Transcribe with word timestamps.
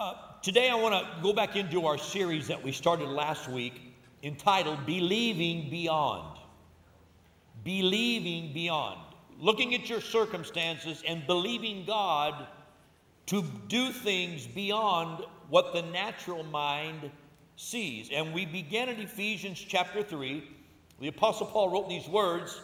Uh, 0.00 0.14
today, 0.40 0.70
I 0.70 0.76
want 0.76 0.94
to 0.94 1.22
go 1.22 1.34
back 1.34 1.56
into 1.56 1.84
our 1.84 1.98
series 1.98 2.48
that 2.48 2.64
we 2.64 2.72
started 2.72 3.06
last 3.06 3.50
week 3.50 3.82
entitled 4.22 4.86
Believing 4.86 5.68
Beyond. 5.68 6.38
Believing 7.64 8.54
Beyond. 8.54 8.98
Looking 9.38 9.74
at 9.74 9.90
your 9.90 10.00
circumstances 10.00 11.02
and 11.06 11.26
believing 11.26 11.84
God 11.84 12.46
to 13.26 13.44
do 13.68 13.92
things 13.92 14.46
beyond 14.46 15.22
what 15.50 15.74
the 15.74 15.82
natural 15.82 16.44
mind 16.44 17.10
sees. 17.56 18.08
And 18.10 18.32
we 18.32 18.46
began 18.46 18.88
in 18.88 19.00
Ephesians 19.00 19.62
chapter 19.68 20.02
3. 20.02 20.42
The 20.98 21.08
Apostle 21.08 21.48
Paul 21.48 21.72
wrote 21.72 21.90
these 21.90 22.08
words 22.08 22.58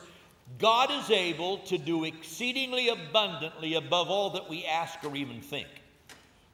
God 0.59 0.91
is 0.91 1.11
able 1.11 1.59
to 1.65 1.77
do 1.77 2.05
exceedingly 2.05 2.89
abundantly 2.89 3.75
above 3.75 4.09
all 4.09 4.31
that 4.31 4.49
we 4.49 4.65
ask 4.65 5.05
or 5.05 5.15
even 5.15 5.43
think. 5.43 5.69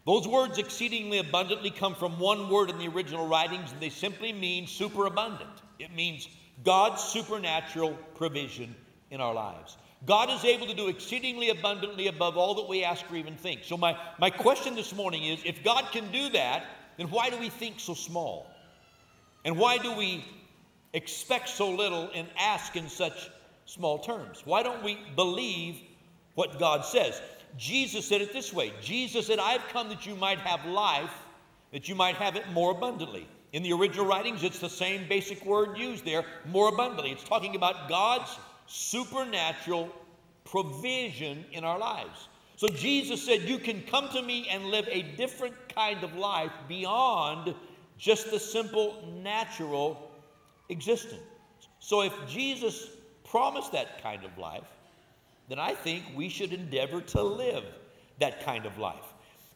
Those 0.05 0.27
words 0.27 0.59
exceedingly 0.59 1.19
abundantly 1.19 1.71
come 1.71 1.95
from 1.95 2.19
one 2.19 2.49
word 2.49 2.71
in 2.71 2.79
the 2.79 2.89
original 2.89 3.29
writings, 3.29 3.71
and 3.71 3.81
they 3.81 3.89
simply 3.89 4.33
mean 4.33 4.67
superabundant. 4.67 5.51
It 5.79 5.95
means 5.95 6.29
God's 6.65 7.03
supernatural 7.03 7.93
provision 8.15 8.75
in 9.11 9.21
our 9.21 9.33
lives. 9.33 9.77
God 10.05 10.31
is 10.31 10.45
able 10.45 10.67
to 10.67 10.75
do 10.75 10.89
exceedingly 10.89 11.51
abundantly 11.51 12.09
above 12.09 12.37
all 12.37 12.55
that 12.57 12.69
we 12.69 12.83
ask 12.83 13.05
or 13.11 13.17
even 13.17 13.37
think. 13.37 13.63
So, 13.63 13.77
my, 13.77 13.97
my 14.19 14.31
question 14.31 14.75
this 14.75 14.93
morning 14.93 15.25
is 15.25 15.41
if 15.45 15.63
God 15.63 15.85
can 15.93 16.11
do 16.11 16.31
that, 16.31 16.65
then 16.97 17.09
why 17.09 17.31
do 17.31 17.39
we 17.39 17.49
think 17.49 17.79
so 17.79 17.95
small? 17.95 18.51
And 19.45 19.57
why 19.57 19.79
do 19.79 19.93
we 19.93 20.25
expect 20.93 21.49
so 21.49 21.71
little 21.71 22.11
and 22.15 22.27
ask 22.37 22.75
in 22.75 22.89
such 22.89 23.31
small 23.67 24.01
terms? 24.01 24.43
Why 24.45 24.65
don't 24.65 24.83
we 24.83 24.99
believe 25.15 25.81
what 26.35 26.59
God 26.59 26.85
says? 26.85 27.21
Jesus 27.57 28.07
said 28.07 28.21
it 28.21 28.33
this 28.33 28.53
way 28.53 28.73
Jesus 28.81 29.27
said, 29.27 29.39
I've 29.39 29.67
come 29.69 29.89
that 29.91 30.07
you 30.07 30.15
might 30.15 30.39
have 30.39 30.65
life, 30.67 31.15
that 31.73 31.89
you 31.89 31.95
might 31.95 32.17
have 32.17 32.37
it 32.37 32.49
more 32.53 32.73
abundantly. 32.73 33.27
In 33.53 33.63
the 33.63 33.73
original 33.73 34.07
writings, 34.07 34.43
it's 34.43 34.59
the 34.59 34.71
same 34.71 35.07
basic 35.09 35.45
word 35.45 35.77
used 35.77 36.05
there, 36.07 36.25
more 36.47 36.69
abundantly. 36.69 37.13
It's 37.13 37.25
talking 37.25 37.55
about 37.55 37.89
God's 37.89 38.39
supernatural 38.67 39.91
provision 40.45 41.45
in 41.53 41.63
our 41.63 41.79
lives. 41.79 42.29
So 42.57 42.69
Jesus 42.69 43.23
said, 43.25 43.43
You 43.43 43.59
can 43.59 43.83
come 43.83 44.09
to 44.11 44.23
me 44.23 44.49
and 44.49 44.67
live 44.67 44.89
a 44.91 45.03
different 45.03 45.55
kind 45.75 46.03
of 46.03 46.15
life 46.17 46.53
beyond 46.69 47.55
just 47.99 48.31
the 48.31 48.39
simple 48.39 49.05
natural 49.23 50.11
existence. 50.69 51.21
So 51.79 52.03
if 52.03 52.13
Jesus 52.27 52.89
promised 53.25 53.73
that 53.73 54.03
kind 54.03 54.25
of 54.25 54.37
life, 54.39 54.65
then 55.53 55.59
I 55.59 55.75
think 55.75 56.03
we 56.17 56.31
should 56.31 56.55
endeavor 56.55 57.03
to 57.03 57.23
live 57.23 57.63
that 58.21 58.43
kind 58.43 58.65
of 58.65 58.79
life. 58.79 59.05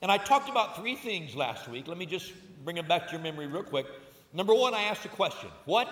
And 0.03 0.13
I 0.13 0.19
talked 0.19 0.51
about 0.51 0.77
three 0.77 0.95
things 0.95 1.35
last 1.35 1.69
week. 1.69 1.89
Let 1.89 1.97
me 1.97 2.05
just 2.05 2.35
bring 2.65 2.77
them 2.77 2.87
back 2.87 3.07
to 3.07 3.13
your 3.13 3.23
memory 3.23 3.47
real 3.47 3.63
quick. 3.63 3.87
Number 4.35 4.53
one, 4.53 4.75
I 4.75 4.83
asked 4.83 5.07
a 5.07 5.09
question 5.09 5.49
What 5.65 5.89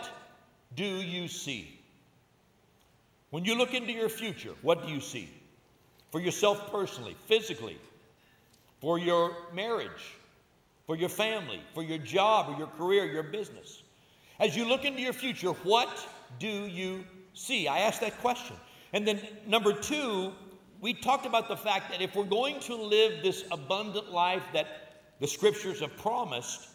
do 0.77 0.85
you 0.85 1.27
see? 1.27 1.81
When 3.31 3.47
you 3.47 3.57
look 3.57 3.73
into 3.73 3.93
your 3.93 4.11
future, 4.11 4.53
what 4.61 4.87
do 4.87 4.93
you 4.93 5.01
see? 5.01 5.31
For 6.13 6.21
yourself 6.21 6.71
personally, 6.71 7.17
physically, 7.25 7.79
for 8.83 8.99
your 8.99 9.35
marriage, 9.55 10.19
for 10.87 10.97
your 10.97 11.09
family, 11.09 11.63
for 11.73 11.83
your 11.83 11.97
job 11.97 12.51
or 12.51 12.59
your 12.59 12.67
career, 12.67 13.07
your 13.07 13.23
business. 13.23 13.83
As 14.39 14.55
you 14.55 14.69
look 14.69 14.85
into 14.85 15.01
your 15.01 15.15
future, 15.15 15.53
what 15.63 15.89
do 16.39 16.47
you 16.47 17.05
see? 17.33 17.69
I 17.69 17.79
asked 17.79 18.03
that 18.03 18.21
question. 18.21 18.57
And 18.95 19.07
then, 19.07 19.21
number 19.45 19.73
two, 19.73 20.33
we 20.81 20.95
talked 20.95 21.27
about 21.27 21.49
the 21.49 21.57
fact 21.57 21.91
that 21.91 22.01
if 22.01 22.15
we're 22.15 22.23
going 22.23 22.61
to 22.61 22.77
live 22.77 23.25
this 23.25 23.45
abundant 23.51 24.13
life 24.13 24.45
that 24.53 24.69
the 25.19 25.27
scriptures 25.27 25.81
have 25.81 25.97
promised, 25.97 26.69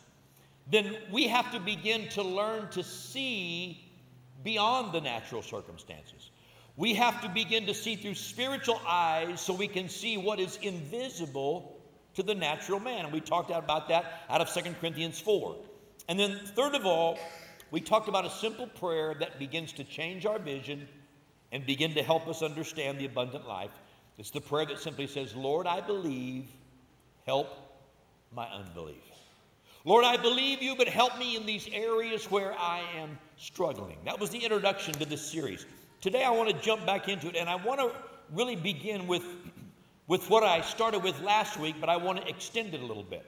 then 0.69 0.97
we 1.13 1.29
have 1.29 1.49
to 1.53 1.61
begin 1.61 2.09
to 2.09 2.21
learn 2.21 2.69
to 2.71 2.83
see 2.83 3.89
beyond 4.43 4.91
the 4.91 4.99
natural 4.99 5.41
circumstances. 5.41 6.31
We 6.75 6.93
have 6.95 7.21
to 7.21 7.29
begin 7.29 7.65
to 7.67 7.73
see 7.73 7.95
through 7.95 8.15
spiritual 8.15 8.81
eyes 8.85 9.39
so 9.39 9.53
we 9.53 9.69
can 9.69 9.87
see 9.87 10.17
what 10.17 10.41
is 10.41 10.57
invisible 10.61 11.79
to 12.15 12.23
the 12.23 12.35
natural 12.35 12.81
man. 12.81 13.05
And 13.05 13.13
we 13.13 13.21
talked 13.21 13.49
about 13.49 13.87
that 13.87 14.25
out 14.29 14.41
of 14.41 14.53
2 14.53 14.73
Corinthians 14.81 15.21
4. 15.21 15.55
And 16.09 16.19
then, 16.19 16.37
third 16.53 16.75
of 16.75 16.85
all, 16.85 17.17
we 17.71 17.79
talked 17.79 18.09
about 18.09 18.25
a 18.25 18.29
simple 18.29 18.67
prayer 18.67 19.15
that 19.21 19.39
begins 19.39 19.71
to 19.73 19.85
change 19.85 20.25
our 20.25 20.37
vision 20.37 20.85
and 21.51 21.65
begin 21.65 21.93
to 21.95 22.03
help 22.03 22.27
us 22.27 22.41
understand 22.41 22.99
the 22.99 23.05
abundant 23.05 23.47
life. 23.47 23.71
It's 24.17 24.31
the 24.31 24.41
prayer 24.41 24.65
that 24.65 24.79
simply 24.79 25.07
says, 25.07 25.35
Lord, 25.35 25.65
I 25.65 25.81
believe, 25.81 26.45
help 27.25 27.47
my 28.33 28.47
unbelief. 28.47 29.03
Lord, 29.85 30.03
I 30.03 30.17
believe 30.17 30.61
you, 30.61 30.75
but 30.75 30.87
help 30.87 31.17
me 31.17 31.35
in 31.35 31.45
these 31.45 31.67
areas 31.71 32.29
where 32.29 32.53
I 32.53 32.83
am 32.97 33.17
struggling. 33.37 33.97
That 34.05 34.19
was 34.19 34.29
the 34.29 34.39
introduction 34.39 34.93
to 34.95 35.05
this 35.05 35.31
series. 35.31 35.65
Today 36.01 36.23
I 36.23 36.31
want 36.31 36.49
to 36.49 36.61
jump 36.61 36.85
back 36.85 37.07
into 37.07 37.27
it, 37.27 37.35
and 37.35 37.49
I 37.49 37.55
want 37.55 37.79
to 37.79 37.91
really 38.33 38.55
begin 38.55 39.07
with, 39.07 39.23
with 40.07 40.29
what 40.29 40.43
I 40.43 40.61
started 40.61 41.01
with 41.01 41.19
last 41.21 41.57
week, 41.57 41.75
but 41.79 41.89
I 41.89 41.97
want 41.97 42.21
to 42.21 42.27
extend 42.27 42.73
it 42.73 42.81
a 42.81 42.85
little 42.85 43.03
bit. 43.03 43.25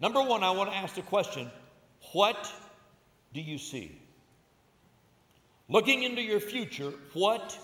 Number 0.00 0.22
one, 0.22 0.42
I 0.42 0.50
want 0.50 0.70
to 0.70 0.76
ask 0.76 0.94
the 0.94 1.02
question 1.02 1.50
what 2.12 2.52
do 3.34 3.40
you 3.40 3.58
see? 3.58 4.00
Looking 5.68 6.02
into 6.02 6.22
your 6.22 6.40
future, 6.40 6.92
what 7.12 7.58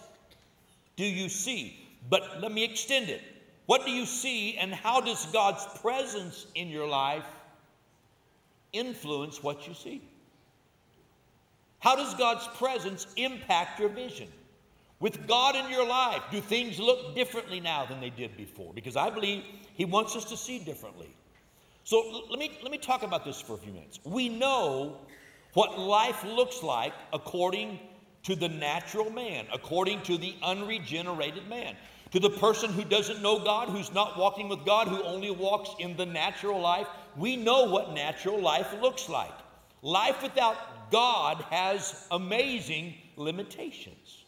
do 0.96 1.04
you 1.04 1.28
see? 1.28 1.78
But 2.08 2.42
let 2.42 2.52
me 2.52 2.62
extend 2.64 3.08
it. 3.08 3.22
What 3.66 3.86
do 3.86 3.90
you 3.90 4.04
see, 4.04 4.56
and 4.58 4.74
how 4.74 5.00
does 5.00 5.24
God's 5.26 5.64
presence 5.80 6.46
in 6.54 6.68
your 6.68 6.86
life 6.86 7.24
influence 8.74 9.42
what 9.42 9.66
you 9.66 9.72
see? 9.72 10.02
How 11.78 11.96
does 11.96 12.14
God's 12.14 12.46
presence 12.58 13.06
impact 13.16 13.80
your 13.80 13.88
vision? 13.88 14.28
With 15.00 15.26
God 15.26 15.56
in 15.56 15.70
your 15.70 15.86
life, 15.86 16.22
do 16.30 16.40
things 16.40 16.78
look 16.78 17.14
differently 17.14 17.60
now 17.60 17.86
than 17.86 18.00
they 18.00 18.10
did 18.10 18.36
before? 18.36 18.72
Because 18.74 18.96
I 18.96 19.10
believe 19.10 19.44
He 19.74 19.84
wants 19.84 20.14
us 20.14 20.24
to 20.26 20.36
see 20.36 20.58
differently. 20.58 21.14
So 21.84 22.24
let 22.30 22.38
me, 22.38 22.58
let 22.62 22.70
me 22.70 22.78
talk 22.78 23.02
about 23.02 23.24
this 23.24 23.40
for 23.40 23.54
a 23.54 23.58
few 23.58 23.72
minutes. 23.72 24.00
We 24.04 24.28
know 24.28 24.98
what 25.54 25.78
life 25.78 26.24
looks 26.24 26.62
like 26.62 26.94
according 27.12 27.78
to 28.24 28.34
the 28.34 28.48
natural 28.48 29.10
man, 29.10 29.46
according 29.52 30.02
to 30.02 30.18
the 30.18 30.34
unregenerated 30.42 31.48
man. 31.48 31.76
To 32.10 32.20
the 32.20 32.30
person 32.30 32.72
who 32.72 32.84
doesn't 32.84 33.22
know 33.22 33.42
God, 33.42 33.68
who's 33.68 33.92
not 33.92 34.16
walking 34.16 34.48
with 34.48 34.64
God, 34.64 34.88
who 34.88 35.02
only 35.02 35.30
walks 35.30 35.70
in 35.78 35.96
the 35.96 36.06
natural 36.06 36.60
life, 36.60 36.86
we 37.16 37.36
know 37.36 37.64
what 37.64 37.92
natural 37.92 38.40
life 38.40 38.74
looks 38.80 39.08
like. 39.08 39.32
Life 39.82 40.22
without 40.22 40.90
God 40.90 41.44
has 41.50 42.06
amazing 42.10 42.94
limitations. 43.16 44.24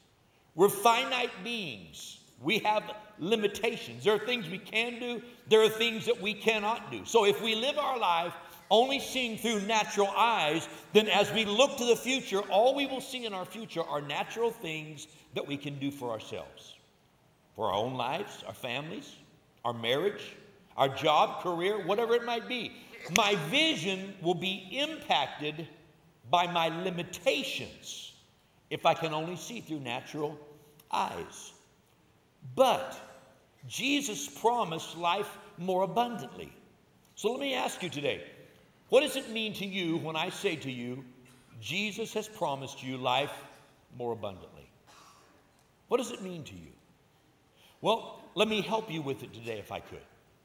We're 0.54 0.68
finite 0.68 1.30
beings. 1.44 2.18
We 2.40 2.58
have 2.60 2.82
limitations. 3.18 4.04
There 4.04 4.14
are 4.14 4.18
things 4.18 4.50
we 4.50 4.58
can 4.58 4.98
do, 4.98 5.22
there 5.48 5.62
are 5.62 5.68
things 5.68 6.04
that 6.06 6.20
we 6.20 6.34
cannot 6.34 6.90
do. 6.90 7.04
So 7.04 7.24
if 7.24 7.40
we 7.42 7.54
live 7.54 7.78
our 7.78 7.98
life 7.98 8.34
only 8.70 8.98
seeing 8.98 9.38
through 9.38 9.60
natural 9.60 10.08
eyes, 10.16 10.68
then 10.92 11.08
as 11.08 11.32
we 11.32 11.44
look 11.44 11.76
to 11.78 11.84
the 11.84 11.96
future, 11.96 12.40
all 12.50 12.74
we 12.74 12.86
will 12.86 13.00
see 13.00 13.24
in 13.24 13.32
our 13.32 13.44
future 13.44 13.82
are 13.82 14.00
natural 14.00 14.50
things 14.50 15.06
that 15.34 15.46
we 15.46 15.56
can 15.56 15.78
do 15.78 15.90
for 15.90 16.10
ourselves, 16.10 16.74
for 17.54 17.68
our 17.68 17.74
own 17.74 17.94
lives, 17.94 18.42
our 18.46 18.54
families, 18.54 19.16
our 19.64 19.72
marriage, 19.72 20.36
our 20.76 20.88
job, 20.88 21.42
career, 21.42 21.86
whatever 21.86 22.14
it 22.14 22.24
might 22.24 22.48
be. 22.48 22.72
My 23.16 23.36
vision 23.50 24.14
will 24.20 24.34
be 24.34 24.68
impacted 24.72 25.68
by 26.30 26.46
my 26.46 26.68
limitations 26.68 28.12
if 28.70 28.84
I 28.84 28.94
can 28.94 29.14
only 29.14 29.36
see 29.36 29.60
through 29.60 29.80
natural 29.80 30.38
eyes. 30.90 31.52
But 32.54 32.98
Jesus 33.68 34.28
promised 34.28 34.96
life 34.96 35.38
more 35.58 35.82
abundantly. 35.82 36.52
So 37.14 37.30
let 37.30 37.40
me 37.40 37.54
ask 37.54 37.82
you 37.82 37.88
today 37.88 38.22
what 38.88 39.00
does 39.00 39.16
it 39.16 39.30
mean 39.30 39.52
to 39.54 39.66
you 39.66 39.96
when 39.98 40.16
I 40.16 40.30
say 40.30 40.56
to 40.56 40.70
you, 40.70 41.04
Jesus 41.60 42.12
has 42.14 42.28
promised 42.28 42.82
you 42.82 42.96
life 42.96 43.32
more 43.98 44.12
abundantly? 44.12 44.68
What 45.88 45.98
does 45.98 46.10
it 46.10 46.22
mean 46.22 46.44
to 46.44 46.54
you? 46.54 46.72
Well, 47.80 48.20
let 48.34 48.48
me 48.48 48.60
help 48.60 48.90
you 48.90 49.02
with 49.02 49.22
it 49.22 49.32
today 49.32 49.58
if 49.58 49.72
I 49.72 49.80
could. 49.80 50.02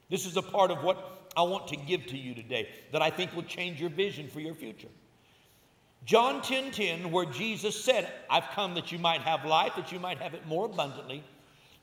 This 0.10 0.26
is 0.26 0.38
a 0.38 0.42
part 0.42 0.72
of 0.72 0.84
what 0.84 1.30
I 1.36 1.44
want 1.44 1.68
to 1.70 1.76
give 1.76 2.06
to 2.08 2.18
you 2.18 2.34
today 2.34 2.70
that 2.92 3.02
I 3.02 3.10
think 3.10 3.36
will 3.36 3.44
change 3.44 3.80
your 3.80 3.90
vision 3.90 4.28
for 4.28 4.40
your 4.40 4.54
future. 4.54 4.90
John 6.04 6.42
10 6.42 6.72
10, 6.72 7.12
where 7.12 7.26
Jesus 7.26 7.82
said, 7.82 8.12
I've 8.30 8.50
come 8.50 8.74
that 8.74 8.92
you 8.92 8.98
might 8.98 9.22
have 9.22 9.46
life, 9.46 9.74
that 9.76 9.92
you 9.92 10.00
might 10.00 10.18
have 10.18 10.34
it 10.34 10.46
more 10.48 10.66
abundantly. 10.66 11.24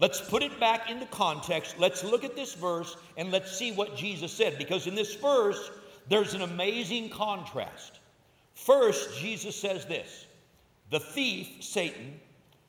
Let's 0.01 0.21
put 0.21 0.43
it 0.43 0.61
back 0.61 0.91
into 0.91 1.07
context. 1.07 1.77
Let's 1.79 2.05
look 2.05 2.25
at 2.25 2.37
this 2.37 2.55
verse 2.55 2.97
and 3.17 3.33
let's 3.33 3.57
see 3.57 3.73
what 3.73 3.97
Jesus 3.97 4.33
said. 4.33 4.59
Because 4.59 4.87
in 4.87 4.95
this 4.95 5.15
verse, 5.15 5.71
there's 6.09 6.35
an 6.35 6.43
amazing 6.43 7.11
contrast. 7.11 8.01
First, 8.55 9.19
Jesus 9.19 9.57
says 9.57 9.85
this 9.87 10.27
the 10.91 11.01
thief, 11.01 11.49
Satan, 11.61 12.19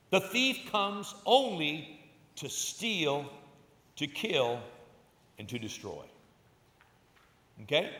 the 0.09 0.19
thief 0.19 0.71
comes 0.71 1.13
only 1.25 1.99
to 2.35 2.49
steal, 2.49 3.31
to 3.95 4.07
kill, 4.07 4.59
and 5.37 5.47
to 5.49 5.59
destroy. 5.59 6.03
Okay? 7.63 7.91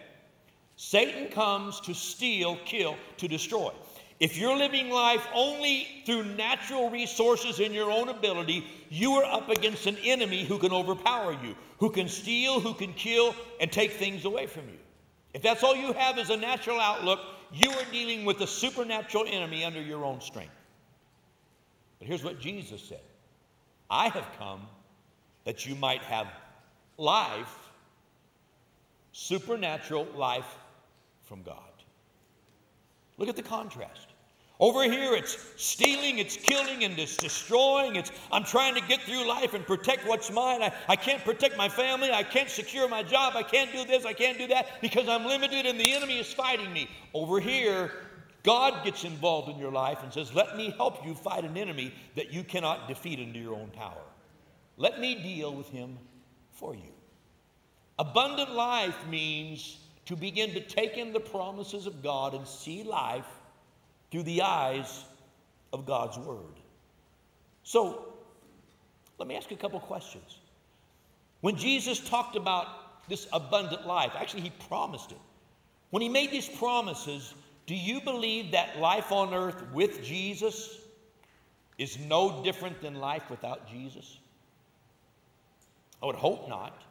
Satan 0.76 1.30
comes 1.30 1.82
to 1.82 1.94
steal, 1.94 2.58
kill, 2.66 2.96
to 3.18 3.28
destroy. 3.28 3.72
If 4.20 4.38
you're 4.38 4.58
living 4.58 4.90
life 4.90 5.26
only 5.34 5.88
through 6.06 6.24
natural 6.36 6.90
resources 6.90 7.60
and 7.60 7.74
your 7.74 7.90
own 7.90 8.10
ability, 8.10 8.66
you 8.90 9.14
are 9.14 9.24
up 9.24 9.50
against 9.50 9.86
an 9.88 9.98
enemy 10.04 10.44
who 10.44 10.58
can 10.58 10.74
overpower 10.74 11.34
you, 11.34 11.56
who 11.78 11.90
can 11.90 12.10
steal, 12.10 12.60
who 12.60 12.74
can 12.74 12.94
kill, 12.94 13.34
and 13.62 13.72
take 13.72 13.94
things 13.94 14.26
away 14.26 14.46
from 14.46 14.68
you. 14.68 14.78
If 15.34 15.42
that's 15.42 15.64
all 15.64 15.76
you 15.76 15.94
have 15.94 16.18
is 16.18 16.30
a 16.30 16.38
natural 16.38 16.80
outlook, 16.80 17.20
you 17.54 17.70
are 17.72 17.86
dealing 17.92 18.26
with 18.26 18.42
a 18.42 18.48
supernatural 18.48 19.26
enemy 19.28 19.64
under 19.64 19.82
your 19.82 20.06
own 20.06 20.22
strength. 20.22 20.54
But 22.00 22.08
here's 22.08 22.24
what 22.24 22.40
Jesus 22.40 22.82
said 22.82 23.02
I 23.90 24.10
have 24.10 24.28
come 24.38 24.62
that 25.46 25.66
you 25.66 25.76
might 25.76 26.02
have 26.02 26.28
life, 26.98 27.56
supernatural 29.12 30.08
life 30.16 30.58
from 31.24 31.44
God. 31.44 31.58
Look 33.18 33.30
at 33.30 33.36
the 33.36 33.44
contrast. 33.44 34.09
Over 34.62 34.84
here, 34.84 35.16
it's 35.16 35.38
stealing, 35.56 36.20
it's 36.20 36.36
killing, 36.36 36.84
and 36.84 37.00
it's 37.00 37.16
destroying. 37.16 37.96
It's 37.96 38.12
I'm 38.30 38.44
trying 38.44 38.76
to 38.76 38.82
get 38.82 39.02
through 39.02 39.26
life 39.26 39.54
and 39.54 39.66
protect 39.66 40.06
what's 40.06 40.30
mine. 40.30 40.62
I, 40.62 40.74
I 40.90 40.98
can't 40.98 41.24
protect 41.24 41.56
my 41.56 41.70
family. 41.70 42.12
I 42.12 42.24
can't 42.24 42.50
secure 42.50 42.90
my 42.90 43.02
job. 43.02 43.34
I 43.38 43.44
can't 43.44 43.72
do 43.72 43.86
this. 43.86 44.06
I 44.06 44.12
can't 44.12 44.38
do 44.38 44.48
that 44.48 44.82
because 44.82 45.08
I'm 45.08 45.26
limited 45.26 45.66
and 45.66 45.80
the 45.80 45.94
enemy 45.94 46.20
is 46.20 46.34
fighting 46.34 46.74
me. 46.74 46.90
Over 47.14 47.40
here, 47.40 47.92
God 48.44 48.84
gets 48.84 49.06
involved 49.06 49.48
in 49.50 49.58
your 49.58 49.72
life 49.72 50.00
and 50.04 50.12
says, 50.12 50.34
Let 50.34 50.58
me 50.58 50.74
help 50.76 51.06
you 51.06 51.16
fight 51.16 51.46
an 51.46 51.56
enemy 51.56 51.94
that 52.16 52.34
you 52.34 52.44
cannot 52.44 52.90
defeat 52.90 53.20
under 53.20 53.40
your 53.40 53.56
own 53.56 53.70
power. 53.70 54.04
Let 54.76 55.00
me 55.00 55.16
deal 55.16 55.56
with 55.56 55.70
him 55.70 55.98
for 56.52 56.76
you. 56.76 56.92
Abundant 57.98 58.52
life 58.52 59.08
means 59.08 59.78
to 60.06 60.18
begin 60.18 60.52
to 60.52 60.60
take 60.60 60.98
in 60.98 61.14
the 61.14 61.20
promises 61.20 61.86
of 61.86 62.04
God 62.04 62.34
and 62.34 62.46
see 62.46 62.84
life 62.84 63.39
through 64.12 64.24
the 64.24 64.42
eyes 64.42 65.04
of 65.74 65.86
God's 65.86 66.18
Word. 66.18 66.60
So, 67.64 68.14
let 69.18 69.28
me 69.28 69.36
ask 69.36 69.52
you 69.52 69.58
a 69.58 69.60
couple 69.60 69.80
questions. 69.80 70.40
When 71.42 71.56
Jesus 71.56 72.00
talked 72.00 72.36
about 72.36 73.08
this 73.08 73.28
abundant 73.32 73.86
life, 73.86 74.12
actually, 74.16 74.42
he 74.42 74.52
promised 74.68 75.12
it. 75.12 75.18
When 75.90 76.02
he 76.02 76.10
made 76.10 76.32
these 76.32 76.48
promises, 76.48 77.34
do 77.66 77.76
you 77.76 78.02
believe 78.02 78.52
that 78.52 78.80
life 78.80 79.12
on 79.12 79.34
earth 79.34 79.64
with 79.74 80.04
Jesus 80.04 80.78
is 81.78 82.00
no 82.00 82.44
different 82.44 82.82
than 82.82 82.96
life 82.96 83.30
without 83.30 83.70
Jesus? 83.70 84.18
I 86.02 86.06
would 86.06 86.16
hope 86.16 86.48
not. 86.48 86.82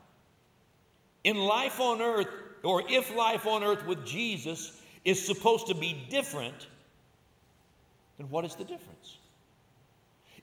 In 1.24 1.36
life 1.36 1.80
on 1.80 2.00
earth, 2.00 2.28
or 2.62 2.82
if 2.88 3.14
life 3.14 3.46
on 3.46 3.62
earth 3.62 3.86
with 3.86 4.04
Jesus 4.04 4.80
is 5.04 5.24
supposed 5.24 5.68
to 5.68 5.74
be 5.74 6.06
different, 6.10 6.66
then 8.18 8.28
what 8.28 8.44
is 8.44 8.54
the 8.54 8.64
difference? 8.64 9.18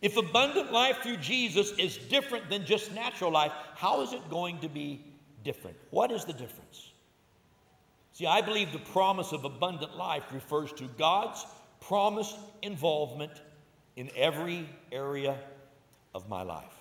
If 0.02 0.18
abundant 0.18 0.72
life 0.72 0.98
through 1.04 1.18
Jesus 1.18 1.72
is 1.78 1.98
different 1.98 2.50
than 2.50 2.66
just 2.66 2.94
natural 2.94 3.32
life, 3.32 3.52
how 3.76 4.02
is 4.02 4.14
it 4.14 4.30
going 4.30 4.60
to 4.60 4.70
be 4.70 5.04
different? 5.44 5.78
What 5.90 6.12
is 6.12 6.26
the 6.26 6.34
difference? 6.34 6.92
See, 8.14 8.26
I 8.26 8.42
believe 8.42 8.72
the 8.72 8.80
promise 8.80 9.32
of 9.32 9.44
abundant 9.44 9.98
life 9.98 10.24
refers 10.34 10.72
to 10.74 10.86
God's 10.98 11.46
promised 11.82 12.38
involvement 12.62 13.32
in 13.96 14.10
every 14.16 14.70
area 14.92 15.38
of 16.14 16.30
my 16.30 16.42
life. 16.42 16.74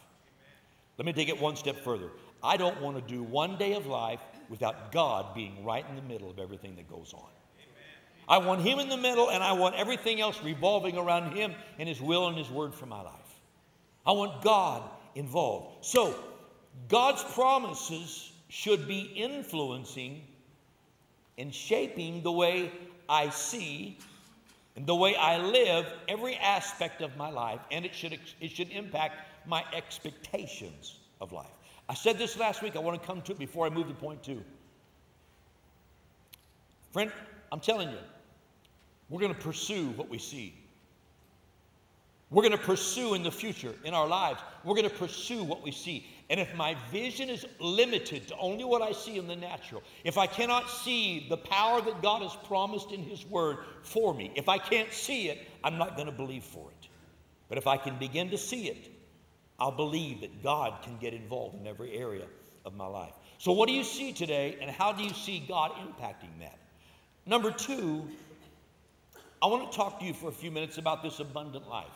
Let 0.97 1.07
me 1.07 1.13
take 1.13 1.29
it 1.29 1.41
one 1.41 1.57
step 1.57 1.83
further. 1.83 2.11
I 2.43 2.57
don't 2.57 2.81
want 2.81 2.97
to 2.97 3.15
do 3.15 3.23
one 3.23 3.59
day 3.59 3.75
of 3.75 3.87
life 3.87 4.21
without 4.49 4.93
God 4.93 5.35
being 5.35 5.65
right 5.65 5.85
in 5.89 5.97
the 5.97 6.03
middle 6.03 6.31
of 6.31 6.39
everything 6.39 6.77
that 6.77 6.89
goes 6.89 7.13
on. 7.15 7.31
I 8.29 8.39
want 8.39 8.63
Him 8.63 8.79
in 8.79 8.89
the 8.89 8.97
middle, 8.97 9.31
and 9.31 9.43
I 9.43 9.53
want 9.53 9.75
everything 9.75 10.21
else 10.21 10.43
revolving 10.43 10.97
around 10.97 11.37
Him 11.37 11.55
and 11.79 11.89
His 11.89 12.01
will 12.01 12.29
and 12.29 12.37
His 12.37 12.51
word 12.51 12.75
for 12.75 12.87
my 12.87 13.03
life. 13.03 13.41
I 14.07 14.13
want 14.13 14.43
God 14.43 14.83
involved. 15.15 15.85
So, 15.85 16.15
God's 16.89 17.23
promises 17.23 18.33
should 18.49 18.87
be 18.87 19.01
influencing 19.15 20.23
and 21.39 21.55
shaping 21.55 22.23
the 22.23 22.33
way 22.33 22.71
I 23.09 23.31
see 23.31 23.99
and 24.77 24.87
the 24.87 24.95
way 24.95 25.15
I 25.15 25.39
live 25.39 25.87
every 26.09 26.35
aspect 26.37 27.01
of 27.01 27.17
my 27.17 27.31
life, 27.31 27.61
and 27.71 27.85
it 27.85 27.95
should, 27.95 28.19
it 28.41 28.51
should 28.51 28.71
impact 28.71 29.19
my 29.47 29.65
expectations 29.73 30.99
of 31.21 31.33
life. 31.33 31.47
I 31.89 31.95
said 31.95 32.19
this 32.19 32.39
last 32.39 32.63
week. 32.63 32.77
I 32.77 32.79
want 32.79 33.01
to 33.01 33.07
come 33.07 33.21
to 33.23 33.33
it 33.33 33.39
before 33.39 33.67
I 33.67 33.71
move 33.71 33.89
to 33.89 33.95
point 33.95 34.23
two. 34.23 34.43
Friend, 36.93 37.13
I'm 37.53 37.61
telling 37.61 37.91
you, 37.91 37.99
we're 39.15 39.21
going 39.21 39.33
to 39.33 39.41
pursue 39.41 39.91
what 39.91 40.09
we 40.09 40.19
see. 40.19 40.53
We're 42.31 42.43
going 42.43 42.51
to 42.51 42.59
pursue 42.59 43.15
in 43.15 43.23
the 43.23 43.31
future, 43.31 43.73
in 43.85 43.95
our 43.95 44.09
lives, 44.09 44.41
we're 44.65 44.75
going 44.75 44.91
to 44.91 44.97
pursue 44.97 45.45
what 45.45 45.63
we 45.63 45.71
see. 45.71 46.05
And 46.31 46.41
if 46.41 46.53
my 46.57 46.75
vision 46.91 47.31
is 47.31 47.47
limited 47.61 48.27
to 48.27 48.37
only 48.39 48.65
what 48.65 48.83
I 48.83 48.91
see 48.91 49.17
in 49.17 49.29
the 49.29 49.37
natural, 49.37 49.85
if 50.03 50.19
I 50.19 50.27
cannot 50.27 50.69
see 50.69 51.29
the 51.29 51.37
power 51.37 51.81
that 51.83 52.03
God 52.03 52.23
has 52.23 52.35
promised 52.49 52.91
in 52.91 53.05
His 53.05 53.25
Word 53.27 53.59
for 53.83 54.13
me, 54.13 54.33
if 54.35 54.49
I 54.49 54.59
can't 54.59 54.93
see 54.93 55.29
it, 55.29 55.47
I'm 55.63 55.79
not 55.79 55.95
going 55.95 56.07
to 56.07 56.13
believe 56.13 56.43
for 56.43 56.69
it. 56.73 56.89
But 57.49 57.57
if 57.57 57.69
I 57.69 57.77
can 57.77 57.97
begin 58.01 58.31
to 58.31 58.37
see 58.37 58.67
it, 58.67 58.91
I'll 59.61 59.71
believe 59.71 60.23
that 60.23 60.43
God 60.43 60.83
can 60.83 60.99
get 60.99 61.15
involved 61.15 61.61
in 61.61 61.69
every 61.69 61.97
area 61.97 62.27
of 62.65 62.75
my 62.75 62.87
life. 62.89 63.15
So, 63.39 63.53
what 63.53 63.69
do 63.69 63.75
you 63.75 63.85
see 63.85 64.13
today, 64.13 64.59
and 64.61 64.69
how 64.69 64.91
do 64.91 65.05
you 65.05 65.15
see 65.15 65.45
God 65.47 65.71
impacting 65.71 66.41
that? 66.41 66.59
Number 67.27 67.51
two, 67.51 68.07
I 69.45 69.47
want 69.47 69.71
to 69.71 69.77
talk 69.77 70.01
to 70.01 70.07
you 70.07 70.15
for 70.15 70.31
a 70.31 70.33
few 70.33 70.51
minutes 70.51 70.79
about 70.79 71.03
this 71.03 71.21
abundant 71.21 71.69
life. 71.69 71.93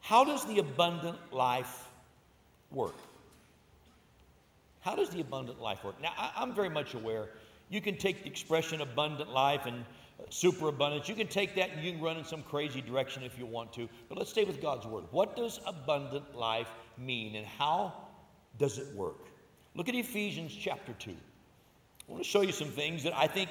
How 0.00 0.22
does 0.22 0.44
the 0.44 0.58
abundant 0.58 1.16
life 1.32 1.88
work? 2.70 2.96
How 4.82 4.94
does 4.94 5.08
the 5.08 5.22
abundant 5.22 5.62
life 5.62 5.82
work? 5.82 5.98
Now, 6.02 6.12
I, 6.18 6.42
am 6.42 6.54
very 6.54 6.68
much 6.68 6.92
aware 6.92 7.30
you 7.70 7.80
can 7.80 7.96
take 7.96 8.24
the 8.24 8.28
expression 8.28 8.82
abundant 8.82 9.30
life 9.30 9.64
and 9.64 9.86
superabundance. 10.28 11.08
You 11.08 11.14
can 11.14 11.28
take 11.28 11.54
that 11.54 11.70
and 11.70 11.82
you 11.82 11.92
can 11.92 12.02
run 12.02 12.18
in 12.18 12.26
some 12.26 12.42
crazy 12.42 12.82
direction 12.82 13.22
if 13.22 13.38
you 13.38 13.46
want 13.46 13.72
to, 13.72 13.88
but 14.10 14.18
let's 14.18 14.28
stay 14.28 14.44
with 14.44 14.60
God's 14.60 14.84
word. 14.84 15.04
What 15.12 15.34
does 15.34 15.60
abundant 15.66 16.36
life 16.36 16.68
mean 16.98 17.36
and 17.36 17.46
how 17.46 17.94
does 18.58 18.76
it 18.76 18.94
work? 18.94 19.28
Look 19.74 19.88
at 19.88 19.94
Ephesians 19.94 20.54
chapter 20.54 20.92
2. 20.98 21.10
I 21.10 22.12
want 22.12 22.22
to 22.22 22.28
show 22.28 22.42
you 22.42 22.52
some 22.52 22.68
things 22.68 23.02
that 23.04 23.16
I 23.16 23.26
think 23.26 23.48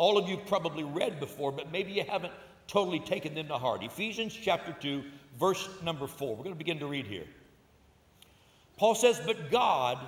all 0.00 0.16
of 0.16 0.26
you 0.26 0.38
probably 0.38 0.82
read 0.82 1.20
before, 1.20 1.52
but 1.52 1.70
maybe 1.70 1.92
you 1.92 2.02
haven't 2.02 2.32
totally 2.66 3.00
taken 3.00 3.34
them 3.34 3.48
to 3.48 3.58
heart. 3.58 3.84
Ephesians 3.84 4.34
chapter 4.34 4.74
2, 4.80 5.04
verse 5.38 5.68
number 5.82 6.06
4. 6.06 6.30
We're 6.30 6.42
going 6.42 6.54
to 6.54 6.58
begin 6.58 6.78
to 6.78 6.86
read 6.86 7.06
here. 7.06 7.26
Paul 8.78 8.94
says, 8.94 9.20
But 9.26 9.50
God, 9.50 9.98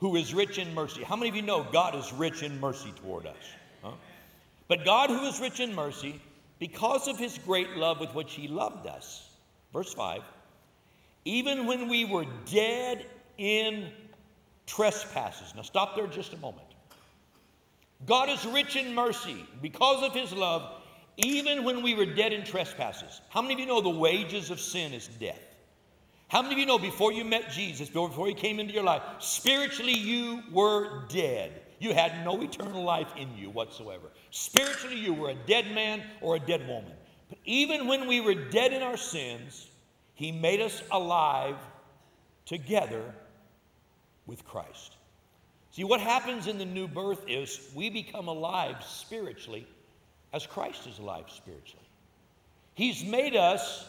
who 0.00 0.16
is 0.16 0.34
rich 0.34 0.58
in 0.58 0.74
mercy. 0.74 1.04
How 1.04 1.14
many 1.14 1.28
of 1.28 1.36
you 1.36 1.42
know 1.42 1.64
God 1.70 1.94
is 1.94 2.12
rich 2.12 2.42
in 2.42 2.58
mercy 2.58 2.92
toward 3.02 3.26
us? 3.26 3.36
Huh? 3.84 3.92
But 4.66 4.84
God, 4.84 5.10
who 5.10 5.24
is 5.26 5.38
rich 5.38 5.60
in 5.60 5.76
mercy, 5.76 6.20
because 6.58 7.06
of 7.06 7.16
his 7.16 7.38
great 7.38 7.76
love 7.76 8.00
with 8.00 8.12
which 8.16 8.32
he 8.32 8.48
loved 8.48 8.88
us, 8.88 9.30
verse 9.72 9.94
5, 9.94 10.22
even 11.24 11.66
when 11.66 11.88
we 11.88 12.04
were 12.04 12.26
dead 12.50 13.06
in 13.38 13.92
trespasses. 14.66 15.54
Now 15.54 15.62
stop 15.62 15.94
there 15.94 16.08
just 16.08 16.32
a 16.32 16.38
moment. 16.38 16.73
God 18.06 18.28
is 18.28 18.44
rich 18.46 18.76
in 18.76 18.94
mercy 18.94 19.46
because 19.62 20.02
of 20.02 20.12
his 20.12 20.32
love, 20.32 20.82
even 21.16 21.64
when 21.64 21.82
we 21.82 21.94
were 21.94 22.06
dead 22.06 22.32
in 22.32 22.44
trespasses. 22.44 23.20
How 23.30 23.40
many 23.40 23.54
of 23.54 23.60
you 23.60 23.66
know 23.66 23.80
the 23.80 23.88
wages 23.88 24.50
of 24.50 24.60
sin 24.60 24.92
is 24.92 25.06
death? 25.06 25.40
How 26.28 26.42
many 26.42 26.54
of 26.54 26.58
you 26.58 26.66
know 26.66 26.78
before 26.78 27.12
you 27.12 27.24
met 27.24 27.50
Jesus, 27.50 27.88
before 27.88 28.26
he 28.26 28.34
came 28.34 28.58
into 28.58 28.74
your 28.74 28.82
life, 28.82 29.02
spiritually 29.20 29.92
you 29.92 30.42
were 30.52 31.06
dead? 31.08 31.60
You 31.78 31.92
had 31.92 32.24
no 32.24 32.40
eternal 32.42 32.82
life 32.82 33.12
in 33.16 33.36
you 33.36 33.50
whatsoever. 33.50 34.10
Spiritually, 34.30 34.96
you 34.96 35.12
were 35.12 35.30
a 35.30 35.34
dead 35.34 35.70
man 35.74 36.02
or 36.20 36.36
a 36.36 36.40
dead 36.40 36.66
woman. 36.66 36.92
But 37.28 37.38
even 37.44 37.86
when 37.86 38.06
we 38.08 38.20
were 38.20 38.34
dead 38.34 38.72
in 38.72 38.82
our 38.82 38.96
sins, 38.96 39.68
he 40.14 40.32
made 40.32 40.60
us 40.60 40.82
alive 40.90 41.56
together 42.46 43.14
with 44.26 44.44
Christ. 44.44 44.93
See, 45.74 45.82
what 45.82 45.98
happens 45.98 46.46
in 46.46 46.58
the 46.58 46.64
new 46.64 46.86
birth 46.86 47.24
is 47.26 47.58
we 47.74 47.90
become 47.90 48.28
alive 48.28 48.76
spiritually 48.84 49.66
as 50.32 50.46
Christ 50.46 50.86
is 50.86 51.00
alive 51.00 51.24
spiritually. 51.30 51.84
He's 52.74 53.04
made 53.04 53.34
us 53.34 53.84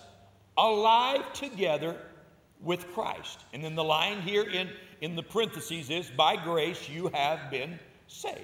alive 0.58 1.32
together 1.34 1.96
with 2.60 2.92
Christ. 2.96 3.38
And 3.54 3.64
then 3.64 3.76
the 3.76 3.84
line 3.84 4.22
here 4.22 4.42
in, 4.42 4.68
in 5.00 5.16
the 5.16 5.22
parentheses 5.22 5.92
is 5.92 6.10
by 6.10 6.38
grace 6.38 6.90
you 6.90 7.12
have 7.14 7.52
been 7.52 7.78
saved. 8.08 8.42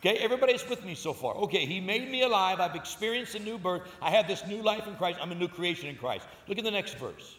Okay, 0.00 0.16
everybody's 0.16 0.68
with 0.68 0.84
me 0.84 0.96
so 0.96 1.12
far. 1.12 1.36
Okay, 1.36 1.64
he 1.64 1.78
made 1.78 2.10
me 2.10 2.22
alive. 2.22 2.58
I've 2.58 2.74
experienced 2.74 3.36
a 3.36 3.38
new 3.38 3.56
birth. 3.56 3.82
I 4.02 4.10
have 4.10 4.26
this 4.26 4.44
new 4.48 4.62
life 4.62 4.88
in 4.88 4.96
Christ. 4.96 5.20
I'm 5.22 5.30
a 5.30 5.36
new 5.36 5.46
creation 5.46 5.88
in 5.88 5.94
Christ. 5.94 6.26
Look 6.48 6.58
at 6.58 6.64
the 6.64 6.72
next 6.72 6.98
verse. 6.98 7.36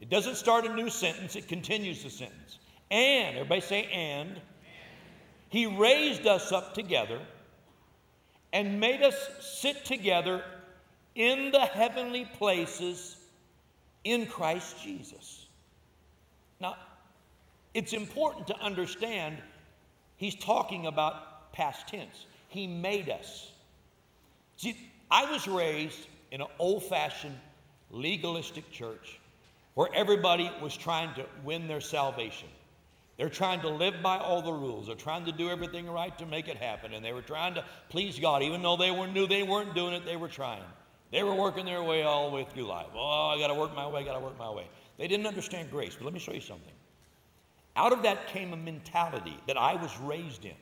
It 0.00 0.08
doesn't 0.08 0.36
start 0.36 0.64
a 0.64 0.74
new 0.74 0.88
sentence, 0.88 1.36
it 1.36 1.48
continues 1.48 2.02
the 2.02 2.08
sentence. 2.08 2.60
And, 2.90 3.36
everybody 3.36 3.60
say, 3.60 3.84
and. 3.84 4.40
He 5.48 5.66
raised 5.66 6.26
us 6.26 6.50
up 6.50 6.74
together 6.74 7.20
and 8.52 8.80
made 8.80 9.02
us 9.02 9.14
sit 9.40 9.84
together 9.84 10.42
in 11.14 11.52
the 11.52 11.60
heavenly 11.60 12.24
places 12.24 13.16
in 14.04 14.26
Christ 14.26 14.82
Jesus. 14.82 15.46
Now, 16.60 16.76
it's 17.72 17.92
important 17.92 18.46
to 18.48 18.58
understand 18.60 19.38
he's 20.16 20.34
talking 20.34 20.86
about 20.86 21.52
past 21.52 21.88
tense. 21.88 22.26
He 22.48 22.66
made 22.66 23.08
us. 23.08 23.50
See, 24.56 24.76
I 25.10 25.30
was 25.30 25.46
raised 25.48 26.06
in 26.30 26.40
an 26.40 26.48
old 26.58 26.84
fashioned, 26.84 27.38
legalistic 27.90 28.70
church 28.70 29.20
where 29.74 29.88
everybody 29.94 30.50
was 30.62 30.76
trying 30.76 31.14
to 31.14 31.26
win 31.44 31.66
their 31.66 31.80
salvation. 31.80 32.48
They're 33.16 33.28
trying 33.28 33.60
to 33.60 33.68
live 33.68 34.02
by 34.02 34.18
all 34.18 34.42
the 34.42 34.52
rules. 34.52 34.88
They're 34.88 34.96
trying 34.96 35.24
to 35.26 35.32
do 35.32 35.48
everything 35.48 35.88
right 35.88 36.16
to 36.18 36.26
make 36.26 36.48
it 36.48 36.56
happen. 36.56 36.92
And 36.94 37.04
they 37.04 37.12
were 37.12 37.22
trying 37.22 37.54
to 37.54 37.64
please 37.88 38.18
God. 38.18 38.42
Even 38.42 38.62
though 38.62 38.76
they 38.76 38.90
were, 38.90 39.06
knew 39.06 39.26
they 39.26 39.44
weren't 39.44 39.74
doing 39.74 39.94
it, 39.94 40.04
they 40.04 40.16
were 40.16 40.28
trying. 40.28 40.64
They 41.12 41.22
were 41.22 41.34
working 41.34 41.64
their 41.64 41.82
way 41.82 42.02
all 42.02 42.28
the 42.28 42.34
way 42.34 42.44
through 42.44 42.64
life. 42.64 42.88
Oh, 42.94 43.32
I 43.34 43.38
got 43.38 43.48
to 43.48 43.54
work 43.54 43.74
my 43.74 43.86
way, 43.86 44.00
I 44.00 44.04
got 44.04 44.14
to 44.14 44.20
work 44.20 44.36
my 44.36 44.50
way. 44.50 44.66
They 44.98 45.06
didn't 45.06 45.26
understand 45.26 45.70
grace. 45.70 45.94
But 45.94 46.04
let 46.04 46.14
me 46.14 46.18
show 46.18 46.32
you 46.32 46.40
something. 46.40 46.72
Out 47.76 47.92
of 47.92 48.02
that 48.02 48.28
came 48.28 48.52
a 48.52 48.56
mentality 48.56 49.38
that 49.46 49.56
I 49.56 49.74
was 49.74 49.96
raised 50.00 50.44
in 50.44 50.54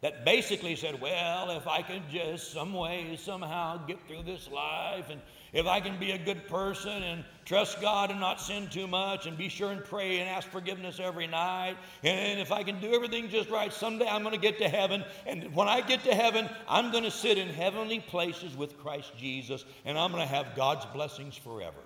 that 0.00 0.24
basically 0.24 0.76
said, 0.76 1.00
well, 1.00 1.50
if 1.50 1.66
I 1.66 1.82
can 1.82 2.02
just 2.10 2.52
some 2.52 2.72
way, 2.72 3.16
somehow 3.20 3.84
get 3.86 3.98
through 4.08 4.22
this 4.22 4.48
life, 4.50 5.10
and 5.10 5.20
if 5.52 5.66
I 5.66 5.80
can 5.80 5.98
be 5.98 6.12
a 6.12 6.18
good 6.18 6.46
person 6.48 7.02
and 7.02 7.24
trust 7.44 7.80
God 7.80 8.10
and 8.10 8.20
not 8.20 8.40
sin 8.40 8.68
too 8.68 8.86
much, 8.86 9.26
and 9.26 9.36
be 9.36 9.48
sure 9.48 9.72
and 9.72 9.84
pray 9.84 10.20
and 10.20 10.28
ask 10.28 10.48
forgiveness 10.48 11.00
every 11.00 11.26
night, 11.26 11.76
and 12.04 12.40
if 12.40 12.52
I 12.52 12.62
can 12.62 12.80
do 12.80 12.94
everything 12.94 13.28
just 13.28 13.50
right, 13.50 13.72
someday 13.72 14.06
I'm 14.06 14.22
going 14.22 14.34
to 14.34 14.40
get 14.40 14.58
to 14.58 14.68
heaven. 14.68 15.04
And 15.26 15.54
when 15.54 15.68
I 15.68 15.80
get 15.80 16.04
to 16.04 16.14
heaven, 16.14 16.48
I'm 16.68 16.92
going 16.92 17.04
to 17.04 17.10
sit 17.10 17.38
in 17.38 17.48
heavenly 17.48 18.00
places 18.00 18.56
with 18.56 18.78
Christ 18.78 19.12
Jesus, 19.18 19.64
and 19.84 19.98
I'm 19.98 20.12
going 20.12 20.22
to 20.22 20.34
have 20.34 20.54
God's 20.54 20.86
blessings 20.86 21.36
forever. 21.36 21.80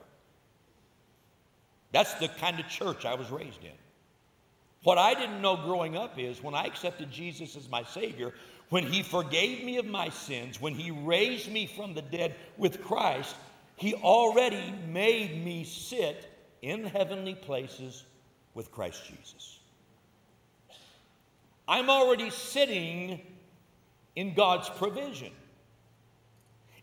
That's 1.92 2.14
the 2.14 2.28
kind 2.28 2.58
of 2.58 2.68
church 2.68 3.04
I 3.04 3.14
was 3.14 3.30
raised 3.30 3.62
in. 3.62 3.70
What 4.82 4.98
I 4.98 5.14
didn't 5.14 5.40
know 5.40 5.56
growing 5.56 5.96
up 5.96 6.18
is 6.18 6.42
when 6.42 6.54
I 6.54 6.66
accepted 6.66 7.10
Jesus 7.10 7.56
as 7.56 7.70
my 7.70 7.84
Savior, 7.84 8.34
when 8.68 8.84
He 8.84 9.02
forgave 9.02 9.64
me 9.64 9.78
of 9.78 9.86
my 9.86 10.10
sins, 10.10 10.60
when 10.60 10.74
He 10.74 10.90
raised 10.90 11.50
me 11.50 11.66
from 11.66 11.94
the 11.94 12.02
dead 12.02 12.34
with 12.58 12.82
Christ, 12.82 13.34
He 13.76 13.94
already 13.94 14.74
made 14.88 15.44
me 15.44 15.64
sit 15.64 16.30
in 16.62 16.84
heavenly 16.84 17.34
places 17.34 18.04
with 18.54 18.70
Christ 18.70 19.02
Jesus. 19.06 19.58
I'm 21.66 21.90
already 21.90 22.30
sitting 22.30 23.20
in 24.16 24.34
God's 24.34 24.68
provision. 24.70 25.32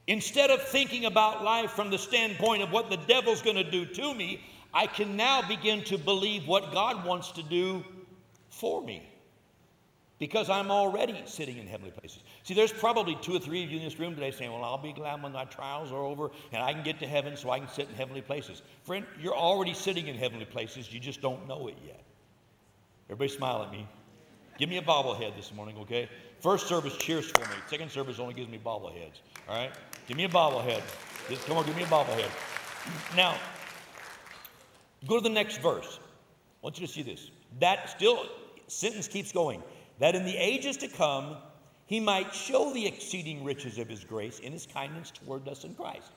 Instead 0.08 0.50
of 0.50 0.62
thinking 0.64 1.06
about 1.06 1.44
life 1.44 1.72
from 1.72 1.90
the 1.90 1.98
standpoint 1.98 2.64
of 2.64 2.72
what 2.72 2.90
the 2.90 2.98
devil's 2.98 3.42
going 3.42 3.56
to 3.56 3.70
do 3.70 3.86
to 3.86 4.14
me, 4.14 4.42
I 4.74 4.88
can 4.88 5.16
now 5.16 5.42
begin 5.48 5.84
to 5.86 5.98
believe 5.98 6.48
what 6.48 6.74
God 6.74 7.06
wants 7.06 7.32
to 7.34 7.44
do 7.44 7.86
for 8.50 8.82
me 8.82 9.11
because 10.22 10.50
I'm 10.50 10.72
already 10.72 11.22
sitting 11.26 11.58
in 11.58 11.68
heavenly 11.68 11.92
places. 11.92 12.20
See, 12.44 12.54
there's 12.54 12.72
probably 12.72 13.18
two 13.22 13.36
or 13.36 13.40
three 13.40 13.66
of 13.66 13.70
you 13.70 13.80
in 13.80 13.84
this 13.84 14.00
room 14.00 14.16
today 14.16 14.32
saying, 14.32 14.54
Well, 14.54 14.64
I'll 14.64 14.78
be 14.78 14.94
glad 14.94 15.22
when 15.22 15.34
my 15.34 15.44
trials 15.44 15.92
are 15.92 16.02
over 16.02 16.32
and 16.54 16.64
I 16.64 16.72
can 16.72 16.84
get 16.84 17.00
to 17.00 17.08
heaven 17.08 17.36
so 17.36 17.50
I 17.50 17.60
can 17.60 17.68
sit 17.68 17.90
in 17.90 17.96
heavenly 17.96 18.22
places. 18.22 18.62
Friend, 18.84 19.06
you're 19.20 19.36
already 19.36 19.74
sitting 19.74 20.08
in 20.08 20.16
heavenly 20.16 20.46
places, 20.46 20.94
you 20.94 21.02
just 21.02 21.22
don't 21.22 21.46
know 21.48 21.68
it 21.68 21.76
yet. 21.86 22.02
Everybody 23.08 23.36
smile 23.36 23.64
at 23.64 23.72
me. 23.72 23.86
Give 24.58 24.70
me 24.70 24.78
a 24.78 24.82
bobblehead 24.82 25.36
this 25.36 25.54
morning, 25.54 25.76
okay? 25.80 26.08
First 26.40 26.68
service 26.68 26.96
cheers 26.96 27.30
for 27.30 27.42
me. 27.42 27.56
Second 27.68 27.92
service 27.92 28.20
only 28.20 28.34
gives 28.34 28.50
me 28.50 28.58
bobbleheads. 28.64 29.20
All 29.50 29.56
right? 29.56 29.72
Give 30.08 30.16
me 30.16 30.24
a 30.24 30.30
bobblehead. 30.30 30.82
Just, 31.28 31.46
come 31.46 31.58
on, 31.58 31.66
give 31.66 31.76
me 31.76 31.84
a 31.84 31.88
bobblehead. 31.88 32.30
Now, 33.18 33.36
Go 35.08 35.18
to 35.18 35.24
the 35.24 35.30
next 35.30 35.58
verse. 35.58 36.00
I 36.02 36.58
want 36.62 36.80
you 36.80 36.86
to 36.86 36.92
see 36.92 37.02
this. 37.02 37.32
That 37.60 37.90
still 37.90 38.28
sentence 38.68 39.08
keeps 39.08 39.32
going. 39.32 39.64
That 40.02 40.16
in 40.16 40.26
the 40.26 40.36
ages 40.36 40.78
to 40.78 40.88
come 40.88 41.38
he 41.86 42.00
might 42.00 42.34
show 42.34 42.74
the 42.74 42.88
exceeding 42.88 43.44
riches 43.44 43.78
of 43.78 43.88
his 43.88 44.04
grace 44.04 44.40
in 44.40 44.52
his 44.52 44.66
kindness 44.66 45.12
toward 45.12 45.48
us 45.48 45.64
in 45.64 45.76
Christ. 45.76 46.10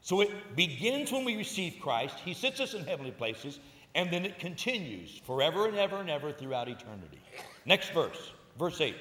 So 0.00 0.22
it 0.22 0.56
begins 0.56 1.12
when 1.12 1.24
we 1.24 1.36
receive 1.36 1.76
Christ. 1.80 2.16
He 2.24 2.34
sits 2.34 2.58
us 2.58 2.74
in 2.74 2.84
heavenly 2.84 3.12
places, 3.12 3.60
and 3.94 4.10
then 4.10 4.24
it 4.24 4.40
continues 4.40 5.20
forever 5.24 5.68
and 5.68 5.76
ever 5.76 6.00
and 6.00 6.10
ever 6.10 6.32
throughout 6.32 6.68
eternity. 6.68 7.20
Next 7.64 7.90
verse, 7.90 8.32
verse 8.58 8.80
8. 8.80 8.96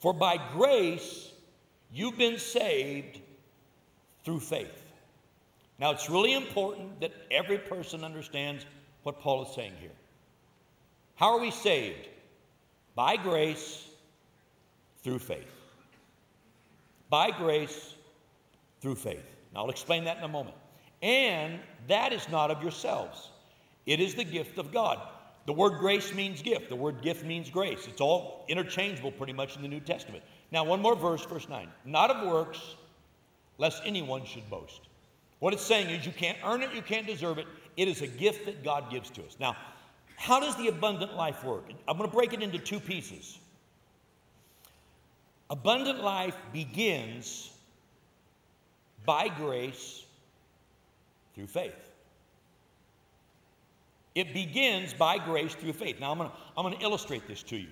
For 0.00 0.12
by 0.12 0.38
grace 0.54 1.30
you've 1.92 2.18
been 2.18 2.38
saved 2.38 3.20
through 4.24 4.40
faith. 4.40 4.82
Now, 5.78 5.92
it's 5.92 6.10
really 6.10 6.32
important 6.32 7.00
that 7.00 7.12
every 7.30 7.58
person 7.58 8.02
understands 8.02 8.66
what 9.04 9.20
Paul 9.20 9.44
is 9.44 9.54
saying 9.54 9.74
here. 9.80 9.94
How 11.14 11.34
are 11.34 11.40
we 11.40 11.52
saved? 11.52 12.08
By 12.94 13.16
grace 13.16 13.86
through 15.02 15.18
faith. 15.18 15.50
By 17.08 17.30
grace 17.30 17.94
through 18.80 18.96
faith. 18.96 19.24
Now, 19.54 19.64
I'll 19.64 19.70
explain 19.70 20.04
that 20.04 20.18
in 20.18 20.24
a 20.24 20.28
moment. 20.28 20.56
And 21.02 21.58
that 21.88 22.12
is 22.12 22.28
not 22.28 22.50
of 22.50 22.62
yourselves, 22.62 23.30
it 23.86 24.00
is 24.00 24.14
the 24.14 24.24
gift 24.24 24.58
of 24.58 24.72
God. 24.72 24.98
The 25.44 25.52
word 25.52 25.80
grace 25.80 26.14
means 26.14 26.40
gift. 26.40 26.68
The 26.68 26.76
word 26.76 27.02
gift 27.02 27.24
means 27.24 27.50
grace. 27.50 27.88
It's 27.88 28.00
all 28.00 28.44
interchangeable 28.48 29.10
pretty 29.10 29.32
much 29.32 29.56
in 29.56 29.62
the 29.62 29.68
New 29.68 29.80
Testament. 29.80 30.22
Now, 30.52 30.62
one 30.62 30.80
more 30.80 30.94
verse, 30.94 31.24
verse 31.24 31.48
9. 31.48 31.66
Not 31.84 32.10
of 32.10 32.28
works, 32.30 32.60
lest 33.58 33.82
anyone 33.84 34.24
should 34.24 34.48
boast. 34.48 34.82
What 35.40 35.52
it's 35.52 35.64
saying 35.64 35.90
is 35.90 36.06
you 36.06 36.12
can't 36.12 36.38
earn 36.44 36.62
it, 36.62 36.72
you 36.72 36.82
can't 36.82 37.08
deserve 37.08 37.38
it. 37.38 37.46
It 37.76 37.88
is 37.88 38.02
a 38.02 38.06
gift 38.06 38.46
that 38.46 38.62
God 38.62 38.88
gives 38.88 39.10
to 39.10 39.24
us. 39.24 39.36
Now, 39.40 39.56
how 40.16 40.40
does 40.40 40.56
the 40.56 40.68
abundant 40.68 41.14
life 41.14 41.44
work? 41.44 41.64
I'm 41.88 41.96
going 41.96 42.08
to 42.08 42.14
break 42.14 42.32
it 42.32 42.42
into 42.42 42.58
two 42.58 42.80
pieces. 42.80 43.38
Abundant 45.50 46.02
life 46.02 46.36
begins 46.52 47.50
by 49.04 49.28
grace 49.28 50.04
through 51.34 51.46
faith. 51.46 51.74
It 54.14 54.34
begins 54.34 54.92
by 54.92 55.18
grace 55.18 55.54
through 55.54 55.72
faith. 55.72 55.98
Now, 56.00 56.12
I'm 56.12 56.18
going 56.18 56.30
to, 56.30 56.36
I'm 56.56 56.64
going 56.64 56.76
to 56.76 56.82
illustrate 56.82 57.26
this 57.26 57.42
to 57.44 57.56
you. 57.56 57.68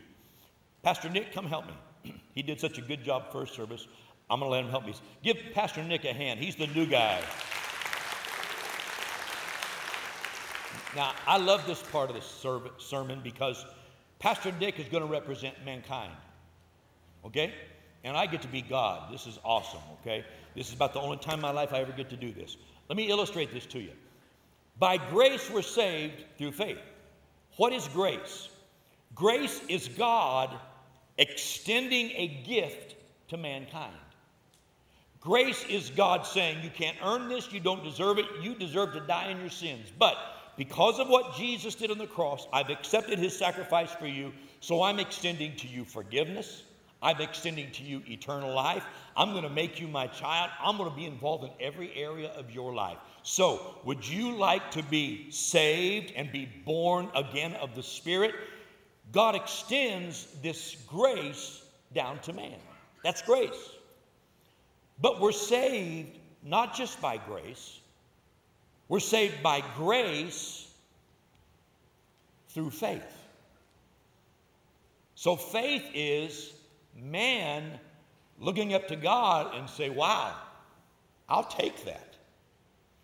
Pastor 0.82 1.08
Nick, 1.10 1.32
come 1.32 1.46
help 1.46 1.66
me. 1.66 2.14
he 2.34 2.42
did 2.42 2.60
such 2.60 2.78
a 2.78 2.82
good 2.82 3.04
job 3.04 3.30
first 3.30 3.54
service. 3.54 3.86
I'm 4.30 4.40
going 4.40 4.48
to 4.48 4.52
let 4.52 4.64
him 4.64 4.70
help 4.70 4.86
me. 4.86 4.94
Give 5.22 5.36
Pastor 5.52 5.82
Nick 5.82 6.04
a 6.04 6.12
hand. 6.12 6.40
He's 6.40 6.56
the 6.56 6.68
new 6.68 6.86
guy. 6.86 7.20
Now, 10.96 11.12
I 11.26 11.38
love 11.38 11.66
this 11.66 11.82
part 11.82 12.10
of 12.10 12.16
the 12.16 12.72
sermon 12.78 13.20
because 13.22 13.64
Pastor 14.18 14.50
Dick 14.50 14.78
is 14.78 14.88
going 14.88 15.02
to 15.02 15.08
represent 15.08 15.54
mankind. 15.64 16.12
Okay? 17.24 17.54
And 18.04 18.16
I 18.16 18.26
get 18.26 18.42
to 18.42 18.48
be 18.48 18.62
God. 18.62 19.12
This 19.12 19.26
is 19.26 19.38
awesome, 19.44 19.82
okay? 20.00 20.24
This 20.56 20.68
is 20.68 20.74
about 20.74 20.94
the 20.94 21.00
only 21.00 21.18
time 21.18 21.34
in 21.34 21.42
my 21.42 21.50
life 21.50 21.72
I 21.72 21.80
ever 21.80 21.92
get 21.92 22.08
to 22.10 22.16
do 22.16 22.32
this. 22.32 22.56
Let 22.88 22.96
me 22.96 23.08
illustrate 23.08 23.52
this 23.52 23.66
to 23.66 23.78
you. 23.78 23.92
By 24.78 24.96
grace, 24.96 25.50
we're 25.50 25.62
saved 25.62 26.24
through 26.38 26.52
faith. 26.52 26.78
What 27.56 27.72
is 27.72 27.86
grace? 27.88 28.48
Grace 29.14 29.60
is 29.68 29.88
God 29.88 30.58
extending 31.18 32.10
a 32.12 32.42
gift 32.46 32.96
to 33.28 33.36
mankind. 33.36 33.92
Grace 35.20 35.64
is 35.68 35.90
God 35.90 36.26
saying, 36.26 36.64
You 36.64 36.70
can't 36.70 36.96
earn 37.04 37.28
this, 37.28 37.52
you 37.52 37.60
don't 37.60 37.84
deserve 37.84 38.18
it, 38.18 38.24
you 38.40 38.54
deserve 38.54 38.94
to 38.94 39.00
die 39.00 39.30
in 39.30 39.38
your 39.38 39.50
sins. 39.50 39.92
But 39.98 40.16
because 40.60 40.98
of 40.98 41.08
what 41.08 41.34
Jesus 41.36 41.74
did 41.74 41.90
on 41.90 41.96
the 41.96 42.06
cross, 42.06 42.46
I've 42.52 42.68
accepted 42.68 43.18
his 43.18 43.34
sacrifice 43.34 43.92
for 43.92 44.06
you, 44.06 44.30
so 44.60 44.82
I'm 44.82 44.98
extending 44.98 45.56
to 45.56 45.66
you 45.66 45.86
forgiveness. 45.86 46.64
I'm 47.00 47.18
extending 47.22 47.70
to 47.70 47.82
you 47.82 48.02
eternal 48.06 48.54
life. 48.54 48.84
I'm 49.16 49.30
going 49.30 49.44
to 49.44 49.48
make 49.48 49.80
you 49.80 49.88
my 49.88 50.06
child. 50.08 50.50
I'm 50.62 50.76
going 50.76 50.90
to 50.90 50.94
be 50.94 51.06
involved 51.06 51.44
in 51.44 51.50
every 51.60 51.94
area 51.94 52.28
of 52.36 52.50
your 52.50 52.74
life. 52.74 52.98
So, 53.22 53.76
would 53.86 54.06
you 54.06 54.36
like 54.36 54.70
to 54.72 54.82
be 54.82 55.30
saved 55.30 56.12
and 56.14 56.30
be 56.30 56.46
born 56.66 57.08
again 57.14 57.54
of 57.54 57.74
the 57.74 57.82
Spirit? 57.82 58.34
God 59.12 59.34
extends 59.34 60.26
this 60.42 60.76
grace 60.86 61.62
down 61.94 62.18
to 62.18 62.34
man. 62.34 62.58
That's 63.02 63.22
grace. 63.22 63.70
But 65.00 65.22
we're 65.22 65.32
saved 65.32 66.18
not 66.44 66.76
just 66.76 67.00
by 67.00 67.16
grace, 67.16 67.79
we're 68.90 68.98
saved 68.98 69.40
by 69.40 69.62
grace 69.76 70.66
through 72.48 72.70
faith. 72.70 73.06
So 75.14 75.36
faith 75.36 75.84
is 75.94 76.52
man 76.96 77.78
looking 78.40 78.74
up 78.74 78.88
to 78.88 78.96
God 78.96 79.54
and 79.54 79.70
say, 79.70 79.90
wow, 79.90 80.34
I'll 81.28 81.44
take 81.44 81.84
that. 81.84 82.16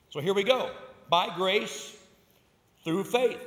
So 0.09 0.19
here 0.19 0.35
we 0.35 0.43
go. 0.43 0.73
By 1.09 1.33
grace 1.37 1.97
through 2.83 3.05
faith. 3.05 3.39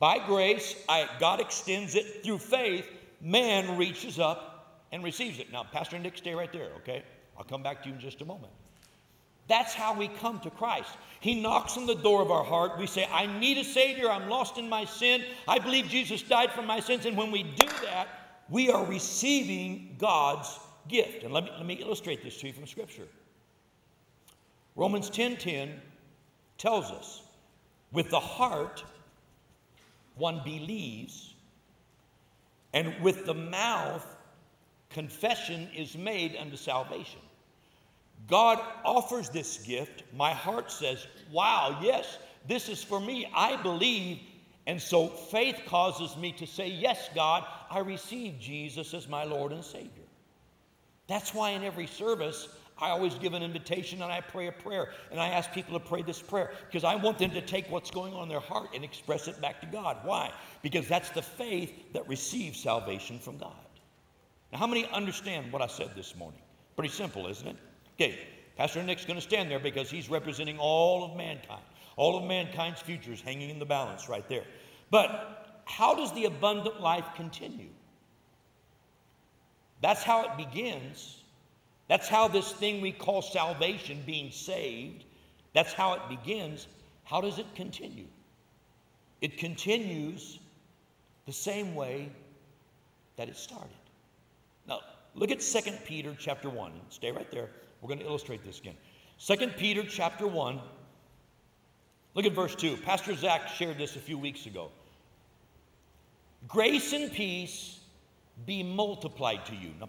By 0.00 0.18
grace, 0.26 0.74
I, 0.88 1.08
God 1.20 1.40
extends 1.40 1.94
it 1.94 2.24
through 2.24 2.38
faith. 2.38 2.88
Man 3.20 3.78
reaches 3.78 4.18
up 4.18 4.80
and 4.90 5.04
receives 5.04 5.38
it. 5.38 5.52
Now, 5.52 5.62
Pastor 5.62 6.00
Nick, 6.00 6.16
stay 6.16 6.34
right 6.34 6.52
there, 6.52 6.72
okay? 6.78 7.04
I'll 7.38 7.44
come 7.44 7.62
back 7.62 7.84
to 7.84 7.88
you 7.88 7.94
in 7.94 8.00
just 8.00 8.22
a 8.22 8.24
moment. 8.24 8.52
That's 9.48 9.74
how 9.74 9.94
we 9.94 10.08
come 10.08 10.40
to 10.40 10.50
Christ. 10.50 10.90
He 11.20 11.40
knocks 11.40 11.76
on 11.76 11.86
the 11.86 11.94
door 11.94 12.22
of 12.22 12.30
our 12.30 12.44
heart. 12.44 12.78
We 12.78 12.86
say, 12.86 13.08
I 13.12 13.26
need 13.38 13.58
a 13.58 13.64
Savior. 13.64 14.10
I'm 14.10 14.28
lost 14.28 14.58
in 14.58 14.68
my 14.68 14.84
sin. 14.84 15.22
I 15.46 15.58
believe 15.58 15.86
Jesus 15.86 16.22
died 16.22 16.52
for 16.52 16.62
my 16.62 16.80
sins. 16.80 17.06
And 17.06 17.16
when 17.16 17.30
we 17.30 17.42
do 17.42 17.66
that, 17.84 18.08
we 18.48 18.70
are 18.70 18.84
receiving 18.84 19.96
God's 19.98 20.58
gift. 20.88 21.24
And 21.24 21.32
let 21.32 21.44
me, 21.44 21.50
let 21.56 21.66
me 21.66 21.74
illustrate 21.74 22.22
this 22.22 22.38
to 22.40 22.46
you 22.46 22.52
from 22.52 22.66
Scripture. 22.66 23.06
Romans 24.74 25.10
10 25.10 25.36
10 25.36 25.80
tells 26.58 26.90
us, 26.90 27.22
with 27.92 28.10
the 28.10 28.20
heart 28.20 28.82
one 30.16 30.40
believes, 30.44 31.34
and 32.72 32.94
with 33.02 33.26
the 33.26 33.34
mouth 33.34 34.06
confession 34.90 35.68
is 35.74 35.96
made 35.96 36.36
unto 36.36 36.56
salvation. 36.56 37.20
God 38.28 38.60
offers 38.84 39.28
this 39.28 39.58
gift. 39.58 40.04
My 40.14 40.32
heart 40.32 40.70
says, 40.70 41.06
Wow, 41.30 41.78
yes, 41.82 42.18
this 42.46 42.68
is 42.68 42.82
for 42.82 43.00
me. 43.00 43.30
I 43.34 43.60
believe. 43.62 44.20
And 44.66 44.80
so 44.80 45.08
faith 45.08 45.60
causes 45.66 46.16
me 46.16 46.32
to 46.32 46.46
say, 46.46 46.68
Yes, 46.68 47.10
God, 47.14 47.44
I 47.70 47.80
receive 47.80 48.38
Jesus 48.38 48.94
as 48.94 49.08
my 49.08 49.24
Lord 49.24 49.52
and 49.52 49.64
Savior. 49.64 49.88
That's 51.08 51.34
why 51.34 51.50
in 51.50 51.64
every 51.64 51.86
service, 51.86 52.48
I 52.78 52.90
always 52.90 53.14
give 53.14 53.34
an 53.34 53.42
invitation 53.42 54.02
and 54.02 54.10
I 54.10 54.20
pray 54.20 54.46
a 54.46 54.52
prayer. 54.52 54.90
And 55.10 55.20
I 55.20 55.28
ask 55.28 55.52
people 55.52 55.78
to 55.78 55.84
pray 55.84 56.02
this 56.02 56.22
prayer 56.22 56.52
because 56.66 56.84
I 56.84 56.94
want 56.94 57.18
them 57.18 57.30
to 57.30 57.40
take 57.40 57.70
what's 57.70 57.90
going 57.90 58.14
on 58.14 58.24
in 58.24 58.28
their 58.28 58.40
heart 58.40 58.70
and 58.74 58.84
express 58.84 59.28
it 59.28 59.40
back 59.40 59.60
to 59.60 59.66
God. 59.66 59.98
Why? 60.04 60.32
Because 60.62 60.88
that's 60.88 61.10
the 61.10 61.22
faith 61.22 61.92
that 61.92 62.08
receives 62.08 62.60
salvation 62.60 63.18
from 63.18 63.38
God. 63.38 63.52
Now, 64.52 64.58
how 64.58 64.66
many 64.66 64.86
understand 64.92 65.52
what 65.52 65.62
I 65.62 65.66
said 65.66 65.90
this 65.96 66.16
morning? 66.16 66.40
Pretty 66.76 66.92
simple, 66.92 67.26
isn't 67.26 67.46
it? 67.46 67.56
Okay, 68.02 68.18
Pastor 68.56 68.82
Nick's 68.82 69.04
going 69.04 69.16
to 69.18 69.22
stand 69.22 69.50
there 69.50 69.60
because 69.60 69.90
he's 69.90 70.10
representing 70.10 70.58
all 70.58 71.04
of 71.04 71.16
mankind. 71.16 71.62
All 71.96 72.16
of 72.16 72.24
mankind's 72.24 72.80
future 72.80 73.12
is 73.12 73.20
hanging 73.20 73.50
in 73.50 73.58
the 73.58 73.66
balance 73.66 74.08
right 74.08 74.28
there. 74.28 74.44
But 74.90 75.62
how 75.66 75.94
does 75.94 76.12
the 76.14 76.24
abundant 76.24 76.80
life 76.80 77.06
continue? 77.14 77.68
That's 79.80 80.02
how 80.02 80.24
it 80.24 80.36
begins 80.36 81.22
that's 81.92 82.08
how 82.08 82.26
this 82.26 82.52
thing 82.52 82.80
we 82.80 82.90
call 82.90 83.20
salvation, 83.20 84.02
being 84.06 84.30
saved, 84.30 85.04
that's 85.52 85.74
how 85.74 85.92
it 85.92 86.00
begins. 86.08 86.66
How 87.04 87.20
does 87.20 87.38
it 87.38 87.46
continue? 87.54 88.06
It 89.20 89.36
continues 89.36 90.38
the 91.26 91.32
same 91.34 91.74
way 91.74 92.08
that 93.16 93.28
it 93.28 93.36
started. 93.36 93.76
Now, 94.66 94.80
look 95.14 95.30
at 95.30 95.40
2 95.40 95.72
Peter 95.84 96.16
chapter 96.18 96.48
1. 96.48 96.72
Stay 96.88 97.12
right 97.12 97.30
there. 97.30 97.50
We're 97.82 97.88
going 97.88 97.98
to 97.98 98.06
illustrate 98.06 98.44
this 98.44 98.60
again. 98.60 98.76
2 99.18 99.48
Peter 99.58 99.82
chapter 99.82 100.26
1. 100.26 100.60
Look 102.14 102.24
at 102.24 102.32
verse 102.32 102.54
2. 102.54 102.76
Pastor 102.78 103.14
Zach 103.14 103.48
shared 103.48 103.76
this 103.76 103.96
a 103.96 103.98
few 103.98 104.16
weeks 104.16 104.46
ago. 104.46 104.70
Grace 106.46 106.92
and 106.92 107.12
peace 107.12 107.80
be 108.46 108.62
multiplied 108.62 109.44
to 109.46 109.54
you. 109.54 109.70
Now, 109.80 109.88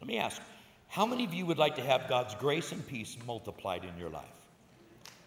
let 0.00 0.06
me 0.06 0.18
ask 0.18 0.40
how 0.88 1.06
many 1.06 1.24
of 1.24 1.32
you 1.32 1.46
would 1.46 1.58
like 1.58 1.74
to 1.76 1.82
have 1.82 2.08
God's 2.08 2.34
grace 2.34 2.70
and 2.72 2.86
peace 2.86 3.16
multiplied 3.26 3.84
in 3.84 3.96
your 3.96 4.10
life? 4.10 4.24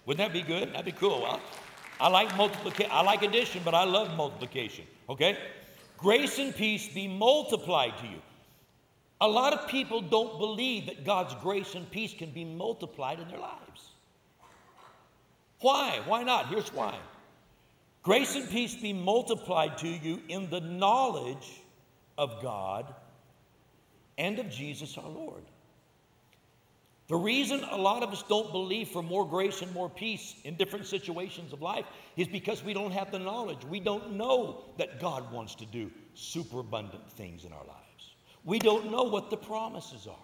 Wouldn't 0.06 0.26
that 0.26 0.34
be 0.34 0.46
good? 0.46 0.70
That'd 0.74 0.86
be 0.86 0.92
cool. 0.92 1.22
Well, 1.22 1.42
I 2.00 2.10
like 2.10 2.36
multiplication. 2.38 2.92
I 2.92 3.02
like 3.02 3.24
addition, 3.24 3.62
but 3.66 3.74
I 3.74 3.84
love 3.84 4.16
multiplication. 4.16 4.86
Okay? 5.10 5.38
Grace 5.98 6.38
and 6.38 6.56
peace 6.56 6.88
be 6.88 7.08
multiplied 7.08 7.98
to 7.98 8.06
you. 8.06 8.22
A 9.26 9.28
lot 9.28 9.54
of 9.54 9.68
people 9.68 10.02
don't 10.02 10.38
believe 10.38 10.86
that 10.86 11.04
God's 11.04 11.34
grace 11.42 11.74
and 11.74 11.90
peace 11.90 12.14
can 12.14 12.30
be 12.30 12.46
multiplied 12.46 13.20
in 13.20 13.28
their 13.28 13.40
lives. 13.40 13.90
Why? 15.62 16.00
Why 16.06 16.22
not? 16.22 16.46
Here's 16.46 16.72
why. 16.72 16.96
Grace 18.04 18.36
and 18.36 18.48
peace 18.48 18.76
be 18.76 18.94
multiplied 18.94 19.80
to 19.80 19.88
you 19.88 20.22
in 20.30 20.48
the 20.52 20.60
knowledge 20.60 21.64
of 22.20 22.40
God 22.44 22.94
and 24.20 24.38
of 24.38 24.52
Jesus 24.52 24.96
our 24.96 25.10
Lord. 25.10 25.42
The 27.08 27.16
reason 27.16 27.64
a 27.64 27.78
lot 27.78 28.04
of 28.04 28.12
us 28.12 28.24
don't 28.30 28.52
believe 28.52 28.90
for 28.90 29.02
more 29.02 29.28
grace 29.28 29.64
and 29.64 29.74
more 29.74 29.90
peace 29.90 30.36
in 30.44 30.54
different 30.54 30.86
situations 30.86 31.52
of 31.52 31.64
life 31.64 31.86
is 32.16 32.28
because 32.28 32.64
we 32.64 32.76
don't 32.76 32.92
have 32.92 33.10
the 33.10 33.18
knowledge. 33.18 33.66
We 33.68 33.80
don't 33.80 34.18
know 34.18 34.66
that 34.78 35.00
God 35.00 35.32
wants 35.32 35.56
to 35.56 35.66
do 35.66 35.90
superabundant 36.14 37.12
things 37.14 37.44
in 37.44 37.52
our 37.54 37.66
lives. 37.66 37.85
We 38.46 38.60
don't 38.60 38.92
know 38.92 39.04
what 39.04 39.30
the 39.30 39.38
promises 39.38 40.08
are. 40.08 40.16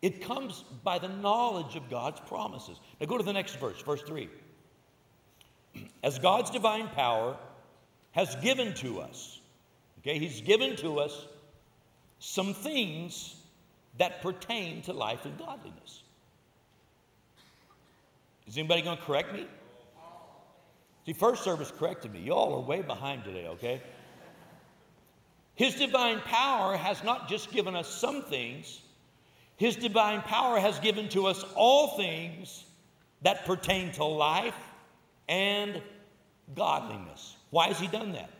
It 0.00 0.22
comes 0.22 0.64
by 0.82 0.98
the 0.98 1.08
knowledge 1.08 1.76
of 1.76 1.90
God's 1.90 2.20
promises. 2.20 2.78
Now 3.00 3.06
go 3.06 3.18
to 3.18 3.24
the 3.24 3.32
next 3.32 3.56
verse, 3.58 3.80
verse 3.82 4.02
3. 4.02 4.28
As 6.02 6.18
God's 6.18 6.50
divine 6.50 6.88
power 6.88 7.36
has 8.12 8.34
given 8.36 8.74
to 8.74 9.00
us, 9.00 9.40
okay, 10.00 10.18
He's 10.18 10.40
given 10.40 10.76
to 10.76 11.00
us 11.00 11.26
some 12.20 12.54
things 12.54 13.36
that 13.98 14.22
pertain 14.22 14.82
to 14.82 14.92
life 14.92 15.24
and 15.24 15.36
godliness. 15.36 16.02
Is 18.46 18.56
anybody 18.56 18.82
going 18.82 18.96
to 18.96 19.02
correct 19.02 19.32
me? 19.34 19.46
See, 21.04 21.12
first 21.12 21.44
service 21.44 21.72
corrected 21.76 22.12
me. 22.12 22.20
Y'all 22.20 22.54
are 22.54 22.60
way 22.60 22.82
behind 22.82 23.24
today, 23.24 23.46
okay? 23.48 23.82
His 25.58 25.74
divine 25.74 26.20
power 26.20 26.76
has 26.76 27.02
not 27.02 27.28
just 27.28 27.50
given 27.50 27.74
us 27.74 27.88
some 27.88 28.22
things, 28.22 28.80
His 29.56 29.74
divine 29.74 30.22
power 30.22 30.60
has 30.60 30.78
given 30.78 31.08
to 31.08 31.26
us 31.26 31.44
all 31.56 31.96
things 31.96 32.64
that 33.22 33.44
pertain 33.44 33.90
to 33.94 34.04
life 34.04 34.54
and 35.28 35.82
godliness. 36.54 37.36
Why 37.50 37.66
has 37.66 37.80
He 37.80 37.88
done 37.88 38.12
that? 38.12 38.30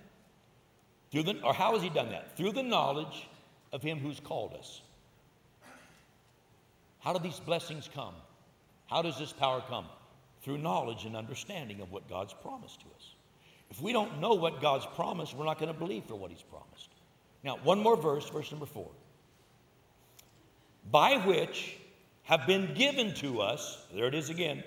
Through 1.11 1.25
the, 1.25 1.43
or 1.43 1.53
how 1.53 1.73
has 1.73 1.83
He 1.83 1.89
done 1.89 2.11
that? 2.11 2.37
Through 2.37 2.53
the 2.53 2.63
knowledge 2.63 3.29
of 3.73 3.83
Him 3.83 3.99
who's 3.99 4.21
called 4.21 4.55
us. 4.55 4.81
How 7.01 7.13
do 7.13 7.19
these 7.19 7.41
blessings 7.41 7.91
come? 7.93 8.15
How 8.87 9.03
does 9.03 9.19
this 9.19 9.33
power 9.33 9.61
come? 9.69 9.87
Through 10.43 10.59
knowledge 10.59 11.05
and 11.05 11.17
understanding 11.17 11.81
of 11.81 11.91
what 11.91 12.09
God's 12.09 12.33
promised 12.33 12.79
to 12.83 12.87
us. 12.97 13.15
If 13.73 13.83
we 13.83 13.93
don't 13.93 14.21
know 14.21 14.35
what 14.35 14.61
God's 14.61 14.87
promised, 14.95 15.35
we're 15.35 15.47
not 15.47 15.59
going 15.59 15.73
to 15.73 15.77
believe 15.77 16.05
for 16.05 16.15
what 16.15 16.31
He's 16.31 16.43
promised. 16.43 16.91
Now, 17.43 17.59
one 17.63 17.81
more 17.81 17.97
verse, 17.97 18.29
verse 18.29 18.51
number 18.51 18.67
four. 18.67 18.91
By 20.91 21.17
which 21.27 21.77
have 22.25 22.47
been 22.47 22.75
given 22.75 23.15
to 23.15 23.41
us, 23.41 23.79
there 23.95 24.07
it 24.07 24.15
is 24.15 24.31
again, 24.31 24.63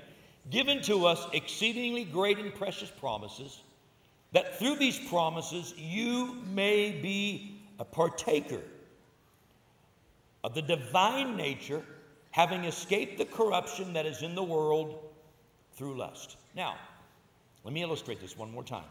given 0.50 0.82
to 0.84 1.06
us 1.06 1.28
exceedingly 1.34 2.04
great 2.04 2.40
and 2.40 2.54
precious 2.54 2.90
promises, 2.90 3.62
that 4.32 4.58
through 4.58 4.78
these 4.78 5.00
promises 5.10 5.74
you 5.78 6.42
may 6.54 6.92
be 6.92 7.62
a 7.80 7.86
partaker 7.86 8.62
of 10.44 10.54
the 10.54 10.62
divine 10.62 11.36
nature 11.36 11.84
having 12.32 12.64
escaped 12.64 13.18
the 13.18 13.26
corruption 13.26 13.94
that 13.94 14.06
is 14.06 14.22
in 14.22 14.36
the 14.36 14.44
world 14.44 15.00
through 15.74 15.98
lust. 15.98 16.38
Now, 16.56 16.76
let 17.64 17.74
me 17.74 17.82
illustrate 17.82 18.22
this 18.22 18.38
one 18.38 18.52
more 18.52 18.64
time. 18.64 18.86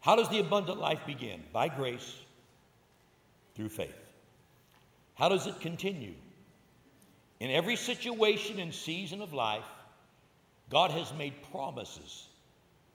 How 0.00 0.16
does 0.16 0.28
the 0.28 0.40
abundant 0.40 0.78
life 0.78 1.00
begin? 1.06 1.42
By 1.52 1.68
grace 1.68 2.14
through 3.58 3.68
faith. 3.68 3.96
How 5.16 5.28
does 5.28 5.48
it 5.48 5.60
continue? 5.60 6.14
In 7.40 7.50
every 7.50 7.74
situation 7.74 8.60
and 8.60 8.72
season 8.72 9.20
of 9.20 9.34
life, 9.34 9.64
God 10.70 10.92
has 10.92 11.12
made 11.14 11.34
promises 11.50 12.28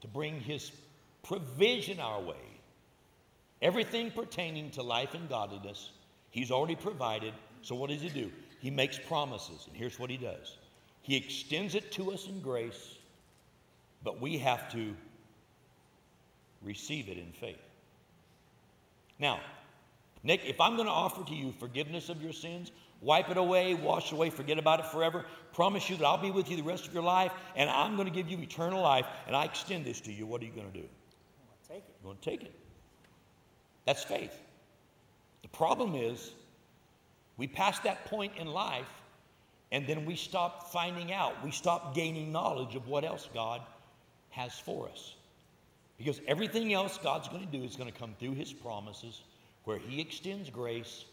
to 0.00 0.08
bring 0.08 0.40
His 0.40 0.72
provision 1.22 2.00
our 2.00 2.18
way. 2.18 2.46
Everything 3.60 4.10
pertaining 4.10 4.70
to 4.70 4.82
life 4.82 5.12
and 5.12 5.28
godliness, 5.28 5.90
He's 6.30 6.50
already 6.50 6.76
provided. 6.76 7.34
So, 7.60 7.74
what 7.74 7.90
does 7.90 8.00
He 8.00 8.08
do? 8.08 8.32
He 8.58 8.70
makes 8.70 8.98
promises, 8.98 9.66
and 9.68 9.76
here's 9.76 9.98
what 9.98 10.08
he 10.08 10.16
does 10.16 10.56
He 11.02 11.14
extends 11.14 11.74
it 11.74 11.92
to 11.92 12.10
us 12.10 12.26
in 12.26 12.40
grace, 12.40 12.96
but 14.02 14.18
we 14.18 14.38
have 14.38 14.72
to 14.72 14.96
receive 16.62 17.10
it 17.10 17.18
in 17.18 17.32
faith. 17.32 17.60
Now, 19.18 19.40
Nick, 20.24 20.40
if 20.46 20.60
I'm 20.60 20.74
going 20.74 20.86
to 20.86 20.92
offer 20.92 21.22
to 21.24 21.34
you 21.34 21.52
forgiveness 21.52 22.08
of 22.08 22.22
your 22.22 22.32
sins, 22.32 22.72
wipe 23.02 23.28
it 23.28 23.36
away, 23.36 23.74
wash 23.74 24.10
away, 24.10 24.30
forget 24.30 24.58
about 24.58 24.80
it 24.80 24.86
forever, 24.86 25.26
promise 25.52 25.88
you 25.88 25.96
that 25.98 26.04
I'll 26.04 26.18
be 26.18 26.30
with 26.30 26.50
you 26.50 26.56
the 26.56 26.62
rest 26.62 26.86
of 26.86 26.94
your 26.94 27.02
life, 27.02 27.30
and 27.54 27.68
I'm 27.68 27.94
going 27.96 28.08
to 28.08 28.14
give 28.14 28.28
you 28.28 28.38
eternal 28.38 28.82
life, 28.82 29.06
and 29.26 29.36
I 29.36 29.44
extend 29.44 29.84
this 29.84 30.00
to 30.02 30.12
you, 30.12 30.26
what 30.26 30.40
are 30.40 30.46
you 30.46 30.50
going 30.50 30.72
to 30.72 30.72
do? 30.72 30.86
I'm 30.86 31.46
going 31.46 31.58
to 31.62 31.68
take 31.68 31.78
it. 31.78 31.94
You're 32.02 32.12
going 32.12 32.18
to 32.18 32.30
take 32.30 32.42
it. 32.42 32.54
That's 33.84 34.02
faith. 34.02 34.32
The 35.42 35.48
problem 35.48 35.94
is, 35.94 36.32
we 37.36 37.46
pass 37.46 37.78
that 37.80 38.06
point 38.06 38.32
in 38.38 38.46
life, 38.46 38.88
and 39.72 39.86
then 39.86 40.06
we 40.06 40.16
stop 40.16 40.72
finding 40.72 41.12
out. 41.12 41.44
We 41.44 41.50
stop 41.50 41.94
gaining 41.94 42.32
knowledge 42.32 42.76
of 42.76 42.88
what 42.88 43.04
else 43.04 43.28
God 43.34 43.60
has 44.30 44.54
for 44.54 44.88
us. 44.88 45.16
Because 45.98 46.20
everything 46.26 46.72
else 46.72 46.98
God's 47.02 47.28
going 47.28 47.44
to 47.44 47.58
do 47.58 47.62
is 47.62 47.76
going 47.76 47.92
to 47.92 47.98
come 47.98 48.14
through 48.18 48.34
His 48.34 48.52
promises, 48.52 49.20
where 49.64 49.78
He 49.78 50.00
extends 50.00 50.50
grace 50.50 51.04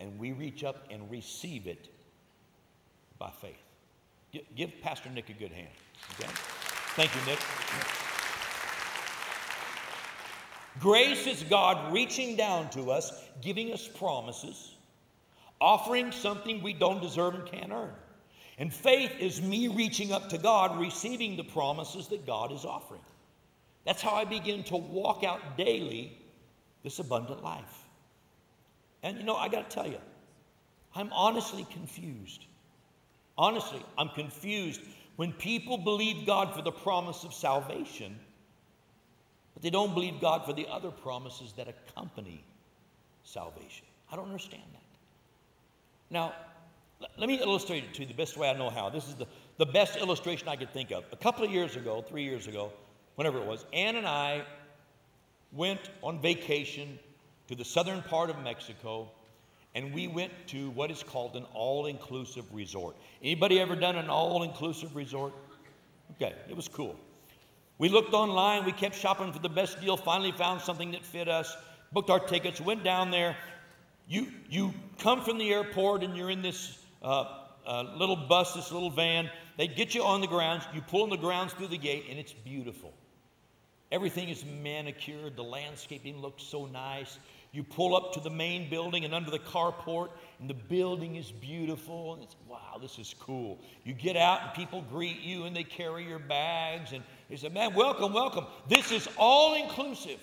and 0.00 0.18
we 0.18 0.32
reach 0.32 0.64
up 0.64 0.86
and 0.90 1.10
receive 1.10 1.66
it 1.66 1.88
by 3.18 3.30
faith. 3.30 3.62
Give 4.56 4.70
Pastor 4.82 5.10
Nick 5.10 5.28
a 5.28 5.34
good 5.34 5.52
hand. 5.52 5.68
Okay? 6.18 6.30
Thank 6.96 7.14
you, 7.14 7.20
Nick. 7.26 7.38
Grace 10.80 11.26
is 11.26 11.42
God 11.44 11.92
reaching 11.92 12.34
down 12.34 12.70
to 12.70 12.90
us, 12.90 13.12
giving 13.42 13.72
us 13.72 13.86
promises, 13.86 14.74
offering 15.60 16.10
something 16.10 16.62
we 16.62 16.72
don't 16.72 17.02
deserve 17.02 17.34
and 17.34 17.46
can't 17.46 17.70
earn. 17.70 17.92
And 18.58 18.72
faith 18.72 19.12
is 19.18 19.42
me 19.42 19.68
reaching 19.68 20.12
up 20.12 20.28
to 20.30 20.38
God, 20.38 20.80
receiving 20.80 21.36
the 21.36 21.44
promises 21.44 22.08
that 22.08 22.26
God 22.26 22.52
is 22.52 22.64
offering. 22.64 23.00
That's 23.84 24.00
how 24.00 24.12
I 24.12 24.24
begin 24.24 24.62
to 24.64 24.76
walk 24.76 25.24
out 25.24 25.56
daily 25.56 26.16
this 26.82 26.98
abundant 26.98 27.42
life. 27.42 27.84
And 29.02 29.18
you 29.18 29.24
know, 29.24 29.36
I 29.36 29.48
got 29.48 29.68
to 29.68 29.74
tell 29.74 29.86
you, 29.86 29.98
I'm 30.94 31.10
honestly 31.12 31.66
confused. 31.70 32.46
Honestly, 33.36 33.82
I'm 33.96 34.10
confused 34.10 34.80
when 35.16 35.32
people 35.32 35.78
believe 35.78 36.26
God 36.26 36.54
for 36.54 36.62
the 36.62 36.72
promise 36.72 37.24
of 37.24 37.32
salvation, 37.32 38.18
but 39.54 39.62
they 39.62 39.70
don't 39.70 39.94
believe 39.94 40.20
God 40.20 40.44
for 40.44 40.52
the 40.52 40.66
other 40.68 40.90
promises 40.90 41.52
that 41.54 41.68
accompany 41.68 42.44
salvation. 43.24 43.86
I 44.10 44.16
don't 44.16 44.26
understand 44.26 44.62
that. 44.72 44.82
Now, 46.10 46.34
let 47.16 47.28
me 47.28 47.40
illustrate 47.40 47.84
it 47.84 47.94
to 47.94 48.02
you 48.02 48.06
the 48.06 48.14
best 48.14 48.36
way 48.36 48.48
I 48.48 48.52
know 48.52 48.70
how. 48.70 48.88
This 48.90 49.08
is 49.08 49.14
the, 49.14 49.26
the 49.58 49.66
best 49.66 49.96
illustration 49.96 50.48
I 50.48 50.56
could 50.56 50.72
think 50.72 50.90
of. 50.90 51.04
A 51.12 51.16
couple 51.16 51.44
of 51.44 51.50
years 51.50 51.76
ago, 51.76 52.04
three 52.06 52.22
years 52.22 52.46
ago, 52.46 52.72
whenever 53.16 53.38
it 53.38 53.46
was, 53.46 53.64
Ann 53.72 53.96
and 53.96 54.06
I 54.06 54.42
went 55.52 55.90
on 56.02 56.20
vacation 56.20 56.98
to 57.48 57.54
the 57.54 57.64
southern 57.64 58.02
part 58.02 58.30
of 58.30 58.42
Mexico, 58.42 59.10
and 59.74 59.92
we 59.92 60.06
went 60.06 60.32
to 60.48 60.70
what 60.70 60.90
is 60.90 61.02
called 61.02 61.36
an 61.36 61.44
all-inclusive 61.54 62.44
resort. 62.54 62.96
Anybody 63.22 63.60
ever 63.60 63.76
done 63.76 63.96
an 63.96 64.08
all-inclusive 64.08 64.96
resort? 64.96 65.32
Okay, 66.12 66.34
it 66.48 66.56
was 66.56 66.68
cool. 66.68 66.96
We 67.78 67.88
looked 67.88 68.14
online, 68.14 68.64
we 68.64 68.72
kept 68.72 68.94
shopping 68.94 69.32
for 69.32 69.38
the 69.40 69.48
best 69.48 69.80
deal, 69.80 69.96
finally 69.96 70.32
found 70.32 70.60
something 70.60 70.92
that 70.92 71.04
fit 71.04 71.28
us, 71.28 71.56
booked 71.92 72.10
our 72.10 72.20
tickets, 72.20 72.60
went 72.60 72.84
down 72.84 73.10
there. 73.10 73.36
You, 74.08 74.28
you 74.48 74.74
come 74.98 75.22
from 75.22 75.38
the 75.38 75.52
airport 75.52 76.02
and 76.02 76.16
you're 76.16 76.30
in 76.30 76.42
this 76.42 76.78
uh, 77.02 77.24
uh, 77.66 77.82
little 77.96 78.16
bus, 78.16 78.54
this 78.54 78.72
little 78.72 78.90
van. 78.90 79.30
They 79.56 79.68
get 79.68 79.94
you 79.94 80.02
on 80.02 80.20
the 80.20 80.26
grounds, 80.26 80.64
you 80.74 80.80
pull 80.80 81.02
on 81.02 81.10
the 81.10 81.16
grounds 81.16 81.52
through 81.54 81.68
the 81.68 81.78
gate, 81.78 82.06
and 82.08 82.18
it's 82.18 82.32
beautiful. 82.32 82.92
Everything 83.92 84.30
is 84.30 84.42
manicured, 84.62 85.36
the 85.36 85.44
landscaping 85.44 86.16
looks 86.16 86.42
so 86.42 86.64
nice. 86.64 87.18
You 87.52 87.62
pull 87.62 87.94
up 87.94 88.14
to 88.14 88.20
the 88.20 88.30
main 88.30 88.70
building 88.70 89.04
and 89.04 89.14
under 89.14 89.30
the 89.30 89.38
carport, 89.38 90.08
and 90.40 90.48
the 90.48 90.54
building 90.54 91.16
is 91.16 91.30
beautiful. 91.30 92.14
And 92.14 92.22
it's, 92.22 92.34
wow, 92.48 92.78
this 92.80 92.98
is 92.98 93.14
cool. 93.20 93.60
You 93.84 93.92
get 93.92 94.16
out, 94.16 94.40
and 94.42 94.54
people 94.54 94.80
greet 94.90 95.20
you, 95.20 95.44
and 95.44 95.54
they 95.54 95.62
carry 95.62 96.08
your 96.08 96.18
bags, 96.18 96.92
and 96.92 97.04
they 97.28 97.36
say, 97.36 97.50
man, 97.50 97.74
welcome, 97.74 98.14
welcome. 98.14 98.46
This 98.66 98.90
is 98.90 99.06
all 99.18 99.54
inclusive. 99.54 100.18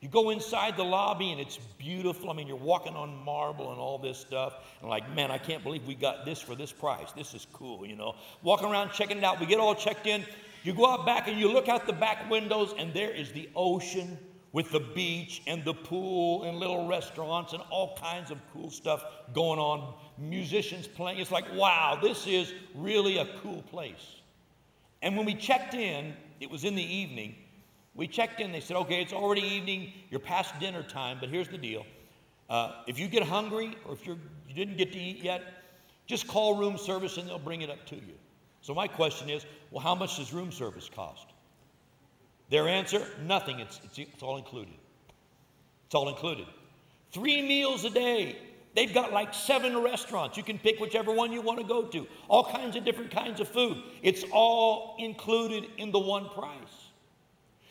You 0.00 0.08
go 0.08 0.30
inside 0.30 0.76
the 0.76 0.84
lobby, 0.84 1.30
and 1.30 1.40
it's 1.40 1.58
beautiful. 1.78 2.30
I 2.30 2.32
mean, 2.32 2.48
you're 2.48 2.56
walking 2.56 2.94
on 2.94 3.14
marble 3.24 3.70
and 3.70 3.80
all 3.80 3.98
this 3.98 4.18
stuff. 4.18 4.54
And 4.80 4.90
like, 4.90 5.08
man, 5.14 5.30
I 5.30 5.38
can't 5.38 5.62
believe 5.62 5.86
we 5.86 5.94
got 5.94 6.24
this 6.24 6.40
for 6.40 6.56
this 6.56 6.72
price. 6.72 7.12
This 7.12 7.32
is 7.32 7.46
cool, 7.52 7.86
you 7.86 7.94
know. 7.94 8.16
Walking 8.42 8.68
around, 8.68 8.90
checking 8.90 9.18
it 9.18 9.24
out. 9.24 9.38
We 9.38 9.46
get 9.46 9.60
all 9.60 9.76
checked 9.76 10.08
in. 10.08 10.24
You 10.64 10.74
go 10.74 10.86
out 10.86 11.06
back, 11.06 11.28
and 11.28 11.38
you 11.38 11.52
look 11.52 11.68
out 11.68 11.86
the 11.86 11.92
back 11.92 12.28
windows, 12.30 12.74
and 12.76 12.92
there 12.92 13.10
is 13.10 13.32
the 13.32 13.48
ocean 13.54 14.18
with 14.52 14.70
the 14.70 14.80
beach 14.80 15.42
and 15.46 15.64
the 15.64 15.74
pool 15.74 16.44
and 16.44 16.58
little 16.58 16.86
restaurants 16.86 17.52
and 17.52 17.62
all 17.70 17.96
kinds 17.96 18.30
of 18.30 18.38
cool 18.52 18.70
stuff 18.70 19.04
going 19.34 19.58
on, 19.58 19.94
musicians 20.16 20.88
playing. 20.88 21.18
It's 21.18 21.30
like, 21.30 21.44
wow, 21.54 21.98
this 22.02 22.26
is 22.26 22.54
really 22.74 23.18
a 23.18 23.26
cool 23.42 23.62
place. 23.62 24.16
And 25.02 25.16
when 25.16 25.26
we 25.26 25.34
checked 25.34 25.74
in, 25.74 26.14
it 26.40 26.50
was 26.50 26.64
in 26.64 26.74
the 26.74 26.82
evening. 26.82 27.34
We 27.94 28.06
checked 28.06 28.40
in, 28.40 28.52
they 28.52 28.60
said, 28.60 28.76
okay, 28.78 29.02
it's 29.02 29.12
already 29.12 29.42
evening, 29.42 29.92
you're 30.10 30.20
past 30.20 30.58
dinner 30.58 30.82
time, 30.82 31.18
but 31.20 31.28
here's 31.28 31.48
the 31.48 31.58
deal. 31.58 31.84
Uh, 32.48 32.82
if 32.86 32.98
you 32.98 33.08
get 33.08 33.22
hungry 33.22 33.76
or 33.84 33.92
if 33.92 34.06
you're, 34.06 34.18
you 34.48 34.54
didn't 34.54 34.76
get 34.78 34.92
to 34.92 34.98
eat 34.98 35.22
yet, 35.22 35.42
just 36.06 36.26
call 36.26 36.56
room 36.56 36.78
service 36.78 37.18
and 37.18 37.28
they'll 37.28 37.38
bring 37.38 37.60
it 37.60 37.70
up 37.70 37.84
to 37.86 37.96
you. 37.96 38.14
So 38.60 38.74
my 38.74 38.88
question 38.88 39.30
is, 39.30 39.46
well, 39.70 39.82
how 39.82 39.94
much 39.94 40.16
does 40.16 40.32
room 40.32 40.52
service 40.52 40.90
cost? 40.94 41.26
Their 42.50 42.68
answer 42.68 43.06
nothing. 43.24 43.60
It's, 43.60 43.80
it's, 43.84 43.98
it's 43.98 44.22
all 44.22 44.36
included. 44.36 44.74
It's 45.86 45.94
all 45.94 46.08
included. 46.08 46.46
Three 47.12 47.42
meals 47.42 47.84
a 47.84 47.90
day. 47.90 48.36
They've 48.74 48.92
got 48.92 49.12
like 49.12 49.34
seven 49.34 49.82
restaurants. 49.82 50.36
You 50.36 50.42
can 50.42 50.58
pick 50.58 50.78
whichever 50.78 51.12
one 51.12 51.32
you 51.32 51.40
want 51.40 51.58
to 51.58 51.66
go 51.66 51.82
to. 51.82 52.06
All 52.28 52.44
kinds 52.44 52.76
of 52.76 52.84
different 52.84 53.10
kinds 53.10 53.40
of 53.40 53.48
food. 53.48 53.82
It's 54.02 54.24
all 54.30 54.96
included 54.98 55.64
in 55.78 55.90
the 55.90 55.98
one 55.98 56.28
price. 56.28 56.88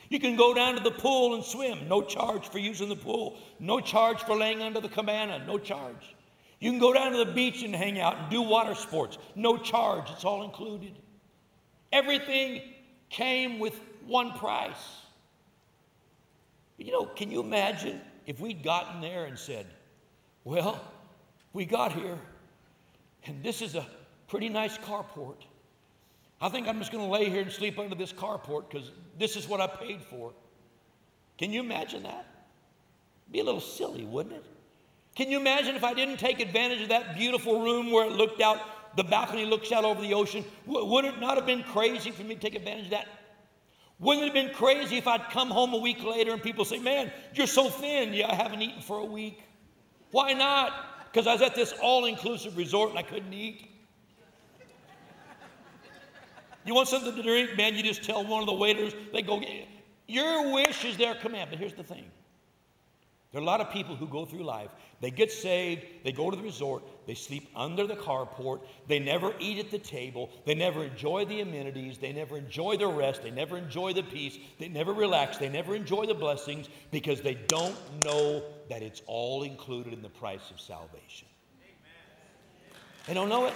You 0.09 0.19
can 0.19 0.35
go 0.35 0.53
down 0.53 0.75
to 0.75 0.83
the 0.83 0.91
pool 0.91 1.35
and 1.35 1.43
swim. 1.43 1.87
No 1.87 2.01
charge 2.01 2.47
for 2.49 2.59
using 2.59 2.89
the 2.89 2.95
pool. 2.95 3.37
No 3.59 3.79
charge 3.79 4.21
for 4.23 4.35
laying 4.35 4.61
under 4.61 4.79
the 4.79 4.89
cabana. 4.89 5.43
No 5.45 5.57
charge. 5.57 6.15
You 6.59 6.71
can 6.71 6.79
go 6.79 6.93
down 6.93 7.11
to 7.11 7.17
the 7.17 7.31
beach 7.31 7.63
and 7.63 7.75
hang 7.75 7.99
out 7.99 8.17
and 8.17 8.29
do 8.29 8.41
water 8.41 8.73
sports. 8.73 9.17
No 9.35 9.57
charge. 9.57 10.09
It's 10.11 10.25
all 10.25 10.43
included. 10.43 10.93
Everything 11.91 12.61
came 13.09 13.59
with 13.59 13.79
one 14.05 14.31
price. 14.33 15.01
You 16.77 16.91
know, 16.91 17.05
can 17.05 17.31
you 17.31 17.41
imagine 17.41 18.01
if 18.25 18.39
we'd 18.39 18.63
gotten 18.63 19.01
there 19.01 19.25
and 19.25 19.37
said, 19.37 19.67
Well, 20.43 20.81
we 21.53 21.65
got 21.65 21.91
here, 21.91 22.17
and 23.25 23.43
this 23.43 23.61
is 23.61 23.75
a 23.75 23.85
pretty 24.27 24.49
nice 24.49 24.77
carport. 24.77 25.37
I 26.39 26.49
think 26.49 26.67
I'm 26.67 26.77
just 26.77 26.91
going 26.91 27.03
to 27.03 27.11
lay 27.11 27.29
here 27.29 27.41
and 27.41 27.51
sleep 27.51 27.79
under 27.79 27.95
this 27.95 28.13
carport 28.13 28.69
because 28.69 28.91
this 29.17 29.35
is 29.35 29.47
what 29.47 29.59
I 29.59 29.67
paid 29.67 30.03
for. 30.03 30.33
Can 31.37 31.51
you 31.51 31.61
imagine 31.61 32.03
that? 32.03 32.27
Be 33.31 33.39
a 33.39 33.43
little 33.43 33.61
silly, 33.61 34.05
wouldn't 34.05 34.35
it? 34.35 34.45
Can 35.17 35.31
you 35.31 35.39
imagine 35.39 35.75
if 35.75 35.83
I 35.83 35.95
didn't 35.95 36.17
take 36.17 36.39
advantage 36.39 36.79
of 36.83 36.89
that 36.89 37.17
beautiful 37.17 37.63
room 37.63 37.89
where 37.89 38.05
it 38.05 38.11
looked 38.11 38.39
out, 38.39 38.59
the 38.95 39.03
balcony 39.03 39.45
looks 39.45 39.71
out 39.71 39.83
over 39.83 39.99
the 39.99 40.13
ocean? 40.13 40.45
Would 40.67 41.05
it 41.05 41.19
not 41.19 41.37
have 41.37 41.45
been 41.47 41.63
crazy 41.63 42.11
for 42.11 42.21
me 42.21 42.35
to 42.35 42.39
take 42.39 42.53
advantage 42.53 42.85
of 42.85 42.91
that? 42.91 43.07
Wouldn't 43.97 44.23
it 44.23 44.27
have 44.27 44.45
been 44.45 44.53
crazy 44.53 44.95
if 44.95 45.07
I'd 45.07 45.31
come 45.31 45.49
home 45.49 45.73
a 45.73 45.77
week 45.77 46.03
later 46.03 46.33
and 46.33 46.43
people 46.43 46.65
say, 46.65 46.77
Man, 46.77 47.11
you're 47.33 47.47
so 47.47 47.67
thin. 47.67 48.13
Yeah, 48.13 48.31
I 48.31 48.35
haven't 48.35 48.61
eaten 48.61 48.79
for 48.79 48.99
a 48.99 49.05
week. 49.05 49.41
Why 50.11 50.33
not? 50.33 50.71
Because 51.11 51.25
I 51.25 51.33
was 51.33 51.41
at 51.41 51.55
this 51.55 51.73
all 51.81 52.05
inclusive 52.05 52.55
resort 52.55 52.91
and 52.91 52.99
I 52.99 53.01
couldn't 53.01 53.33
eat. 53.33 53.71
You 56.63 56.75
want 56.75 56.89
something 56.89 57.15
to 57.15 57.23
drink, 57.23 57.57
man? 57.57 57.73
You 57.73 57.81
just 57.81 58.03
tell 58.03 58.23
one 58.23 58.41
of 58.41 58.45
the 58.45 58.53
waiters, 58.53 58.93
they 59.11 59.23
go, 59.23 59.41
Your 60.07 60.53
wish 60.53 60.85
is 60.85 60.95
their 60.95 61.15
command. 61.15 61.49
But 61.49 61.57
here's 61.57 61.73
the 61.73 61.83
thing 61.83 62.05
there 63.31 63.41
are 63.41 63.43
a 63.43 63.45
lot 63.45 63.59
of 63.59 63.71
people 63.71 63.95
who 63.95 64.07
go 64.07 64.25
through 64.25 64.43
life. 64.43 64.71
They 65.01 65.11
get 65.11 65.31
saved, 65.31 65.85
they 66.03 66.13
go 66.13 66.31
to 66.31 66.37
the 66.37 66.43
resort, 66.43 66.83
they 67.05 67.13
sleep 67.13 67.49
under 67.55 67.85
the 67.85 67.95
carport, 67.95 68.61
they 68.87 68.99
never 68.99 69.33
eat 69.39 69.59
at 69.59 69.69
the 69.69 69.79
table, 69.79 70.29
they 70.45 70.55
never 70.55 70.85
enjoy 70.85 71.25
the 71.25 71.41
amenities, 71.41 71.97
they 71.97 72.13
never 72.13 72.37
enjoy 72.37 72.77
the 72.77 72.87
rest, 72.87 73.23
they 73.23 73.31
never 73.31 73.57
enjoy 73.57 73.91
the 73.91 74.03
peace, 74.03 74.37
they 74.59 74.69
never 74.69 74.93
relax, 74.93 75.37
they 75.37 75.49
never 75.49 75.75
enjoy 75.75 76.05
the 76.05 76.13
blessings 76.13 76.69
because 76.89 77.21
they 77.21 77.35
don't 77.47 77.75
know 78.05 78.43
that 78.69 78.81
it's 78.81 79.01
all 79.07 79.43
included 79.43 79.91
in 79.91 80.01
the 80.01 80.09
price 80.09 80.49
of 80.49 80.59
salvation. 80.59 81.27
Amen. 81.61 82.79
They 83.07 83.13
don't 83.13 83.29
know 83.29 83.47
it. 83.47 83.53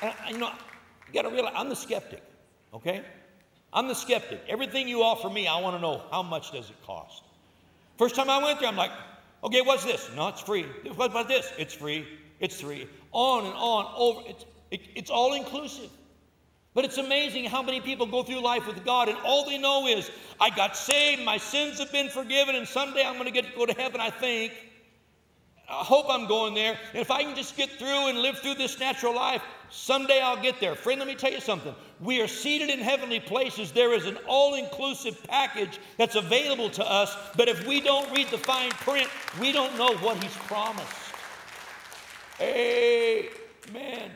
And, 0.00 0.14
you 0.30 0.38
know, 0.38 0.52
you 1.06 1.14
got 1.14 1.22
to 1.22 1.30
realize 1.30 1.52
I'm 1.54 1.68
the 1.68 1.76
skeptic, 1.76 2.22
okay? 2.72 3.02
I'm 3.74 3.88
the 3.88 3.94
skeptic. 3.94 4.40
Everything 4.48 4.86
you 4.86 5.02
offer 5.02 5.28
me, 5.28 5.48
I 5.48 5.60
want 5.60 5.76
to 5.76 5.82
know 5.82 6.02
how 6.10 6.22
much 6.22 6.52
does 6.52 6.70
it 6.70 6.76
cost. 6.86 7.24
First 7.98 8.14
time 8.14 8.30
I 8.30 8.42
went 8.42 8.60
there, 8.60 8.68
I'm 8.68 8.76
like, 8.76 8.92
okay, 9.42 9.60
what's 9.60 9.84
this? 9.84 10.08
No, 10.14 10.28
it's 10.28 10.40
free. 10.40 10.64
What 10.94 11.10
about 11.10 11.28
this? 11.28 11.52
It's 11.58 11.74
free. 11.74 12.06
It's 12.38 12.60
free. 12.60 12.88
On 13.12 13.44
and 13.44 13.54
on, 13.54 13.92
over. 13.96 14.20
It's, 14.28 14.44
it, 14.70 14.80
it's 14.94 15.10
all 15.10 15.34
inclusive. 15.34 15.90
But 16.72 16.84
it's 16.84 16.98
amazing 16.98 17.44
how 17.44 17.62
many 17.62 17.80
people 17.80 18.06
go 18.06 18.22
through 18.24 18.42
life 18.42 18.66
with 18.66 18.84
God 18.84 19.08
and 19.08 19.18
all 19.24 19.48
they 19.48 19.58
know 19.58 19.86
is, 19.86 20.10
I 20.40 20.50
got 20.50 20.76
saved, 20.76 21.22
my 21.22 21.38
sins 21.38 21.78
have 21.78 21.92
been 21.92 22.08
forgiven, 22.08 22.56
and 22.56 22.66
someday 22.66 23.04
I'm 23.04 23.14
going 23.14 23.26
to 23.26 23.30
get 23.30 23.44
to 23.44 23.56
go 23.56 23.64
to 23.64 23.72
heaven, 23.74 24.00
I 24.00 24.10
think. 24.10 24.52
I 25.68 25.82
hope 25.82 26.06
I'm 26.08 26.26
going 26.26 26.54
there. 26.54 26.78
And 26.92 27.00
if 27.00 27.10
I 27.10 27.22
can 27.22 27.34
just 27.34 27.56
get 27.56 27.70
through 27.70 28.08
and 28.08 28.18
live 28.18 28.38
through 28.38 28.54
this 28.54 28.78
natural 28.78 29.14
life, 29.14 29.42
someday 29.70 30.20
I'll 30.20 30.40
get 30.40 30.60
there. 30.60 30.74
Friend, 30.74 30.98
let 30.98 31.08
me 31.08 31.14
tell 31.14 31.32
you 31.32 31.40
something. 31.40 31.74
We 32.00 32.20
are 32.20 32.28
seated 32.28 32.68
in 32.68 32.80
heavenly 32.80 33.20
places. 33.20 33.72
There 33.72 33.94
is 33.94 34.06
an 34.06 34.18
all 34.26 34.54
inclusive 34.54 35.22
package 35.24 35.78
that's 35.96 36.16
available 36.16 36.68
to 36.70 36.84
us. 36.84 37.16
But 37.36 37.48
if 37.48 37.66
we 37.66 37.80
don't 37.80 38.10
read 38.12 38.28
the 38.28 38.38
fine 38.38 38.70
print, 38.70 39.08
we 39.40 39.52
don't 39.52 39.76
know 39.78 39.94
what 39.96 40.22
He's 40.22 40.36
promised. 40.36 40.92
Amen. 42.40 44.10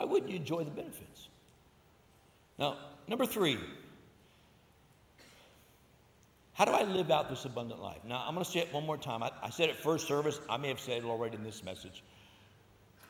why 0.00 0.06
wouldn't 0.06 0.30
you 0.30 0.36
enjoy 0.36 0.64
the 0.64 0.70
benefits? 0.70 1.28
Now, 2.58 2.78
number 3.06 3.26
three, 3.26 3.58
how 6.60 6.66
do 6.66 6.72
I 6.72 6.82
live 6.82 7.10
out 7.10 7.30
this 7.30 7.46
abundant 7.46 7.80
life? 7.80 8.00
Now, 8.06 8.22
I'm 8.28 8.34
going 8.34 8.44
to 8.44 8.50
say 8.50 8.58
it 8.58 8.70
one 8.70 8.84
more 8.84 8.98
time. 8.98 9.22
I, 9.22 9.30
I, 9.42 9.48
said 9.48 9.70
it 9.70 9.76
first 9.76 10.06
service. 10.06 10.42
I 10.46 10.58
may 10.58 10.68
have 10.68 10.78
said 10.78 10.98
it 10.98 11.04
already 11.04 11.36
in 11.36 11.42
this 11.42 11.64
message. 11.64 12.02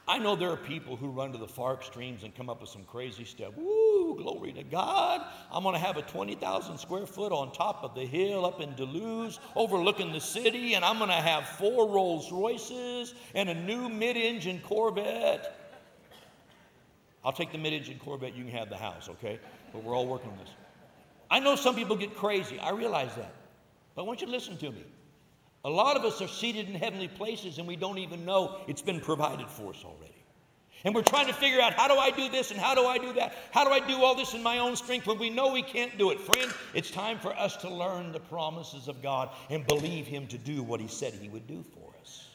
I 0.06 0.18
know 0.18 0.36
there 0.36 0.50
are 0.50 0.56
people 0.56 0.94
who 0.94 1.08
run 1.08 1.32
to 1.32 1.38
the 1.38 1.48
far 1.48 1.74
extremes 1.74 2.22
and 2.22 2.32
come 2.32 2.48
up 2.48 2.60
with 2.60 2.70
some 2.70 2.84
crazy 2.84 3.24
stuff. 3.24 3.56
Woo, 3.56 4.16
glory 4.16 4.52
to 4.52 4.62
God. 4.62 5.26
I'm 5.50 5.64
going 5.64 5.74
to 5.74 5.80
have 5.80 5.96
a 5.96 6.02
20,000 6.02 6.78
square 6.78 7.06
foot 7.06 7.32
on 7.32 7.50
top 7.50 7.82
of 7.82 7.96
the 7.96 8.06
hill 8.06 8.46
up 8.46 8.60
in 8.60 8.72
Duluth, 8.76 9.40
overlooking 9.56 10.12
the 10.12 10.20
city, 10.20 10.74
and 10.74 10.84
I'm 10.84 10.98
going 10.98 11.10
to 11.10 11.16
have 11.16 11.48
four 11.48 11.88
Rolls 11.88 12.30
Royces 12.30 13.14
and 13.34 13.48
a 13.48 13.54
new 13.54 13.88
mid 13.88 14.16
engine 14.16 14.60
Corvette. 14.60 15.74
I'll 17.24 17.32
take 17.32 17.50
the 17.50 17.58
mid 17.58 17.72
engine 17.72 17.98
Corvette, 17.98 18.36
you 18.36 18.44
can 18.44 18.52
have 18.52 18.70
the 18.70 18.76
house, 18.76 19.08
okay? 19.08 19.40
But 19.72 19.82
we're 19.82 19.96
all 19.96 20.06
working 20.06 20.30
on 20.30 20.38
this. 20.38 20.50
I 21.28 21.40
know 21.40 21.56
some 21.56 21.74
people 21.74 21.96
get 21.96 22.14
crazy. 22.14 22.56
I 22.60 22.70
realize 22.70 23.12
that. 23.16 23.34
But 23.94 24.02
I 24.02 24.04
want 24.06 24.20
you 24.20 24.26
to 24.26 24.32
listen 24.32 24.56
to 24.58 24.70
me. 24.70 24.84
A 25.64 25.70
lot 25.70 25.96
of 25.96 26.04
us 26.04 26.22
are 26.22 26.28
seated 26.28 26.68
in 26.68 26.74
heavenly 26.74 27.08
places 27.08 27.58
and 27.58 27.68
we 27.68 27.76
don't 27.76 27.98
even 27.98 28.24
know 28.24 28.58
it's 28.66 28.82
been 28.82 29.00
provided 29.00 29.48
for 29.48 29.70
us 29.70 29.84
already. 29.84 30.14
And 30.84 30.94
we're 30.94 31.02
trying 31.02 31.26
to 31.26 31.34
figure 31.34 31.60
out 31.60 31.74
how 31.74 31.88
do 31.88 31.94
I 31.94 32.10
do 32.10 32.30
this 32.30 32.50
and 32.50 32.58
how 32.58 32.74
do 32.74 32.86
I 32.86 32.96
do 32.96 33.12
that? 33.14 33.34
How 33.50 33.64
do 33.64 33.70
I 33.70 33.80
do 33.80 34.02
all 34.02 34.14
this 34.14 34.32
in 34.32 34.42
my 34.42 34.58
own 34.58 34.76
strength 34.76 35.06
when 35.06 35.18
we 35.18 35.28
know 35.28 35.52
we 35.52 35.62
can't 35.62 35.96
do 35.98 36.10
it? 36.10 36.18
Friend, 36.18 36.50
it's 36.72 36.90
time 36.90 37.18
for 37.18 37.34
us 37.34 37.56
to 37.58 37.68
learn 37.68 38.12
the 38.12 38.20
promises 38.20 38.88
of 38.88 39.02
God 39.02 39.28
and 39.50 39.66
believe 39.66 40.06
Him 40.06 40.26
to 40.28 40.38
do 40.38 40.62
what 40.62 40.80
He 40.80 40.88
said 40.88 41.12
He 41.12 41.28
would 41.28 41.46
do 41.46 41.62
for 41.74 41.92
us. 42.00 42.28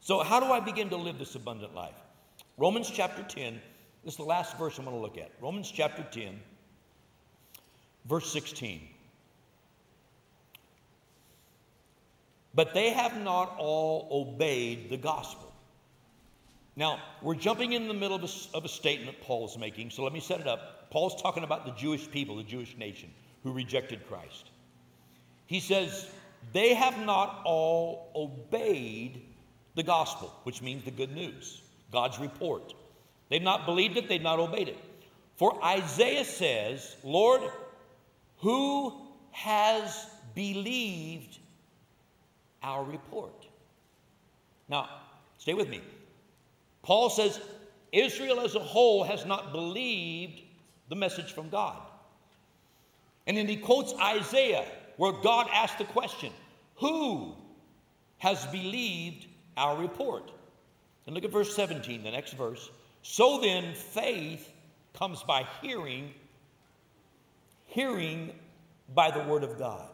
So, 0.00 0.22
how 0.22 0.40
do 0.40 0.46
I 0.46 0.60
begin 0.60 0.90
to 0.90 0.96
live 0.96 1.18
this 1.18 1.34
abundant 1.36 1.74
life? 1.74 1.94
Romans 2.58 2.90
chapter 2.90 3.22
10, 3.22 3.58
this 4.04 4.12
is 4.12 4.18
the 4.18 4.24
last 4.24 4.58
verse 4.58 4.76
I'm 4.78 4.84
going 4.84 4.96
to 4.96 5.02
look 5.02 5.16
at. 5.16 5.30
Romans 5.40 5.70
chapter 5.70 6.06
10, 6.12 6.38
verse 8.04 8.30
16. 8.30 8.88
But 12.54 12.74
they 12.74 12.90
have 12.90 13.20
not 13.20 13.56
all 13.58 14.08
obeyed 14.10 14.90
the 14.90 14.96
gospel. 14.96 15.52
Now, 16.76 17.00
we're 17.22 17.34
jumping 17.34 17.72
in 17.72 17.88
the 17.88 17.94
middle 17.94 18.16
of 18.16 18.24
a, 18.24 18.56
of 18.56 18.64
a 18.64 18.68
statement 18.68 19.20
Paul's 19.20 19.56
making, 19.56 19.90
so 19.90 20.02
let 20.02 20.12
me 20.12 20.20
set 20.20 20.40
it 20.40 20.46
up. 20.46 20.90
Paul's 20.90 21.20
talking 21.20 21.44
about 21.44 21.64
the 21.66 21.72
Jewish 21.72 22.10
people, 22.10 22.36
the 22.36 22.42
Jewish 22.42 22.76
nation, 22.76 23.10
who 23.42 23.52
rejected 23.52 24.06
Christ. 24.08 24.50
He 25.46 25.60
says, 25.60 26.08
They 26.52 26.74
have 26.74 27.04
not 27.04 27.42
all 27.44 28.10
obeyed 28.14 29.22
the 29.74 29.82
gospel, 29.82 30.32
which 30.44 30.62
means 30.62 30.84
the 30.84 30.90
good 30.90 31.12
news, 31.12 31.62
God's 31.92 32.18
report. 32.18 32.74
They've 33.28 33.42
not 33.42 33.66
believed 33.66 33.96
it, 33.96 34.08
they've 34.08 34.22
not 34.22 34.38
obeyed 34.38 34.68
it. 34.68 34.78
For 35.36 35.62
Isaiah 35.64 36.24
says, 36.24 36.96
Lord, 37.02 37.40
who 38.38 38.94
has 39.32 40.06
believed 40.34 41.38
our 42.64 42.82
report. 42.82 43.46
Now, 44.68 44.88
stay 45.38 45.54
with 45.54 45.68
me. 45.68 45.82
Paul 46.82 47.10
says 47.10 47.40
Israel 47.92 48.40
as 48.40 48.54
a 48.54 48.60
whole 48.60 49.04
has 49.04 49.24
not 49.24 49.52
believed 49.52 50.40
the 50.88 50.96
message 50.96 51.32
from 51.32 51.50
God. 51.50 51.80
And 53.26 53.36
then 53.36 53.46
he 53.46 53.56
quotes 53.56 53.94
Isaiah, 53.94 54.66
where 54.96 55.12
God 55.12 55.48
asked 55.52 55.78
the 55.78 55.84
question 55.84 56.32
Who 56.76 57.34
has 58.18 58.44
believed 58.46 59.26
our 59.56 59.76
report? 59.76 60.30
And 61.06 61.14
look 61.14 61.24
at 61.24 61.30
verse 61.30 61.54
17, 61.54 62.02
the 62.02 62.10
next 62.10 62.32
verse. 62.32 62.70
So 63.02 63.38
then, 63.40 63.74
faith 63.74 64.50
comes 64.94 65.22
by 65.22 65.46
hearing, 65.60 66.14
hearing 67.66 68.32
by 68.94 69.10
the 69.10 69.20
word 69.20 69.44
of 69.44 69.58
God. 69.58 69.90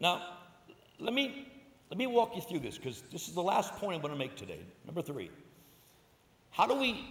Now, 0.00 0.37
let 0.98 1.14
me, 1.14 1.48
let 1.90 1.98
me 1.98 2.06
walk 2.06 2.34
you 2.34 2.42
through 2.42 2.60
this 2.60 2.76
because 2.76 3.02
this 3.12 3.28
is 3.28 3.34
the 3.34 3.42
last 3.42 3.72
point 3.74 3.96
I'm 3.96 4.00
going 4.00 4.12
to 4.12 4.18
make 4.18 4.36
today. 4.36 4.60
Number 4.84 5.02
three. 5.02 5.30
How 6.50 6.66
do 6.66 6.74
we 6.74 7.08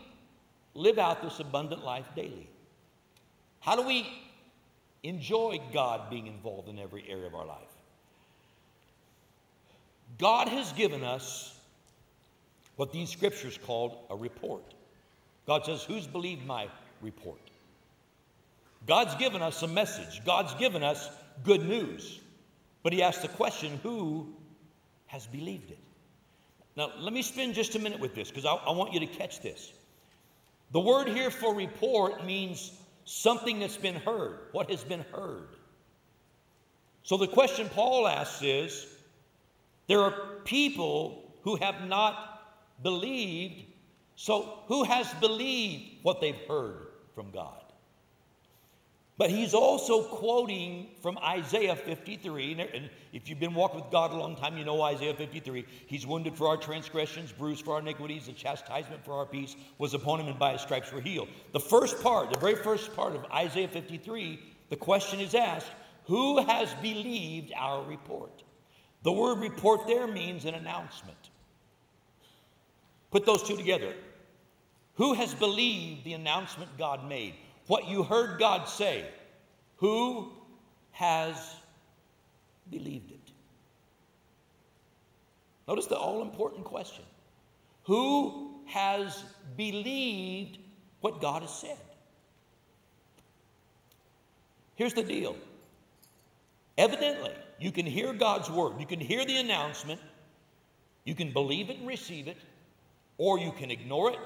live 0.74 0.98
out 0.98 1.22
this 1.22 1.40
abundant 1.40 1.84
life 1.84 2.06
daily? 2.16 2.50
How 3.60 3.76
do 3.76 3.82
we 3.82 4.08
enjoy 5.04 5.60
God 5.74 6.10
being 6.10 6.28
involved 6.28 6.70
in 6.70 6.80
every 6.80 7.06
area 7.08 7.28
of 7.28 7.36
our 7.36 7.46
life? 7.46 7.58
God 10.18 10.48
has 10.48 10.72
given 10.74 11.04
us 11.04 11.58
what 12.76 12.92
these 12.92 13.10
scriptures 13.10 13.60
called 13.66 13.98
a 14.10 14.16
report. 14.16 14.64
God 15.46 15.66
says, 15.66 15.84
Who's 15.84 16.08
believed 16.08 16.46
my 16.46 16.68
report? 17.02 17.40
God's 18.86 19.16
given 19.16 19.42
us 19.42 19.62
a 19.64 19.68
message, 19.68 20.24
God's 20.26 20.54
given 20.56 20.84
us 20.84 21.10
good 21.44 21.68
news. 21.68 22.20
But 22.84 22.94
he 22.94 23.04
asks 23.04 23.22
the 23.22 23.28
question 23.28 23.80
who 23.84 24.34
has 25.08 25.26
believed 25.28 25.72
it? 25.72 25.80
Now, 26.76 26.92
let 27.00 27.12
me 27.12 27.22
spend 27.22 27.56
just 27.56 27.76
a 27.76 27.80
minute 27.80 28.00
with 28.00 28.14
this 28.14 28.30
because 28.30 28.46
I, 28.46 28.54
I 28.54 28.72
want 28.72 28.94
you 28.94 29.00
to 29.00 29.08
catch 29.08 29.42
this. 29.42 29.74
The 30.72 30.80
word 30.80 31.08
here 31.08 31.32
for 31.32 31.56
report 31.56 32.26
means 32.26 32.72
something 33.06 33.60
that's 33.60 33.78
been 33.78 33.96
heard. 33.96 34.38
What 34.52 34.70
has 34.70 34.84
been 34.84 35.06
heard? 35.12 35.48
So 37.04 37.18
the 37.18 37.28
question 37.28 37.70
Paul 37.70 38.08
asks 38.08 38.42
is 38.44 38.86
there 39.88 40.02
are 40.02 40.12
people 40.44 41.32
who 41.44 41.56
have 41.56 41.88
not 41.88 42.44
believed, 42.84 43.64
so 44.18 44.60
who 44.68 44.84
has 44.84 45.12
believed 45.16 46.04
what 46.04 46.20
they've 46.20 46.42
heard 46.48 46.88
from 47.16 47.32
God? 47.32 47.57
But 49.18 49.32
he's 49.32 49.56
also 49.56 50.04
quoting 50.04 50.90
from 51.02 51.18
Isaiah 51.18 51.76
53. 51.76 52.70
And 52.74 52.90
if 53.14 53.28
you've 53.28 53.40
been 53.40 53.56
walking 53.56 53.82
with 53.82 53.92
God 53.92 54.12
a 54.12 54.16
long 54.16 54.36
time, 54.36 54.58
you 54.58 54.64
know 54.64 54.80
Isaiah 54.84 55.16
53. 55.16 55.66
He's 55.88 56.06
wounded 56.06 56.36
for 56.36 56.48
our 56.48 56.58
transgressions, 56.58 57.32
bruised 57.32 57.66
for 57.66 57.74
our 57.74 57.80
iniquities. 57.80 58.28
The 58.28 58.34
chastisement 58.34 59.04
for 59.04 59.14
our 59.14 59.26
peace 59.26 59.56
was 59.80 59.96
upon 59.96 60.20
him, 60.20 60.28
and 60.28 60.38
by 60.38 60.54
his 60.54 60.62
stripes 60.62 60.94
we're 60.94 61.02
healed. 61.02 61.30
The 61.52 61.60
first 61.60 62.02
part, 62.04 62.32
the 62.32 62.40
very 62.40 62.56
first 62.56 62.96
part 62.96 63.16
of 63.16 63.26
Isaiah 63.32 63.68
53, 63.68 64.40
the 64.70 64.76
question 64.76 65.20
is 65.20 65.34
asked 65.34 65.72
Who 66.06 66.46
has 66.46 66.72
believed 66.76 67.52
our 67.58 67.84
report? 67.84 68.44
The 69.02 69.12
word 69.12 69.40
report 69.40 69.88
there 69.88 70.06
means 70.06 70.46
an 70.46 70.54
announcement. 70.54 71.32
Put 73.10 73.26
those 73.26 73.42
two 73.42 73.58
together. 73.58 73.94
Who 74.96 75.14
has 75.14 75.34
believed 75.34 76.04
the 76.04 76.14
announcement 76.14 76.78
God 76.78 77.08
made? 77.08 77.34
What 77.68 77.88
you 77.88 78.04
heard 78.04 78.40
God 78.40 78.68
say, 78.68 79.06
who 79.78 80.32
has 80.92 81.36
believed 82.70 83.12
it? 83.12 83.32
Notice 85.68 85.86
the 85.88 85.98
all 85.98 86.22
important 86.22 86.64
question 86.64 87.04
Who 87.84 88.62
has 88.66 89.24
believed 89.56 90.58
what 91.02 91.22
God 91.22 91.42
has 91.42 91.54
said? 91.54 91.78
Here's 94.76 94.94
the 94.94 95.04
deal. 95.04 95.36
Evidently, 96.78 97.32
you 97.60 97.72
can 97.72 97.86
hear 97.86 98.14
God's 98.14 98.50
word, 98.50 98.80
you 98.80 98.86
can 98.86 99.00
hear 99.00 99.26
the 99.26 99.38
announcement, 99.38 100.00
you 101.06 101.16
can 101.16 101.34
believe 101.34 101.70
it 101.70 101.78
and 101.80 101.88
receive 101.88 102.28
it, 102.28 102.38
or 103.18 103.40
you 103.40 103.52
can 103.52 103.72
ignore 103.72 104.12
it, 104.12 104.20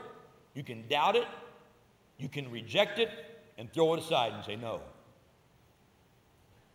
you 0.53 0.63
can 0.63 0.85
doubt 0.89 1.15
it, 1.15 1.27
you 2.17 2.27
can 2.27 2.51
reject 2.51 2.99
it, 2.99 3.09
and 3.61 3.71
throw 3.71 3.93
it 3.93 3.99
aside 3.99 4.33
and 4.33 4.43
say 4.43 4.55
no. 4.55 4.81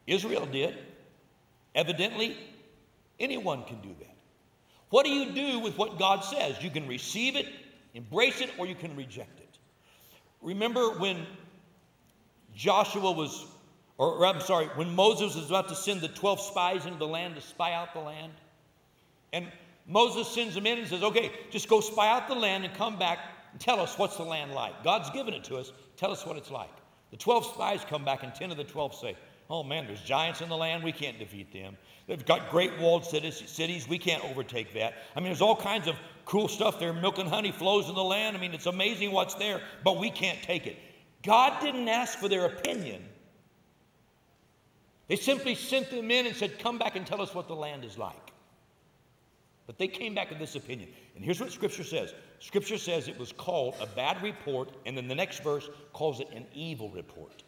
Israel 0.06 0.46
did. 0.46 0.78
Evidently, 1.74 2.36
anyone 3.18 3.64
can 3.64 3.80
do 3.80 3.88
that. 3.98 4.14
What 4.90 5.04
do 5.04 5.10
you 5.10 5.32
do 5.32 5.58
with 5.58 5.76
what 5.76 5.98
God 5.98 6.20
says? 6.20 6.62
You 6.62 6.70
can 6.70 6.86
receive 6.86 7.34
it, 7.34 7.48
embrace 7.94 8.40
it, 8.40 8.50
or 8.56 8.68
you 8.68 8.76
can 8.76 8.94
reject 8.94 9.40
it. 9.40 9.58
Remember 10.40 10.90
when 10.90 11.26
Joshua 12.54 13.10
was, 13.10 13.46
or 13.98 14.24
I'm 14.24 14.40
sorry, 14.40 14.66
when 14.76 14.94
Moses 14.94 15.34
was 15.34 15.50
about 15.50 15.68
to 15.70 15.74
send 15.74 16.02
the 16.02 16.08
12 16.08 16.40
spies 16.40 16.86
into 16.86 16.98
the 16.98 17.08
land 17.08 17.34
to 17.34 17.40
spy 17.40 17.72
out 17.72 17.94
the 17.94 18.00
land? 18.00 18.32
And 19.32 19.50
Moses 19.88 20.28
sends 20.28 20.54
them 20.54 20.66
in 20.66 20.78
and 20.78 20.86
says, 20.86 21.02
okay, 21.02 21.32
just 21.50 21.68
go 21.68 21.80
spy 21.80 22.08
out 22.08 22.28
the 22.28 22.36
land 22.36 22.64
and 22.64 22.72
come 22.74 22.96
back 22.96 23.18
tell 23.58 23.80
us 23.80 23.98
what's 23.98 24.16
the 24.16 24.24
land 24.24 24.52
like. 24.52 24.82
God's 24.82 25.10
given 25.10 25.34
it 25.34 25.44
to 25.44 25.56
us. 25.56 25.72
Tell 25.96 26.10
us 26.10 26.26
what 26.26 26.36
it's 26.36 26.50
like. 26.50 26.70
The 27.10 27.16
12 27.16 27.46
spies 27.54 27.84
come 27.88 28.04
back, 28.04 28.22
and 28.22 28.34
10 28.34 28.50
of 28.50 28.56
the 28.56 28.64
12 28.64 28.94
say, 28.94 29.16
Oh 29.48 29.62
man, 29.62 29.86
there's 29.86 30.02
giants 30.02 30.40
in 30.40 30.48
the 30.48 30.56
land. 30.56 30.82
We 30.82 30.92
can't 30.92 31.18
defeat 31.18 31.52
them. 31.52 31.76
They've 32.08 32.24
got 32.24 32.50
great 32.50 32.76
walled 32.80 33.04
cities. 33.04 33.88
We 33.88 33.98
can't 33.98 34.24
overtake 34.24 34.74
that. 34.74 34.94
I 35.14 35.20
mean, 35.20 35.28
there's 35.28 35.40
all 35.40 35.56
kinds 35.56 35.86
of 35.86 35.96
cool 36.24 36.48
stuff 36.48 36.80
there. 36.80 36.92
Milk 36.92 37.18
and 37.18 37.28
honey 37.28 37.52
flows 37.52 37.88
in 37.88 37.94
the 37.94 38.02
land. 38.02 38.36
I 38.36 38.40
mean, 38.40 38.54
it's 38.54 38.66
amazing 38.66 39.12
what's 39.12 39.34
there, 39.34 39.60
but 39.84 39.98
we 39.98 40.10
can't 40.10 40.42
take 40.42 40.66
it. 40.66 40.76
God 41.22 41.60
didn't 41.60 41.88
ask 41.88 42.18
for 42.18 42.28
their 42.28 42.46
opinion. 42.46 43.04
They 45.08 45.16
simply 45.16 45.54
sent 45.54 45.90
them 45.90 46.10
in 46.10 46.26
and 46.26 46.34
said, 46.34 46.58
Come 46.58 46.78
back 46.78 46.96
and 46.96 47.06
tell 47.06 47.22
us 47.22 47.34
what 47.34 47.46
the 47.46 47.54
land 47.54 47.84
is 47.84 47.96
like. 47.96 48.32
But 49.66 49.78
they 49.78 49.88
came 49.88 50.14
back 50.14 50.30
with 50.30 50.38
this 50.38 50.54
opinion. 50.54 50.90
And 51.16 51.24
here's 51.24 51.40
what 51.40 51.50
Scripture 51.50 51.84
says 51.84 52.14
Scripture 52.38 52.78
says 52.78 53.08
it 53.08 53.18
was 53.18 53.32
called 53.32 53.74
a 53.80 53.86
bad 53.86 54.22
report, 54.22 54.70
and 54.86 54.96
then 54.96 55.08
the 55.08 55.14
next 55.14 55.42
verse 55.42 55.68
calls 55.92 56.20
it 56.20 56.28
an 56.32 56.46
evil 56.54 56.90
report. 56.90 57.42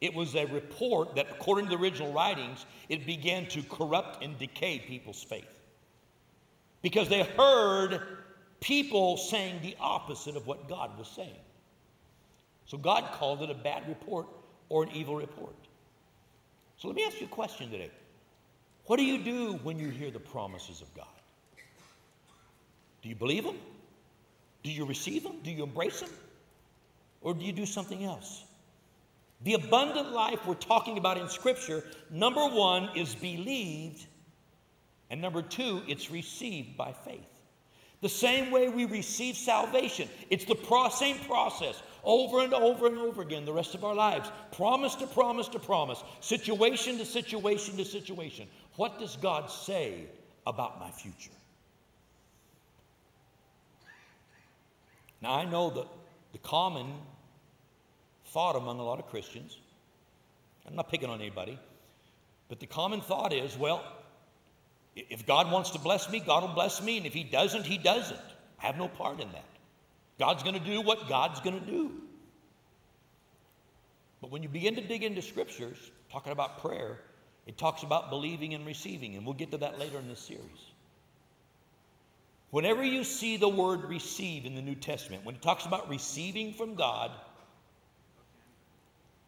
It 0.00 0.14
was 0.14 0.34
a 0.34 0.46
report 0.46 1.16
that, 1.16 1.26
according 1.30 1.66
to 1.66 1.76
the 1.76 1.82
original 1.82 2.12
writings, 2.12 2.64
it 2.88 3.04
began 3.04 3.46
to 3.48 3.62
corrupt 3.62 4.24
and 4.24 4.38
decay 4.38 4.78
people's 4.78 5.22
faith. 5.22 5.44
Because 6.80 7.10
they 7.10 7.22
heard 7.22 8.00
people 8.60 9.18
saying 9.18 9.60
the 9.62 9.76
opposite 9.78 10.36
of 10.36 10.46
what 10.46 10.68
God 10.68 10.96
was 10.98 11.08
saying. 11.08 11.34
So 12.64 12.78
God 12.78 13.12
called 13.12 13.42
it 13.42 13.50
a 13.50 13.54
bad 13.54 13.86
report 13.88 14.26
or 14.70 14.84
an 14.84 14.90
evil 14.92 15.16
report. 15.16 15.54
So 16.78 16.88
let 16.88 16.96
me 16.96 17.04
ask 17.04 17.20
you 17.20 17.26
a 17.26 17.30
question 17.30 17.70
today. 17.70 17.90
What 18.90 18.98
do 18.98 19.04
you 19.04 19.18
do 19.18 19.52
when 19.62 19.78
you 19.78 19.88
hear 19.88 20.10
the 20.10 20.18
promises 20.18 20.80
of 20.80 20.92
God? 20.94 21.06
Do 23.02 23.08
you 23.08 23.14
believe 23.14 23.44
them? 23.44 23.54
Do 24.64 24.72
you 24.72 24.84
receive 24.84 25.22
them? 25.22 25.36
Do 25.44 25.52
you 25.52 25.62
embrace 25.62 26.00
them? 26.00 26.10
Or 27.20 27.32
do 27.32 27.44
you 27.44 27.52
do 27.52 27.66
something 27.66 28.02
else? 28.02 28.42
The 29.42 29.54
abundant 29.54 30.10
life 30.10 30.44
we're 30.44 30.54
talking 30.54 30.98
about 30.98 31.18
in 31.18 31.28
Scripture, 31.28 31.84
number 32.10 32.44
one, 32.48 32.88
is 32.96 33.14
believed, 33.14 34.06
and 35.08 35.22
number 35.22 35.42
two, 35.42 35.82
it's 35.86 36.10
received 36.10 36.76
by 36.76 36.92
faith. 36.92 37.30
The 38.00 38.08
same 38.08 38.50
way 38.50 38.70
we 38.70 38.86
receive 38.86 39.36
salvation, 39.36 40.08
it's 40.30 40.46
the 40.46 40.56
pro- 40.56 40.88
same 40.88 41.18
process 41.20 41.80
over 42.02 42.42
and 42.42 42.54
over 42.54 42.86
and 42.86 42.98
over 42.98 43.22
again 43.22 43.44
the 43.44 43.52
rest 43.52 43.74
of 43.74 43.84
our 43.84 43.94
lives. 43.94 44.30
Promise 44.52 44.94
to 44.96 45.06
promise 45.06 45.48
to 45.48 45.58
promise, 45.58 46.02
situation 46.20 46.96
to 46.98 47.04
situation 47.04 47.76
to 47.76 47.84
situation. 47.84 48.48
What 48.76 48.98
does 48.98 49.16
God 49.16 49.50
say 49.50 50.04
about 50.46 50.80
my 50.80 50.90
future? 50.90 51.30
Now, 55.22 55.34
I 55.34 55.44
know 55.44 55.70
that 55.70 55.86
the 56.32 56.38
common 56.38 56.92
thought 58.26 58.56
among 58.56 58.78
a 58.78 58.82
lot 58.82 58.98
of 58.98 59.06
Christians, 59.08 59.56
I'm 60.66 60.76
not 60.76 60.90
picking 60.90 61.10
on 61.10 61.20
anybody, 61.20 61.58
but 62.48 62.60
the 62.60 62.66
common 62.66 63.00
thought 63.00 63.32
is 63.32 63.56
well, 63.56 63.84
if 64.96 65.26
God 65.26 65.50
wants 65.52 65.70
to 65.70 65.78
bless 65.78 66.10
me, 66.10 66.20
God 66.20 66.42
will 66.42 66.54
bless 66.54 66.82
me, 66.82 66.96
and 66.96 67.06
if 67.06 67.12
He 67.12 67.24
doesn't, 67.24 67.66
He 67.66 67.78
doesn't. 67.78 68.18
I 68.62 68.66
have 68.66 68.76
no 68.76 68.88
part 68.88 69.20
in 69.20 69.30
that. 69.32 69.44
God's 70.18 70.42
going 70.42 70.58
to 70.58 70.64
do 70.64 70.80
what 70.80 71.08
God's 71.08 71.40
going 71.40 71.58
to 71.58 71.66
do. 71.66 71.92
But 74.20 74.30
when 74.30 74.42
you 74.42 74.48
begin 74.48 74.74
to 74.74 74.82
dig 74.82 75.02
into 75.02 75.22
scriptures, 75.22 75.78
talking 76.12 76.32
about 76.32 76.60
prayer, 76.60 77.00
it 77.46 77.58
talks 77.58 77.82
about 77.82 78.10
believing 78.10 78.54
and 78.54 78.66
receiving, 78.66 79.16
and 79.16 79.24
we'll 79.24 79.34
get 79.34 79.50
to 79.50 79.58
that 79.58 79.78
later 79.78 79.98
in 79.98 80.08
this 80.08 80.20
series. 80.20 80.70
Whenever 82.50 82.84
you 82.84 83.04
see 83.04 83.36
the 83.36 83.48
word 83.48 83.84
receive 83.84 84.44
in 84.44 84.54
the 84.54 84.62
New 84.62 84.74
Testament, 84.74 85.24
when 85.24 85.34
it 85.34 85.42
talks 85.42 85.66
about 85.66 85.88
receiving 85.88 86.52
from 86.52 86.74
God, 86.74 87.12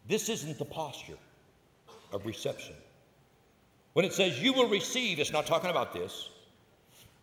this 0.07 0.27
isn't 0.29 0.59
the 0.59 0.65
posture 0.65 1.17
of 2.11 2.25
reception. 2.25 2.75
When 3.93 4.05
it 4.05 4.13
says 4.13 4.41
you 4.41 4.53
will 4.53 4.67
receive, 4.67 5.19
it's 5.19 5.31
not 5.31 5.45
talking 5.45 5.69
about 5.69 5.93
this. 5.93 6.29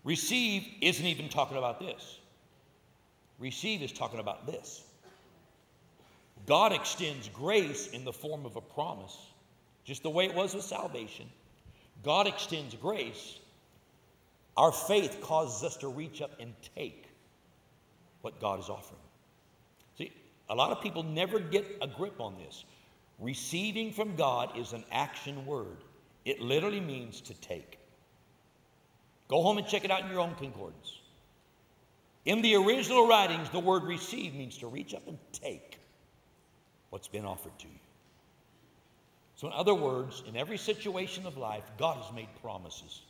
Receive 0.05 0.67
isn't 0.81 1.05
even 1.05 1.29
talking 1.29 1.59
about 1.59 1.79
this. 1.79 2.19
Receive 3.39 3.83
is 3.83 3.93
talking 3.93 4.21
about 4.21 4.47
this. 4.47 4.85
God 6.47 6.73
extends 6.73 7.29
grace 7.29 7.89
in 7.89 8.05
the 8.05 8.13
form 8.13 8.47
of 8.47 8.57
a 8.57 8.61
promise, 8.61 9.17
just 9.85 10.03
the 10.03 10.11
way 10.11 10.27
it 10.27 10.35
was 10.35 10.55
with 10.55 10.65
salvation. 10.65 11.27
God 12.03 12.27
extends 12.27 12.75
grace. 12.75 13.39
Our 14.57 14.73
faith 14.73 15.21
causes 15.21 15.65
us 15.65 15.77
to 15.79 15.89
reach 15.89 16.23
up 16.23 16.33
and 16.41 16.53
take 16.77 17.07
what 18.23 18.41
God 18.41 18.61
is 18.61 18.69
offering. 18.69 19.01
See, 19.97 20.13
a 20.49 20.55
lot 20.55 20.73
of 20.73 20.83
people 20.83 21.03
never 21.03 21.39
get 21.39 21.65
a 21.81 21.87
grip 21.87 22.21
on 22.21 22.37
this. 22.37 22.65
Receiving 23.19 23.93
from 23.93 24.17
God 24.17 24.59
is 24.59 24.73
an 24.73 24.85
action 24.91 25.45
word, 25.47 25.85
it 26.25 26.41
literally 26.41 26.81
means 26.81 27.21
to 27.23 27.35
take. 27.35 27.79
Go 29.29 29.43
home 29.43 29.59
and 29.59 29.67
check 29.67 29.85
it 29.85 29.91
out 29.91 30.03
in 30.03 30.11
your 30.11 30.21
own 30.21 30.35
concordance. 30.35 30.99
In 32.25 32.43
the 32.43 32.57
original 32.57 33.07
writings, 33.07 33.49
the 33.51 33.61
word 33.61 33.85
receive 33.85 34.35
means 34.35 34.59
to 34.59 34.67
reach 34.67 34.95
up 34.95 35.07
and 35.07 35.19
take 35.33 35.79
what's 36.91 37.09
been 37.09 37.25
offered 37.25 37.57
to 37.61 37.67
you. 37.67 37.79
So, 39.41 39.47
in 39.47 39.55
other 39.55 39.75
words, 39.75 40.23
in 40.29 40.37
every 40.37 40.59
situation 40.59 41.27
of 41.27 41.39
life, 41.39 41.65
God 41.79 41.97
has 41.97 42.15
made 42.15 42.29
promises. 42.43 43.01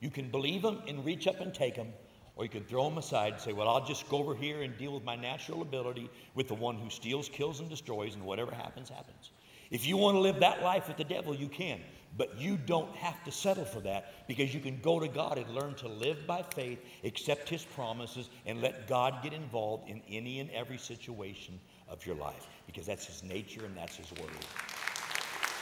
You 0.00 0.08
can 0.08 0.30
believe 0.30 0.62
them 0.62 0.80
and 0.88 1.04
reach 1.04 1.26
up 1.26 1.42
and 1.42 1.52
take 1.52 1.74
them, 1.74 1.92
or 2.34 2.44
you 2.44 2.48
can 2.48 2.64
throw 2.64 2.88
them 2.88 2.96
aside 2.96 3.34
and 3.34 3.42
say, 3.42 3.52
Well, 3.52 3.68
I'll 3.68 3.84
just 3.84 4.08
go 4.08 4.16
over 4.16 4.34
here 4.34 4.62
and 4.62 4.74
deal 4.78 4.94
with 4.94 5.04
my 5.04 5.16
natural 5.16 5.60
ability 5.60 6.08
with 6.34 6.48
the 6.48 6.54
one 6.54 6.76
who 6.76 6.88
steals, 6.88 7.28
kills, 7.28 7.60
and 7.60 7.68
destroys, 7.68 8.14
and 8.14 8.24
whatever 8.24 8.54
happens, 8.54 8.88
happens. 8.88 9.32
If 9.70 9.86
you 9.86 9.98
want 9.98 10.14
to 10.14 10.20
live 10.20 10.40
that 10.40 10.62
life 10.62 10.88
with 10.88 10.96
the 10.96 11.04
devil, 11.04 11.34
you 11.34 11.48
can. 11.48 11.78
But 12.16 12.38
you 12.38 12.56
don't 12.56 12.96
have 12.96 13.22
to 13.24 13.30
settle 13.30 13.66
for 13.66 13.80
that 13.80 14.26
because 14.28 14.54
you 14.54 14.60
can 14.60 14.80
go 14.80 14.98
to 14.98 15.08
God 15.08 15.36
and 15.36 15.50
learn 15.50 15.74
to 15.74 15.88
live 15.88 16.26
by 16.26 16.42
faith, 16.54 16.78
accept 17.04 17.50
His 17.50 17.66
promises, 17.66 18.30
and 18.46 18.62
let 18.62 18.88
God 18.88 19.22
get 19.22 19.34
involved 19.34 19.90
in 19.90 20.00
any 20.08 20.40
and 20.40 20.50
every 20.52 20.78
situation 20.78 21.60
of 21.86 22.06
your 22.06 22.16
life 22.16 22.46
because 22.66 22.86
that's 22.86 23.04
His 23.04 23.22
nature 23.22 23.66
and 23.66 23.76
that's 23.76 23.96
His 23.96 24.10
word. 24.12 24.30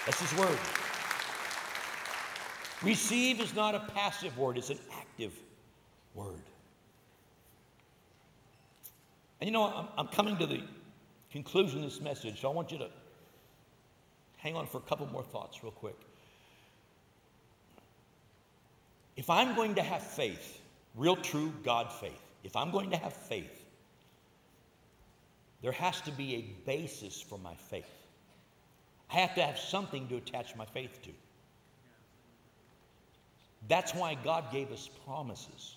That's 0.06 0.20
His 0.20 0.38
word. 0.38 0.58
Receive 2.82 3.40
is 3.40 3.54
not 3.54 3.74
a 3.74 3.80
passive 3.80 4.36
word, 4.38 4.58
it's 4.58 4.70
an 4.70 4.78
active 4.98 5.32
word. 6.14 6.42
And 9.40 9.48
you 9.48 9.52
know, 9.52 9.64
I'm, 9.64 9.88
I'm 9.98 10.08
coming 10.08 10.36
to 10.38 10.46
the 10.46 10.62
conclusion 11.30 11.82
of 11.82 11.90
this 11.90 12.00
message, 12.00 12.40
so 12.40 12.50
I 12.50 12.54
want 12.54 12.72
you 12.72 12.78
to 12.78 12.88
hang 14.38 14.56
on 14.56 14.66
for 14.66 14.78
a 14.78 14.82
couple 14.82 15.06
more 15.08 15.24
thoughts, 15.24 15.62
real 15.62 15.72
quick. 15.72 15.96
If 19.16 19.30
I'm 19.30 19.56
going 19.56 19.74
to 19.74 19.82
have 19.82 20.02
faith, 20.02 20.60
real 20.94 21.16
true 21.16 21.52
God 21.64 21.92
faith, 21.92 22.22
if 22.44 22.54
I'm 22.54 22.70
going 22.70 22.90
to 22.90 22.96
have 22.96 23.12
faith, 23.12 23.64
there 25.62 25.72
has 25.72 26.00
to 26.02 26.12
be 26.12 26.34
a 26.36 26.42
basis 26.66 27.20
for 27.20 27.38
my 27.38 27.54
faith. 27.54 27.95
I 29.10 29.16
have 29.16 29.34
to 29.36 29.42
have 29.42 29.58
something 29.58 30.08
to 30.08 30.16
attach 30.16 30.56
my 30.56 30.64
faith 30.64 31.00
to. 31.02 31.10
That's 33.68 33.94
why 33.94 34.16
God 34.22 34.52
gave 34.52 34.70
us 34.70 34.88
promises, 35.04 35.76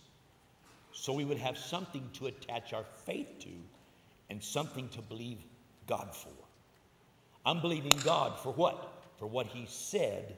so 0.92 1.14
we 1.14 1.26
would 1.26 1.38
have 1.38 1.58
something 1.58 2.08
to 2.14 2.28
attach 2.28 2.74
our 2.74 2.84
faith 3.06 3.40
to 3.40 3.50
and 4.30 4.44
something 4.44 4.90
to 4.90 5.02
believe 5.02 5.40
God 5.88 6.14
for. 6.14 6.30
I'm 7.46 7.62
believing 7.62 7.94
God 8.04 8.40
for 8.40 8.54
what? 8.54 9.04
For 9.18 9.28
what 9.28 9.48
He 9.48 9.66
said 9.68 10.36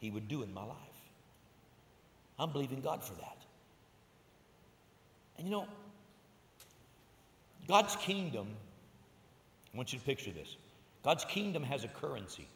He 0.00 0.10
would 0.10 0.28
do 0.28 0.42
in 0.42 0.52
my 0.52 0.64
life. 0.64 0.76
I'm 2.38 2.50
believing 2.50 2.80
God 2.80 3.02
for 3.02 3.14
that. 3.14 3.38
And 5.38 5.46
you 5.46 5.52
know, 5.52 5.66
God's 7.68 7.96
kingdom, 7.96 8.46
I 9.72 9.76
want 9.76 9.92
you 9.92 9.98
to 9.98 10.04
picture 10.04 10.30
this. 10.30 10.56
God's 11.04 11.24
kingdom 11.26 11.62
has 11.62 11.84
a 11.84 11.88
currency. 11.88 12.48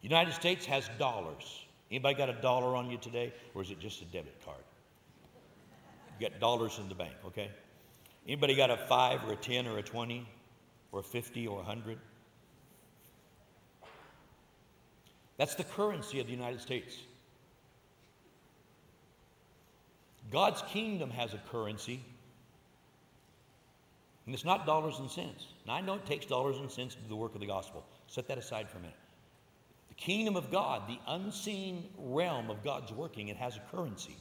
United 0.00 0.32
States 0.32 0.64
has 0.66 0.88
dollars. 0.98 1.64
Anybody 1.90 2.14
got 2.14 2.28
a 2.28 2.34
dollar 2.34 2.76
on 2.76 2.88
you 2.88 2.96
today, 2.98 3.32
or 3.54 3.62
is 3.62 3.70
it 3.70 3.80
just 3.80 4.00
a 4.02 4.04
debit 4.06 4.34
card? 4.44 4.62
You 6.18 6.28
got 6.28 6.38
dollars 6.38 6.78
in 6.78 6.88
the 6.88 6.94
bank, 6.94 7.14
okay? 7.26 7.50
Anybody 8.26 8.54
got 8.54 8.70
a 8.70 8.76
five 8.76 9.24
or 9.24 9.32
a 9.32 9.36
ten 9.36 9.66
or 9.66 9.78
a 9.78 9.82
twenty 9.82 10.26
or 10.92 11.00
a 11.00 11.02
fifty 11.02 11.46
or 11.46 11.60
a 11.60 11.64
hundred? 11.64 11.98
That's 15.36 15.54
the 15.54 15.64
currency 15.64 16.20
of 16.20 16.26
the 16.26 16.32
United 16.32 16.60
States. 16.60 16.96
God's 20.30 20.62
kingdom 20.62 21.10
has 21.10 21.34
a 21.34 21.38
currency, 21.50 22.00
and 24.26 24.34
it's 24.34 24.44
not 24.44 24.66
dollars 24.66 24.98
and 24.98 25.08
cents. 25.08 25.46
Now, 25.66 25.74
I 25.74 25.80
know 25.80 25.94
it 25.94 26.04
takes 26.04 26.26
dollars 26.26 26.58
and 26.58 26.70
cents 26.70 26.96
to 26.96 27.00
do 27.00 27.08
the 27.08 27.16
work 27.16 27.34
of 27.34 27.40
the 27.40 27.46
gospel. 27.46 27.86
Set 28.08 28.26
that 28.28 28.38
aside 28.38 28.68
for 28.68 28.78
a 28.78 28.80
minute. 28.80 28.96
The 29.88 29.94
kingdom 29.94 30.36
of 30.36 30.50
God, 30.50 30.82
the 30.88 30.98
unseen 31.06 31.88
realm 31.96 32.50
of 32.50 32.62
God's 32.64 32.92
working, 32.92 33.28
it 33.28 33.36
has 33.36 33.56
a 33.56 33.62
currency. 33.70 34.16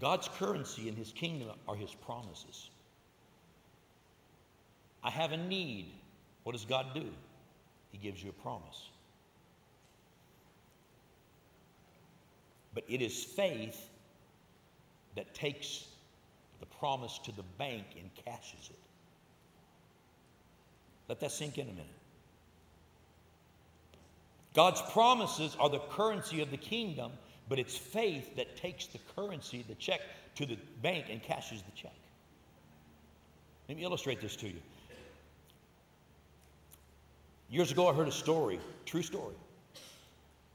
God's 0.00 0.28
currency 0.28 0.88
in 0.88 0.94
his 0.94 1.12
kingdom 1.12 1.50
are 1.68 1.76
his 1.76 1.92
promises. 1.92 2.70
I 5.02 5.10
have 5.10 5.32
a 5.32 5.36
need. 5.36 5.92
What 6.44 6.52
does 6.52 6.64
God 6.64 6.86
do? 6.94 7.08
He 7.90 7.98
gives 7.98 8.22
you 8.22 8.30
a 8.30 8.42
promise. 8.42 8.88
But 12.74 12.84
it 12.88 13.02
is 13.02 13.22
faith 13.22 13.88
that 15.16 15.34
takes 15.34 15.84
promise 16.82 17.20
to 17.22 17.30
the 17.30 17.44
bank 17.58 17.84
and 17.96 18.10
cashes 18.24 18.68
it. 18.68 18.78
Let 21.08 21.20
that 21.20 21.30
sink 21.30 21.56
in 21.56 21.68
a 21.68 21.70
minute. 21.70 21.86
God's 24.52 24.82
promises 24.90 25.56
are 25.60 25.70
the 25.70 25.78
currency 25.78 26.42
of 26.42 26.50
the 26.50 26.56
kingdom, 26.56 27.12
but 27.48 27.60
it's 27.60 27.76
faith 27.76 28.34
that 28.34 28.56
takes 28.56 28.86
the 28.86 28.98
currency, 29.14 29.64
the 29.68 29.76
check, 29.76 30.00
to 30.34 30.44
the 30.44 30.58
bank 30.82 31.04
and 31.08 31.22
cashes 31.22 31.62
the 31.62 31.70
check. 31.80 31.94
Let 33.68 33.78
me 33.78 33.84
illustrate 33.84 34.20
this 34.20 34.34
to 34.36 34.48
you. 34.48 34.60
Years 37.48 37.70
ago, 37.70 37.86
I 37.86 37.94
heard 37.94 38.08
a 38.08 38.12
story, 38.12 38.58
true 38.86 39.02
story. 39.02 39.36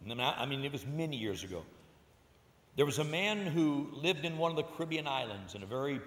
I 0.06 0.46
mean, 0.46 0.66
it 0.66 0.74
was 0.74 0.86
many 0.86 1.16
years 1.16 1.46
ago. 1.46 1.64
There 2.76 2.86
was 2.86 3.00
a 3.00 3.04
man 3.04 3.48
who 3.48 3.88
lived 3.94 4.24
in 4.24 4.38
one 4.38 4.52
of 4.52 4.58
the 4.58 4.64
Caribbean 4.64 5.08
islands 5.08 5.56
in 5.56 5.64
a 5.64 5.66
very 5.66 6.00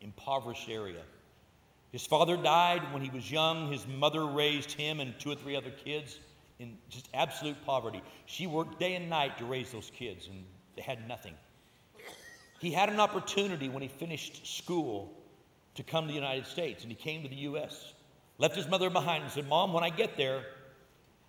impoverished 0.00 0.68
area. 0.68 1.02
His 1.92 2.04
father 2.04 2.36
died 2.36 2.82
when 2.92 3.02
he 3.02 3.10
was 3.10 3.30
young. 3.30 3.72
His 3.72 3.86
mother 3.86 4.26
raised 4.26 4.72
him 4.72 5.00
and 5.00 5.18
two 5.18 5.30
or 5.30 5.34
three 5.34 5.56
other 5.56 5.70
kids 5.70 6.18
in 6.58 6.76
just 6.90 7.08
absolute 7.14 7.56
poverty. 7.64 8.02
She 8.26 8.46
worked 8.46 8.78
day 8.78 8.94
and 8.94 9.08
night 9.08 9.38
to 9.38 9.44
raise 9.44 9.70
those 9.70 9.90
kids, 9.94 10.28
and 10.28 10.44
they 10.76 10.82
had 10.82 11.08
nothing. 11.08 11.34
He 12.60 12.72
had 12.72 12.88
an 12.88 13.00
opportunity 13.00 13.68
when 13.68 13.82
he 13.82 13.88
finished 13.88 14.46
school 14.46 15.12
to 15.76 15.82
come 15.82 16.04
to 16.04 16.08
the 16.08 16.14
United 16.14 16.46
States, 16.46 16.82
and 16.82 16.90
he 16.90 16.96
came 16.96 17.22
to 17.22 17.28
the 17.28 17.36
U.S. 17.36 17.94
Left 18.38 18.56
his 18.56 18.68
mother 18.68 18.90
behind 18.90 19.22
and 19.22 19.32
said, 19.32 19.48
Mom, 19.48 19.72
when 19.72 19.84
I 19.84 19.90
get 19.90 20.16
there, 20.16 20.42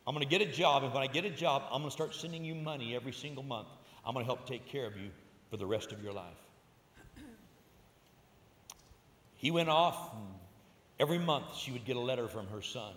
I'm 0.08 0.16
going 0.16 0.28
to 0.28 0.30
get 0.30 0.48
a 0.48 0.52
job, 0.52 0.84
and 0.84 0.92
when 0.92 1.04
I 1.04 1.08
get 1.08 1.26
a 1.26 1.30
job, 1.30 1.64
I'm 1.66 1.82
going 1.82 1.90
to 1.90 1.92
start 1.92 2.16
sending 2.16 2.44
you 2.44 2.56
money 2.56 2.96
every 2.96 3.14
single 3.14 3.44
month. 3.44 3.68
I'm 4.06 4.14
going 4.14 4.26
to 4.26 4.28
help 4.28 4.48
take 4.48 4.66
care 4.66 4.88
of 4.88 4.98
you 4.98 5.10
for 5.52 5.58
the 5.58 5.68
rest 5.68 5.92
of 5.92 6.04
your 6.04 6.14
life. 6.14 6.49
He 9.40 9.52
went 9.52 9.70
off. 9.70 10.12
Every 11.00 11.18
month, 11.18 11.56
she 11.56 11.72
would 11.72 11.86
get 11.86 11.96
a 11.96 12.00
letter 12.00 12.28
from 12.28 12.48
her 12.48 12.62
son. 12.62 12.94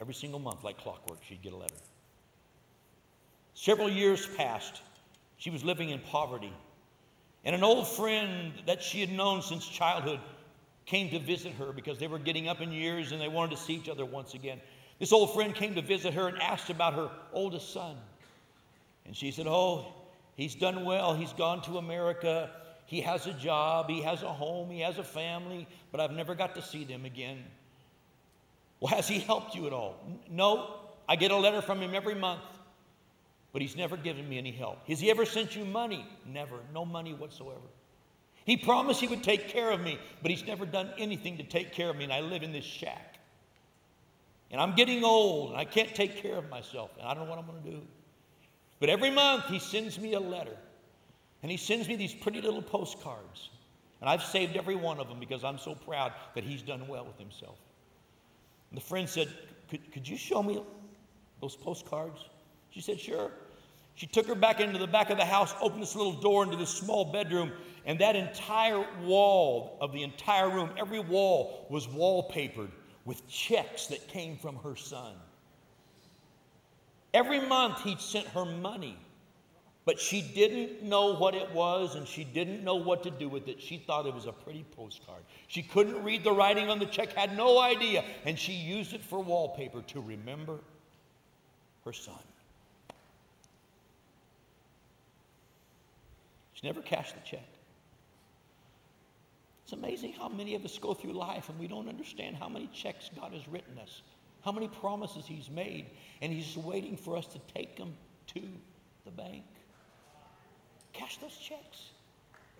Every 0.00 0.14
single 0.14 0.40
month, 0.40 0.64
like 0.64 0.78
clockwork, 0.78 1.18
she'd 1.28 1.42
get 1.42 1.52
a 1.52 1.56
letter. 1.56 1.74
Several 3.52 3.90
years 3.90 4.26
passed. 4.38 4.80
She 5.36 5.50
was 5.50 5.62
living 5.62 5.90
in 5.90 6.00
poverty. 6.00 6.52
And 7.44 7.54
an 7.54 7.62
old 7.62 7.86
friend 7.86 8.54
that 8.66 8.82
she 8.82 9.00
had 9.00 9.12
known 9.12 9.42
since 9.42 9.68
childhood 9.68 10.20
came 10.86 11.10
to 11.10 11.18
visit 11.18 11.52
her 11.52 11.72
because 11.72 11.98
they 11.98 12.06
were 12.06 12.18
getting 12.18 12.48
up 12.48 12.62
in 12.62 12.72
years 12.72 13.12
and 13.12 13.20
they 13.20 13.28
wanted 13.28 13.56
to 13.56 13.62
see 13.62 13.74
each 13.74 13.88
other 13.90 14.06
once 14.06 14.32
again. 14.32 14.60
This 14.98 15.12
old 15.12 15.34
friend 15.34 15.54
came 15.54 15.74
to 15.74 15.82
visit 15.82 16.14
her 16.14 16.28
and 16.28 16.40
asked 16.40 16.70
about 16.70 16.94
her 16.94 17.10
oldest 17.34 17.72
son. 17.72 17.96
And 19.04 19.14
she 19.14 19.30
said, 19.30 19.46
Oh, 19.46 19.92
he's 20.36 20.54
done 20.54 20.86
well. 20.86 21.14
He's 21.14 21.34
gone 21.34 21.60
to 21.62 21.76
America. 21.76 22.50
He 22.90 23.00
has 23.02 23.28
a 23.28 23.32
job. 23.32 23.88
He 23.88 24.02
has 24.02 24.24
a 24.24 24.32
home. 24.32 24.68
He 24.68 24.80
has 24.80 24.98
a 24.98 25.04
family, 25.04 25.68
but 25.92 26.00
I've 26.00 26.10
never 26.10 26.34
got 26.34 26.56
to 26.56 26.62
see 26.62 26.82
them 26.82 27.04
again. 27.04 27.38
Well, 28.80 28.92
has 28.92 29.06
he 29.06 29.20
helped 29.20 29.54
you 29.54 29.68
at 29.68 29.72
all? 29.72 29.94
No. 30.28 30.74
I 31.08 31.14
get 31.14 31.30
a 31.30 31.36
letter 31.36 31.62
from 31.62 31.78
him 31.78 31.94
every 31.94 32.16
month, 32.16 32.42
but 33.52 33.62
he's 33.62 33.76
never 33.76 33.96
given 33.96 34.28
me 34.28 34.38
any 34.38 34.50
help. 34.50 34.88
Has 34.88 34.98
he 34.98 35.08
ever 35.08 35.24
sent 35.24 35.54
you 35.54 35.64
money? 35.64 36.04
Never. 36.26 36.56
No 36.74 36.84
money 36.84 37.14
whatsoever. 37.14 37.60
He 38.44 38.56
promised 38.56 39.00
he 39.00 39.06
would 39.06 39.22
take 39.22 39.46
care 39.46 39.70
of 39.70 39.80
me, 39.80 39.96
but 40.20 40.32
he's 40.32 40.44
never 40.44 40.66
done 40.66 40.90
anything 40.98 41.36
to 41.36 41.44
take 41.44 41.70
care 41.72 41.90
of 41.90 41.96
me, 41.96 42.02
and 42.02 42.12
I 42.12 42.22
live 42.22 42.42
in 42.42 42.50
this 42.50 42.64
shack. 42.64 43.20
And 44.50 44.60
I'm 44.60 44.74
getting 44.74 45.04
old 45.04 45.50
and 45.50 45.60
I 45.60 45.64
can't 45.64 45.94
take 45.94 46.16
care 46.16 46.34
of 46.34 46.50
myself 46.50 46.90
and 46.98 47.06
I 47.06 47.14
don't 47.14 47.26
know 47.26 47.30
what 47.30 47.38
I'm 47.38 47.46
going 47.46 47.62
to 47.62 47.70
do. 47.70 47.82
But 48.80 48.88
every 48.88 49.12
month 49.12 49.44
he 49.44 49.60
sends 49.60 49.96
me 49.96 50.14
a 50.14 50.20
letter 50.20 50.56
and 51.42 51.50
he 51.50 51.56
sends 51.56 51.88
me 51.88 51.96
these 51.96 52.14
pretty 52.14 52.40
little 52.40 52.62
postcards. 52.62 53.50
And 54.00 54.08
I've 54.08 54.22
saved 54.22 54.56
every 54.56 54.76
one 54.76 54.98
of 54.98 55.08
them 55.08 55.20
because 55.20 55.44
I'm 55.44 55.58
so 55.58 55.74
proud 55.74 56.12
that 56.34 56.44
he's 56.44 56.62
done 56.62 56.86
well 56.88 57.04
with 57.04 57.18
himself. 57.18 57.58
And 58.70 58.76
the 58.76 58.82
friend 58.82 59.08
said, 59.08 59.28
could, 59.68 59.92
could 59.92 60.08
you 60.08 60.16
show 60.16 60.42
me 60.42 60.62
those 61.40 61.56
postcards? 61.56 62.24
She 62.70 62.80
said, 62.80 63.00
Sure. 63.00 63.30
She 63.96 64.06
took 64.06 64.26
her 64.28 64.34
back 64.34 64.60
into 64.60 64.78
the 64.78 64.86
back 64.86 65.10
of 65.10 65.18
the 65.18 65.24
house, 65.24 65.54
opened 65.60 65.82
this 65.82 65.94
little 65.94 66.12
door 66.12 66.42
into 66.44 66.56
this 66.56 66.70
small 66.70 67.04
bedroom, 67.04 67.52
and 67.84 67.98
that 67.98 68.16
entire 68.16 68.86
wall 69.02 69.76
of 69.80 69.92
the 69.92 70.02
entire 70.02 70.48
room, 70.48 70.70
every 70.78 71.00
wall 71.00 71.66
was 71.68 71.86
wallpapered 71.86 72.70
with 73.04 73.26
checks 73.28 73.88
that 73.88 74.08
came 74.08 74.38
from 74.38 74.56
her 74.56 74.74
son. 74.74 75.12
Every 77.12 77.40
month 77.46 77.82
he'd 77.82 78.00
sent 78.00 78.26
her 78.28 78.44
money, 78.44 78.96
but 79.84 79.98
she 79.98 80.20
didn't 80.22 80.82
know 80.82 81.14
what 81.16 81.34
it 81.34 81.50
was 81.52 81.94
and 81.94 82.06
she 82.06 82.24
didn't 82.24 82.62
know 82.62 82.76
what 82.76 83.02
to 83.02 83.10
do 83.10 83.28
with 83.28 83.48
it. 83.48 83.60
She 83.60 83.78
thought 83.78 84.06
it 84.06 84.14
was 84.14 84.26
a 84.26 84.32
pretty 84.32 84.64
postcard. 84.76 85.22
She 85.48 85.62
couldn't 85.62 86.02
read 86.04 86.22
the 86.22 86.32
writing 86.32 86.68
on 86.68 86.78
the 86.78 86.86
check, 86.86 87.12
had 87.14 87.36
no 87.36 87.58
idea, 87.58 88.04
and 88.24 88.38
she 88.38 88.52
used 88.52 88.92
it 88.92 89.02
for 89.02 89.20
wallpaper 89.20 89.82
to 89.82 90.00
remember 90.00 90.58
her 91.84 91.92
son. 91.92 92.14
She 96.52 96.66
never 96.66 96.82
cashed 96.82 97.14
the 97.14 97.22
check. 97.22 97.48
It's 99.64 99.72
amazing 99.72 100.12
how 100.12 100.28
many 100.28 100.54
of 100.54 100.64
us 100.64 100.76
go 100.78 100.92
through 100.92 101.12
life 101.12 101.48
and 101.48 101.58
we 101.58 101.68
don't 101.68 101.88
understand 101.88 102.36
how 102.36 102.48
many 102.48 102.68
checks 102.74 103.08
God 103.18 103.32
has 103.32 103.48
written 103.48 103.78
us, 103.78 104.02
how 104.44 104.52
many 104.52 104.68
promises 104.68 105.24
He's 105.26 105.48
made, 105.48 105.86
and 106.20 106.32
He's 106.32 106.56
waiting 106.56 106.96
for 106.96 107.16
us 107.16 107.26
to 107.28 107.38
take 107.54 107.76
them 107.76 107.94
to 108.34 108.42
the 109.04 109.10
bank. 109.10 109.44
Cash 111.00 111.16
those 111.16 111.36
checks. 111.36 111.90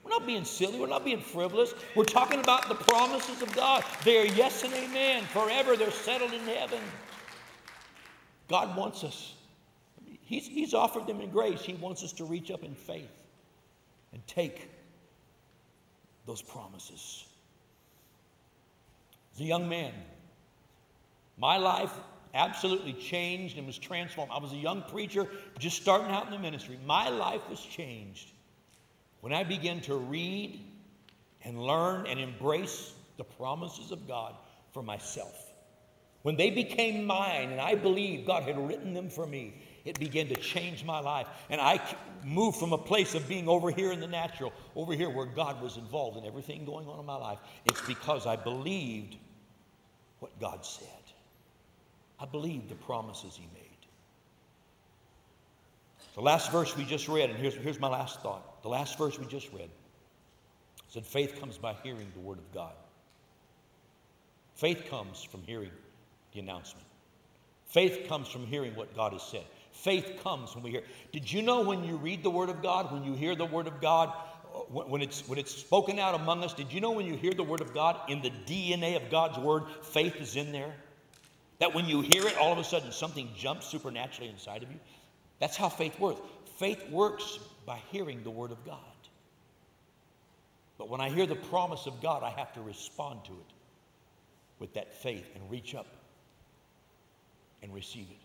We're 0.03 0.11
not 0.11 0.27
being 0.27 0.45
silly. 0.45 0.81
We're 0.81 0.87
not 0.87 1.05
being 1.05 1.21
frivolous. 1.21 1.75
We're 1.95 2.05
talking 2.05 2.41
about 2.41 2.69
the 2.69 2.75
promises 2.75 3.43
of 3.43 3.55
God. 3.55 3.85
They 4.03 4.17
are 4.17 4.25
yes 4.25 4.65
and 4.65 4.73
amen. 4.73 5.25
Forever, 5.25 5.77
they're 5.77 5.91
settled 5.91 6.33
in 6.33 6.41
heaven. 6.41 6.81
God 8.49 8.75
wants 8.77 9.05
us. 9.05 9.35
He's, 10.23 10.47
he's 10.47 10.73
offered 10.73 11.07
them 11.07 11.21
in 11.21 11.29
grace. 11.29 11.61
He 11.61 11.75
wants 11.75 12.03
us 12.03 12.13
to 12.15 12.25
reach 12.25 12.51
up 12.51 12.65
in 12.65 12.75
faith 12.75 13.11
and 14.15 14.27
take 14.27 14.71
those 16.25 16.41
promises. 16.41 17.27
As 19.35 19.41
a 19.41 19.45
young 19.45 19.69
man, 19.69 19.93
my 21.37 21.59
life 21.59 21.93
absolutely 22.35 22.93
changed 22.93 23.59
and 23.59 23.67
was 23.67 23.79
transformed. 23.79 24.31
I 24.33 24.39
was 24.39 24.53
a 24.53 24.57
young 24.57 24.83
preacher 24.83 25.27
just 25.59 25.81
starting 25.81 26.11
out 26.11 26.27
in 26.27 26.33
the 26.33 26.39
ministry. 26.39 26.79
My 26.87 27.09
life 27.09 27.43
was 27.49 27.61
changed 27.61 28.31
when 29.21 29.33
I 29.33 29.45
began 29.45 29.81
to 29.83 29.97
read 29.97 30.61
and 31.45 31.59
learn 31.59 32.07
and 32.07 32.21
embrace 32.21 32.93
the 33.17 33.25
promises 33.25 33.91
of 33.91 34.07
God 34.07 34.35
for 34.73 34.83
myself. 34.83 35.47
When 36.23 36.37
they 36.37 36.51
became 36.51 37.07
mine 37.07 37.51
and 37.51 37.61
I 37.61 37.75
believed 37.75 38.27
God 38.27 38.43
had 38.43 38.59
written 38.69 38.93
them 38.93 39.09
for 39.09 39.27
me, 39.27 39.55
it 39.85 39.99
began 39.99 40.29
to 40.29 40.37
change 40.37 40.85
my 40.85 41.01
life. 41.01 41.27
And 41.49 41.61
I 41.61 41.81
moved 42.23 42.59
from 42.59 42.75
a 42.75 42.79
place 42.79 43.15
of 43.15 43.27
being 43.27 43.49
over 43.49 43.71
here 43.71 43.93
in 43.93 44.01
the 44.01 44.07
natural, 44.07 44.53
over 44.77 44.93
here 44.93 45.09
where 45.09 45.25
God 45.25 45.63
was 45.63 45.79
involved 45.79 46.19
in 46.19 46.27
everything 46.27 46.67
going 46.67 46.87
on 46.87 47.01
in 47.01 47.07
my 47.07 47.17
life. 47.17 47.39
It's 47.65 47.81
because 47.87 48.27
I 48.27 48.37
believed 48.37 49.17
what 50.19 50.39
God 50.39 50.65
said. 50.65 50.87
I 52.21 52.27
believed 52.27 52.69
the 52.69 52.75
promises 52.75 53.37
He 53.37 53.49
made. 53.55 53.71
The 56.15 56.21
last 56.21 56.51
verse 56.53 56.77
we 56.77 56.85
just 56.85 57.09
read, 57.09 57.31
and 57.31 57.39
here's, 57.39 57.55
here's 57.55 57.81
my 57.81 57.89
last 57.89 58.21
thought. 58.21 58.63
The 58.63 58.69
last 58.69 58.99
verse 58.99 59.19
we 59.19 59.27
just 59.27 59.53
read 59.53 59.71
said, 60.89 61.07
Faith 61.07 61.39
comes 61.41 61.57
by 61.57 61.75
hearing 61.83 62.09
the 62.15 62.21
Word 62.21 62.39
of 62.39 62.53
God. 62.53 62.73
Faith 64.57 64.85
comes 64.91 65.23
from 65.23 65.43
hearing 65.43 65.71
the 66.35 66.41
announcement. 66.41 66.87
Faith 67.67 68.09
comes 68.09 68.29
from 68.29 68.45
hearing 68.47 68.75
what 68.75 68.95
God 68.95 69.13
has 69.13 69.23
said. 69.23 69.45
Faith 69.73 70.21
comes 70.23 70.55
when 70.55 70.65
we 70.65 70.71
hear. 70.71 70.83
Did 71.13 71.33
you 71.33 71.41
know 71.41 71.63
when 71.63 71.85
you 71.85 71.97
read 71.97 72.23
the 72.23 72.31
Word 72.31 72.51
of 72.51 72.61
God, 72.61 72.93
when 72.93 73.05
you 73.05 73.15
hear 73.15 73.37
the 73.37 73.47
Word 73.47 73.69
of 73.69 73.81
God, 73.81 74.13
uh, 74.55 74.59
when 74.59 75.01
it's, 75.01 75.27
when 75.29 75.39
it's 75.39 75.55
spoken 75.55 75.99
out 75.99 76.15
among 76.15 76.43
us, 76.43 76.53
did 76.53 76.73
you 76.73 76.81
know 76.81 76.91
when 76.91 77.07
you 77.07 77.15
hear 77.15 77.33
the 77.33 77.45
Word 77.45 77.61
of 77.61 77.73
God, 77.73 77.97
in 78.11 78.21
the 78.21 78.31
DNA 78.47 78.97
of 78.97 79.11
God's 79.11 79.39
Word, 79.39 79.63
faith 79.83 80.17
is 80.17 80.35
in 80.35 80.51
there? 80.51 80.75
That 81.61 81.75
when 81.75 81.87
you 81.87 82.01
hear 82.01 82.27
it, 82.27 82.37
all 82.37 82.53
of 82.53 82.59
a 82.59 82.65
sudden 82.65 82.91
something 82.91 83.29
jumps 83.37 83.67
supernaturally 83.67 84.31
inside 84.31 84.63
of 84.63 84.71
you? 84.71 84.81
That's 85.39 85.57
how 85.57 85.69
faith 85.69 85.99
works. 86.01 86.21
Faith 86.59 86.89
works 86.91 87.39
by 87.65 87.79
hearing 87.91 88.23
the 88.25 88.31
Word 88.31 88.51
of 88.51 88.65
God. 88.65 88.79
But 90.79 90.89
when 90.89 91.01
I 91.01 91.11
hear 91.11 91.27
the 91.27 91.37
promise 91.37 91.87
of 91.87 92.01
God, 92.01 92.23
I 92.23 92.31
have 92.31 92.53
to 92.55 92.63
respond 92.63 93.25
to 93.27 93.33
it 93.33 93.55
with 94.59 94.73
that 94.75 94.95
faith 94.95 95.27
and 95.35 95.51
reach 95.51 95.75
up 95.75 95.87
and 97.63 97.73
receive 97.75 98.07
it. 98.11 98.17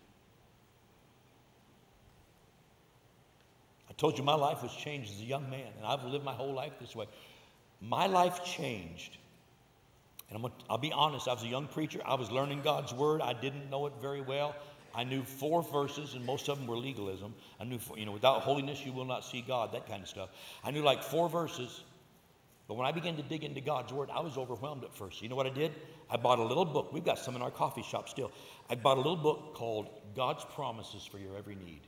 I 3.90 3.92
told 3.92 4.16
you 4.16 4.24
my 4.24 4.34
life 4.34 4.62
was 4.62 4.74
changed 4.74 5.12
as 5.12 5.20
a 5.20 5.24
young 5.24 5.48
man, 5.50 5.68
and 5.76 5.86
I've 5.86 6.04
lived 6.04 6.24
my 6.24 6.32
whole 6.32 6.54
life 6.54 6.72
this 6.80 6.96
way. 6.96 7.06
My 7.80 8.06
life 8.06 8.44
changed. 8.44 9.18
And 10.28 10.38
i 10.38 10.42
will 10.72 10.78
be 10.78 10.92
honest, 10.92 11.28
I 11.28 11.34
was 11.34 11.44
a 11.44 11.48
young 11.48 11.68
preacher. 11.68 12.00
I 12.04 12.14
was 12.14 12.30
learning 12.30 12.62
God's 12.62 12.92
word. 12.92 13.20
I 13.20 13.32
didn't 13.32 13.70
know 13.70 13.86
it 13.86 13.92
very 14.00 14.20
well. 14.20 14.56
I 14.94 15.04
knew 15.04 15.22
four 15.22 15.62
verses, 15.62 16.14
and 16.14 16.24
most 16.24 16.48
of 16.48 16.58
them 16.58 16.66
were 16.66 16.76
legalism. 16.76 17.34
I 17.60 17.64
knew, 17.64 17.78
you 17.96 18.06
know, 18.06 18.12
without 18.12 18.40
holiness 18.40 18.84
you 18.84 18.92
will 18.92 19.04
not 19.04 19.24
see 19.24 19.42
God, 19.42 19.72
that 19.72 19.86
kind 19.86 20.02
of 20.02 20.08
stuff. 20.08 20.30
I 20.64 20.70
knew 20.70 20.82
like 20.82 21.02
four 21.02 21.28
verses. 21.28 21.82
But 22.66 22.74
when 22.74 22.86
I 22.86 22.92
began 22.92 23.14
to 23.16 23.22
dig 23.22 23.44
into 23.44 23.60
God's 23.60 23.92
Word, 23.92 24.08
I 24.12 24.20
was 24.20 24.36
overwhelmed 24.36 24.84
at 24.84 24.92
first. 24.96 25.22
You 25.22 25.28
know 25.28 25.36
what 25.36 25.46
I 25.46 25.50
did? 25.50 25.72
I 26.10 26.16
bought 26.16 26.38
a 26.38 26.42
little 26.42 26.64
book. 26.64 26.92
We've 26.92 27.04
got 27.04 27.18
some 27.18 27.36
in 27.36 27.42
our 27.42 27.50
coffee 27.50 27.82
shop 27.82 28.08
still. 28.08 28.32
I 28.68 28.74
bought 28.74 28.96
a 28.96 29.00
little 29.00 29.16
book 29.16 29.54
called 29.54 29.88
God's 30.16 30.44
Promises 30.54 31.04
for 31.04 31.18
Your 31.18 31.36
Every 31.36 31.54
Need. 31.54 31.82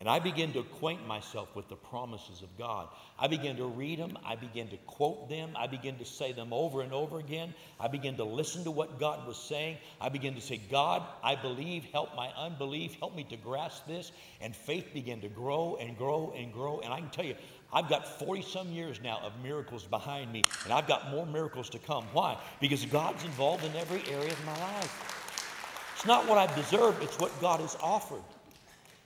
And 0.00 0.08
I 0.08 0.20
began 0.20 0.52
to 0.52 0.60
acquaint 0.60 1.04
myself 1.08 1.56
with 1.56 1.68
the 1.68 1.74
promises 1.74 2.42
of 2.42 2.56
God. 2.56 2.86
I 3.18 3.26
began 3.26 3.56
to 3.56 3.66
read 3.66 3.98
them. 3.98 4.16
I 4.24 4.36
began 4.36 4.68
to 4.68 4.76
quote 4.86 5.28
them. 5.28 5.50
I 5.56 5.66
began 5.66 5.98
to 5.98 6.04
say 6.04 6.30
them 6.30 6.52
over 6.52 6.82
and 6.82 6.92
over 6.92 7.18
again. 7.18 7.52
I 7.80 7.88
began 7.88 8.16
to 8.16 8.24
listen 8.24 8.62
to 8.64 8.70
what 8.70 9.00
God 9.00 9.26
was 9.26 9.36
saying. 9.36 9.78
I 10.00 10.08
began 10.08 10.36
to 10.36 10.40
say, 10.40 10.60
God, 10.70 11.02
I 11.24 11.34
believe, 11.34 11.84
help 11.86 12.14
my 12.14 12.28
unbelief, 12.36 12.94
help 13.00 13.16
me 13.16 13.24
to 13.24 13.36
grasp 13.36 13.88
this. 13.88 14.12
And 14.40 14.54
faith 14.54 14.86
began 14.94 15.20
to 15.22 15.28
grow 15.28 15.76
and 15.80 15.98
grow 15.98 16.32
and 16.36 16.52
grow. 16.52 16.78
And 16.78 16.94
I 16.94 17.00
can 17.00 17.10
tell 17.10 17.24
you, 17.24 17.34
I've 17.72 17.88
got 17.88 18.20
40 18.20 18.42
some 18.42 18.70
years 18.70 19.00
now 19.02 19.18
of 19.24 19.32
miracles 19.42 19.82
behind 19.82 20.32
me, 20.32 20.44
and 20.64 20.72
I've 20.72 20.86
got 20.86 21.10
more 21.10 21.26
miracles 21.26 21.68
to 21.70 21.78
come. 21.78 22.04
Why? 22.12 22.38
Because 22.60 22.84
God's 22.86 23.24
involved 23.24 23.64
in 23.64 23.74
every 23.74 24.00
area 24.10 24.32
of 24.32 24.46
my 24.46 24.58
life. 24.58 25.92
It's 25.94 26.06
not 26.06 26.26
what 26.26 26.38
I've 26.38 26.54
deserved, 26.54 27.02
it's 27.02 27.18
what 27.18 27.38
God 27.42 27.60
has 27.60 27.76
offered 27.82 28.22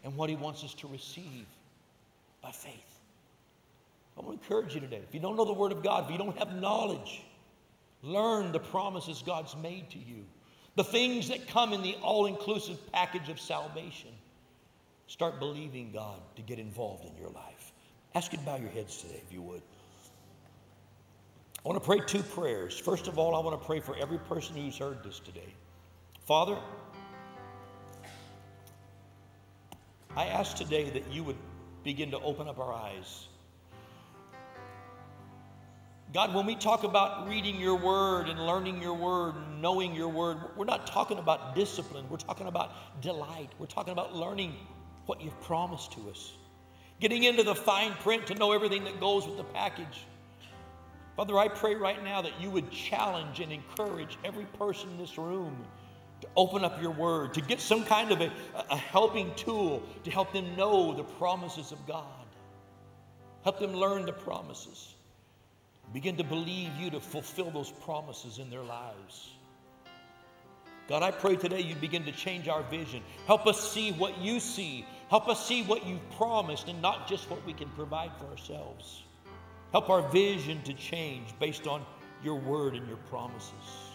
and 0.05 0.17
what 0.17 0.31
He 0.31 0.37
wants 0.37 0.65
us 0.65 0.75
to 0.75 0.89
receive 0.89 1.47
by 2.43 2.51
faith. 2.51 2.73
I 4.17 4.21
want 4.21 4.39
to 4.39 4.45
encourage 4.45 4.75
you 4.75 4.81
today. 4.81 5.01
If 5.07 5.15
you 5.15 5.21
don't 5.21 5.37
know 5.37 5.45
the 5.45 5.53
Word 5.53 5.73
of 5.73 5.83
God, 5.83 6.05
if 6.05 6.11
you 6.11 6.19
don't 6.19 6.37
have 6.39 6.55
knowledge, 6.55 7.23
learn 8.03 8.53
the 8.53 8.59
promises 8.59 9.23
God's 9.25 9.57
made 9.57 9.91
to 9.91 9.99
you, 9.99 10.25
the 10.77 10.85
things 10.85 11.29
that 11.29 11.49
come 11.49 11.73
in 11.73 11.83
the 11.83 11.95
all 12.03 12.27
inclusive 12.27 12.79
package 12.93 13.29
of 13.29 13.41
salvation. 13.41 14.11
Start 15.07 15.39
believing 15.39 15.93
God 15.93 16.21
to 16.37 16.43
get 16.43 16.59
involved 16.59 17.05
in 17.05 17.15
your 17.21 17.31
life. 17.31 17.73
Ask 18.15 18.33
you 18.33 18.39
to 18.39 18.45
bow 18.45 18.57
your 18.57 18.71
heads 18.71 18.97
today, 18.99 19.21
if 19.27 19.33
you 19.33 19.43
would. 19.43 19.63
I 21.65 21.69
want 21.69 21.81
to 21.81 21.87
pray 21.87 22.01
two 22.07 22.23
prayers. 22.23 22.79
First 22.79 23.09
of 23.09 23.19
all, 23.19 23.35
I 23.35 23.41
want 23.41 23.61
to 23.61 23.67
pray 23.67 23.81
for 23.81 23.97
every 23.97 24.19
person 24.19 24.57
who's 24.57 24.77
heard 24.77 25.05
this 25.05 25.21
today. 25.21 25.55
Father, 26.27 26.59
I 30.17 30.27
ask 30.27 30.57
today 30.57 30.91
that 30.91 31.11
you 31.11 31.25
would 31.25 31.39
begin 31.85 32.11
to 32.11 32.21
open 32.21 32.47
up 32.47 32.59
our 32.59 32.73
eyes. 32.73 33.29
God, 36.13 36.35
when 36.35 36.45
we 36.45 36.55
talk 36.55 36.85
about 36.85 37.27
reading 37.27 37.59
your 37.59 37.77
word 37.77 38.29
and 38.29 38.39
learning 38.39 38.83
your 38.83 38.93
word 38.93 39.35
and 39.37 39.63
knowing 39.63 39.95
your 39.95 40.09
word, 40.09 40.37
we're 40.55 40.67
not 40.67 40.87
talking 40.87 41.19
about 41.19 41.55
discipline. 41.55 42.05
We're 42.11 42.19
talking 42.19 42.47
about 42.47 43.01
delight. 43.01 43.49
We're 43.59 43.65
talking 43.67 43.95
about 43.95 44.15
learning 44.15 44.55
what 45.07 45.23
you've 45.23 45.41
promised 45.41 45.93
to 45.93 46.11
us, 46.11 46.33
getting 47.01 47.23
into 47.23 47.43
the 47.43 47.55
fine 47.55 47.93
print 47.95 48.27
to 48.27 48.35
know 48.35 48.53
everything 48.53 48.85
that 48.85 49.01
goes 49.01 49.27
with 49.27 49.39
the 49.39 49.45
package. 49.45 50.05
Father, 51.17 51.39
I 51.39 51.49
pray 51.49 51.75
right 51.75 52.05
now 52.05 52.21
that 52.21 52.39
you 52.39 52.51
would 52.51 52.71
challenge 52.71 53.41
and 53.41 53.51
encourage 53.51 54.19
every 54.23 54.45
person 54.45 54.91
in 54.91 54.99
this 54.99 55.17
room 55.17 55.57
to 56.23 56.29
open 56.37 56.65
up 56.65 56.81
your 56.81 56.93
word, 56.93 57.35
to 57.35 57.41
get 57.41 57.61
some 57.61 57.85
kind 57.85 58.13
of 58.13 58.21
a, 58.21 58.33
a 58.71 58.77
helping 58.77 59.35
tool 59.35 59.83
to 60.05 60.11
help 60.11 60.33
them 60.33 60.57
know 60.57 60.95
the 60.95 61.05
promises 61.05 61.73
of 61.73 61.87
God. 61.87 62.07
Help 63.43 63.59
them 63.59 63.75
learn 63.75 64.07
the 64.07 64.13
promises. 64.13 64.95
Begin 65.93 66.17
to 66.17 66.25
believe 66.25 66.71
you 66.79 66.91
to 66.91 67.01
fulfill 67.01 67.51
those 67.51 67.71
promises 67.71 68.39
in 68.39 68.49
their 68.51 68.63
lives. 68.63 69.31
God, 70.89 71.03
I 71.03 71.11
pray 71.11 71.37
today 71.37 71.61
you 71.61 71.75
begin 71.75 72.05
to 72.05 72.13
change 72.13 72.49
our 72.49 72.63
vision. 72.63 73.03
Help 73.27 73.47
us 73.47 73.73
see 73.73 73.93
what 73.93 74.19
you 74.19 74.41
see. 74.41 74.87
Help 75.11 75.29
us 75.29 75.47
see 75.47 75.63
what 75.65 75.85
you've 75.85 76.11
promised 76.13 76.69
and 76.69 76.81
not 76.81 77.09
just 77.09 77.29
what 77.31 77.45
we 77.45 77.53
can 77.53 77.69
provide 77.71 78.13
for 78.19 78.27
ourselves. 78.27 79.03
Help 79.73 79.91
our 79.91 80.03
vision 80.11 80.63
to 80.63 80.73
change 80.75 81.29
based 81.41 81.67
on 81.67 81.85
your 82.23 82.37
word 82.37 82.75
and 82.75 82.87
your 82.87 82.99
promises. 83.09 83.92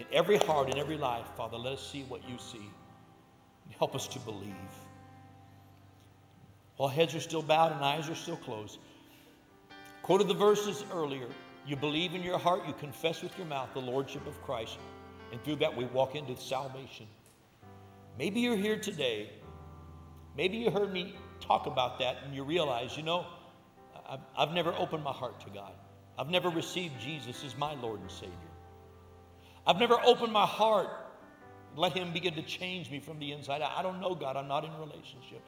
In 0.00 0.06
every 0.12 0.38
heart, 0.38 0.70
in 0.70 0.78
every 0.78 0.98
life, 0.98 1.26
Father, 1.36 1.56
let 1.56 1.74
us 1.74 1.86
see 1.86 2.02
what 2.04 2.28
you 2.28 2.36
see. 2.38 2.70
Help 3.78 3.94
us 3.94 4.06
to 4.08 4.18
believe. 4.20 4.54
While 6.76 6.88
heads 6.88 7.14
are 7.14 7.20
still 7.20 7.42
bowed 7.42 7.72
and 7.72 7.84
eyes 7.84 8.08
are 8.08 8.14
still 8.14 8.36
closed, 8.36 8.78
quoted 10.02 10.28
the 10.28 10.34
verses 10.34 10.84
earlier. 10.92 11.26
You 11.66 11.76
believe 11.76 12.14
in 12.14 12.22
your 12.22 12.38
heart, 12.38 12.66
you 12.66 12.74
confess 12.74 13.22
with 13.22 13.36
your 13.38 13.46
mouth 13.46 13.68
the 13.72 13.80
Lordship 13.80 14.26
of 14.26 14.40
Christ, 14.42 14.78
and 15.32 15.42
through 15.42 15.56
that 15.56 15.76
we 15.76 15.86
walk 15.86 16.14
into 16.14 16.36
salvation. 16.36 17.06
Maybe 18.18 18.40
you're 18.40 18.56
here 18.56 18.78
today. 18.78 19.30
Maybe 20.36 20.58
you 20.58 20.70
heard 20.70 20.92
me 20.92 21.16
talk 21.40 21.66
about 21.66 21.98
that 22.00 22.18
and 22.24 22.34
you 22.34 22.44
realize, 22.44 22.96
you 22.96 23.02
know, 23.02 23.26
I've, 24.08 24.20
I've 24.36 24.50
never 24.52 24.74
opened 24.74 25.02
my 25.02 25.12
heart 25.12 25.40
to 25.40 25.50
God. 25.50 25.72
I've 26.18 26.30
never 26.30 26.48
received 26.48 27.00
Jesus 27.00 27.42
as 27.44 27.56
my 27.56 27.74
Lord 27.74 28.00
and 28.00 28.10
Savior. 28.10 28.53
I've 29.66 29.78
never 29.78 29.96
opened 30.04 30.32
my 30.32 30.46
heart, 30.46 30.88
let 31.76 31.92
Him 31.92 32.12
begin 32.12 32.34
to 32.34 32.42
change 32.42 32.90
me 32.90 33.00
from 33.00 33.18
the 33.18 33.32
inside 33.32 33.62
out. 33.62 33.72
I 33.76 33.82
don't 33.82 34.00
know 34.00 34.14
God, 34.14 34.36
I'm 34.36 34.48
not 34.48 34.64
in 34.64 34.72
relationship. 34.78 35.42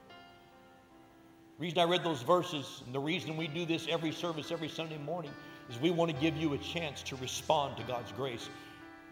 The 1.59 1.63
reason 1.63 1.79
I 1.79 1.85
read 1.85 2.05
those 2.05 2.23
verses, 2.23 2.83
and 2.85 2.95
the 2.95 3.01
reason 3.01 3.37
we 3.37 3.47
do 3.47 3.65
this 3.65 3.87
every 3.89 4.13
service, 4.13 4.51
every 4.51 4.69
Sunday 4.69 4.99
morning, 4.99 5.31
is 5.71 5.79
we 5.81 5.91
want 5.91 6.11
to 6.11 6.17
give 6.21 6.37
you 6.37 6.53
a 6.55 6.59
chance 6.59 7.03
to 7.05 7.17
respond 7.17 7.77
to 7.79 7.83
God's 7.85 8.13
grace. 8.13 8.49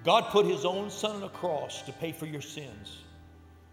God 0.05 0.25
put 0.31 0.47
His 0.47 0.65
own 0.65 0.91
Son 0.91 1.17
on 1.17 1.23
a 1.23 1.29
cross 1.29 1.83
to 1.83 1.93
pay 1.93 2.13
for 2.13 2.27
your 2.27 2.43
sins. 2.43 2.99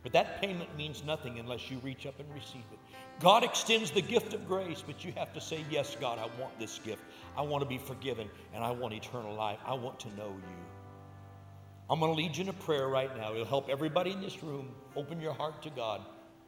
But 0.03 0.13
that 0.13 0.41
payment 0.41 0.75
means 0.77 1.03
nothing 1.03 1.37
unless 1.37 1.69
you 1.69 1.77
reach 1.79 2.05
up 2.05 2.19
and 2.19 2.33
receive 2.33 2.63
it. 2.71 2.79
God 3.19 3.43
extends 3.43 3.91
the 3.91 4.01
gift 4.01 4.33
of 4.33 4.47
grace, 4.47 4.83
but 4.85 5.05
you 5.05 5.11
have 5.15 5.33
to 5.33 5.41
say, 5.41 5.63
Yes, 5.69 5.95
God, 5.99 6.17
I 6.17 6.41
want 6.41 6.57
this 6.57 6.79
gift. 6.79 7.03
I 7.37 7.41
want 7.41 7.61
to 7.61 7.69
be 7.69 7.77
forgiven, 7.77 8.29
and 8.53 8.63
I 8.63 8.71
want 8.71 8.93
eternal 8.93 9.35
life. 9.35 9.59
I 9.65 9.73
want 9.73 9.99
to 10.01 10.07
know 10.15 10.29
you. 10.29 10.80
I'm 11.91 11.99
going 11.99 12.13
to 12.13 12.17
lead 12.17 12.37
you 12.37 12.43
in 12.43 12.49
a 12.49 12.53
prayer 12.53 12.87
right 12.87 13.13
now. 13.17 13.33
It'll 13.33 13.43
help 13.43 13.67
everybody 13.67 14.11
in 14.11 14.21
this 14.21 14.41
room 14.41 14.69
open 14.95 15.19
your 15.19 15.33
heart 15.33 15.61
to 15.63 15.69
God 15.69 15.99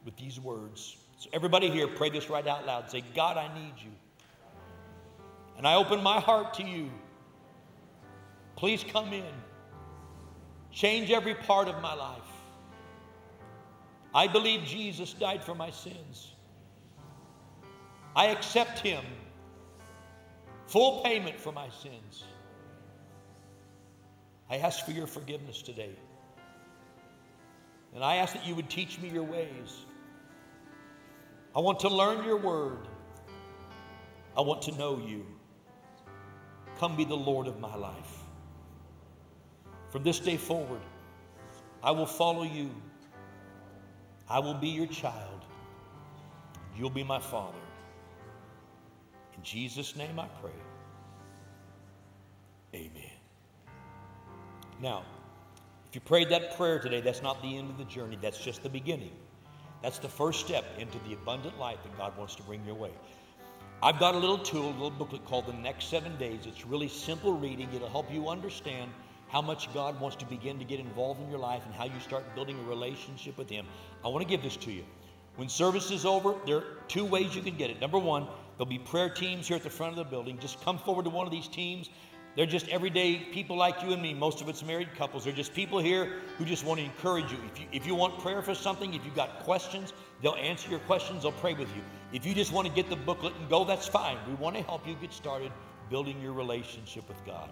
with 0.06 0.16
these 0.16 0.40
words. 0.40 0.96
So, 1.18 1.30
everybody 1.34 1.70
here, 1.70 1.86
pray 1.86 2.10
this 2.10 2.30
right 2.30 2.48
out 2.48 2.66
loud. 2.66 2.90
Say, 2.90 3.04
God, 3.14 3.36
I 3.36 3.54
need 3.54 3.74
you. 3.84 3.92
And 5.58 5.68
I 5.68 5.76
open 5.76 6.02
my 6.02 6.22
heart 6.22 6.54
to 6.56 6.64
you. 6.64 6.90
Please 8.56 8.86
come 8.86 9.12
in. 9.12 9.34
Change 10.72 11.12
every 11.12 11.36
part 11.36 11.68
of 11.68 11.82
my 11.82 11.94
life. 11.94 12.22
I 14.16 14.28
believe 14.28 14.64
Jesus 14.64 15.12
died 15.12 15.44
for 15.44 15.56
my 15.56 15.72
sins. 15.72 16.32
I 18.16 18.28
accept 18.28 18.80
him. 18.80 19.04
Full 20.68 21.02
payment 21.04 21.38
for 21.38 21.52
my 21.52 21.68
sins. 21.70 22.24
I 24.54 24.58
ask 24.58 24.86
for 24.86 24.92
your 24.92 25.08
forgiveness 25.08 25.64
today. 25.64 25.96
And 27.96 28.04
I 28.04 28.18
ask 28.18 28.34
that 28.34 28.46
you 28.46 28.54
would 28.54 28.70
teach 28.70 29.00
me 29.00 29.10
your 29.10 29.24
ways. 29.24 29.86
I 31.56 31.60
want 31.60 31.80
to 31.80 31.90
learn 31.90 32.24
your 32.24 32.38
word. 32.38 32.88
I 34.38 34.42
want 34.42 34.62
to 34.64 34.72
know 34.74 35.02
you. 35.04 35.26
Come 36.78 36.96
be 36.96 37.04
the 37.04 37.16
Lord 37.16 37.48
of 37.48 37.60
my 37.60 37.76
life. 37.76 38.20
From 39.90 40.04
this 40.04 40.20
day 40.20 40.38
forward, 40.38 40.82
I 41.82 41.90
will 41.90 42.06
follow 42.06 42.44
you. 42.44 42.70
I 44.30 44.38
will 44.38 44.54
be 44.54 44.70
your 44.70 44.88
child. 44.88 45.46
You'll 46.78 46.92
be 46.92 47.04
my 47.04 47.20
father. 47.20 47.58
In 49.36 49.42
Jesus' 49.42 49.96
name 49.96 50.20
I 50.20 50.28
pray. 50.42 50.52
Amen. 52.76 53.03
Now, 54.84 55.04
if 55.88 55.96
you 55.96 56.02
prayed 56.02 56.28
that 56.30 56.58
prayer 56.58 56.78
today, 56.78 57.00
that's 57.00 57.22
not 57.22 57.42
the 57.42 57.58
end 57.58 57.70
of 57.70 57.78
the 57.78 57.86
journey, 57.86 58.18
that's 58.22 58.38
just 58.38 58.64
the 58.64 58.70
beginning. 58.70 59.12
That's 59.82 59.98
the 59.98 60.10
first 60.10 60.46
step 60.46 60.66
into 60.78 61.00
the 61.08 61.14
abundant 61.14 61.58
life 61.58 61.78
that 61.84 61.98
God 61.98 62.18
wants 62.18 62.36
to 62.36 62.44
bring 62.44 62.66
your 62.66 62.76
way. 62.76 62.92
I've 63.82 63.98
got 63.98 64.14
a 64.14 64.18
little 64.18 64.38
tool, 64.38 64.72
a 64.72 64.72
little 64.72 64.90
booklet 64.90 65.24
called 65.24 65.48
The 65.48 65.54
Next 65.54 65.86
Seven 65.86 66.18
Days. 66.18 66.42
It's 66.46 66.66
really 66.66 66.90
simple 66.90 67.32
reading. 67.32 67.70
It'll 67.74 67.88
help 67.88 68.12
you 68.12 68.28
understand 68.28 68.92
how 69.30 69.42
much 69.42 69.74
God 69.74 69.98
wants 70.02 70.18
to 70.18 70.26
begin 70.26 70.60
to 70.60 70.66
get 70.66 70.82
involved 70.82 71.22
in 71.22 71.30
your 71.30 71.40
life 71.40 71.66
and 71.66 71.74
how 71.74 71.86
you 71.86 72.00
start 72.02 72.36
building 72.36 72.60
a 72.60 72.70
relationship 72.70 73.38
with 73.38 73.50
Him. 73.50 73.66
I 74.04 74.10
want 74.10 74.22
to 74.22 74.30
give 74.30 74.44
this 74.44 74.58
to 74.58 74.72
you. 74.72 74.84
When 75.38 75.48
service 75.48 75.92
is 75.92 76.06
over, 76.06 76.36
there 76.46 76.58
are 76.58 76.64
two 76.90 77.06
ways 77.06 77.34
you 77.34 77.42
can 77.42 77.56
get 77.56 77.70
it. 77.70 77.80
Number 77.80 78.00
one, 78.00 78.28
there'll 78.58 78.70
be 78.70 78.80
prayer 78.80 79.10
teams 79.10 79.48
here 79.48 79.56
at 79.56 79.64
the 79.64 79.70
front 79.70 79.92
of 79.92 79.98
the 79.98 80.04
building. 80.04 80.38
Just 80.40 80.62
come 80.62 80.78
forward 80.78 81.06
to 81.06 81.10
one 81.10 81.26
of 81.26 81.32
these 81.32 81.48
teams. 81.48 81.90
They're 82.36 82.48
just 82.48 82.68
everyday 82.70 83.18
people 83.18 83.56
like 83.56 83.84
you 83.84 83.92
and 83.92 84.02
me. 84.02 84.14
Most 84.14 84.42
of 84.42 84.50
it's 84.50 84.64
married 84.64 84.96
couples. 84.96 85.24
They're 85.24 85.34
just 85.34 85.54
people 85.54 85.78
here 85.78 86.14
who 86.38 86.46
just 86.46 86.66
want 86.66 86.80
to 86.80 86.86
encourage 86.86 87.32
you. 87.32 87.38
If 87.52 87.60
you, 87.60 87.68
if 87.72 87.86
you 87.86 87.94
want 87.94 88.18
prayer 88.20 88.42
for 88.42 88.56
something, 88.56 88.94
if 88.96 89.06
you've 89.06 89.16
got 89.16 89.44
questions, 89.44 89.94
they'll 90.22 90.36
answer 90.36 90.70
your 90.70 90.80
questions, 90.80 91.24
they'll 91.24 91.32
pray 91.34 91.54
with 91.54 91.70
you. 91.76 91.84
If 92.12 92.26
you 92.26 92.34
just 92.34 92.52
want 92.52 92.68
to 92.68 92.74
get 92.74 92.90
the 92.90 92.96
booklet 92.96 93.36
and 93.40 93.48
go, 93.50 93.64
that's 93.64 93.88
fine. 93.88 94.18
We 94.28 94.34
want 94.36 94.56
to 94.56 94.64
help 94.64 94.88
you 94.88 94.96
get 94.96 95.14
started 95.14 95.52
building 95.92 96.20
your 96.22 96.34
relationship 96.34 97.08
with 97.08 97.24
God. 97.24 97.52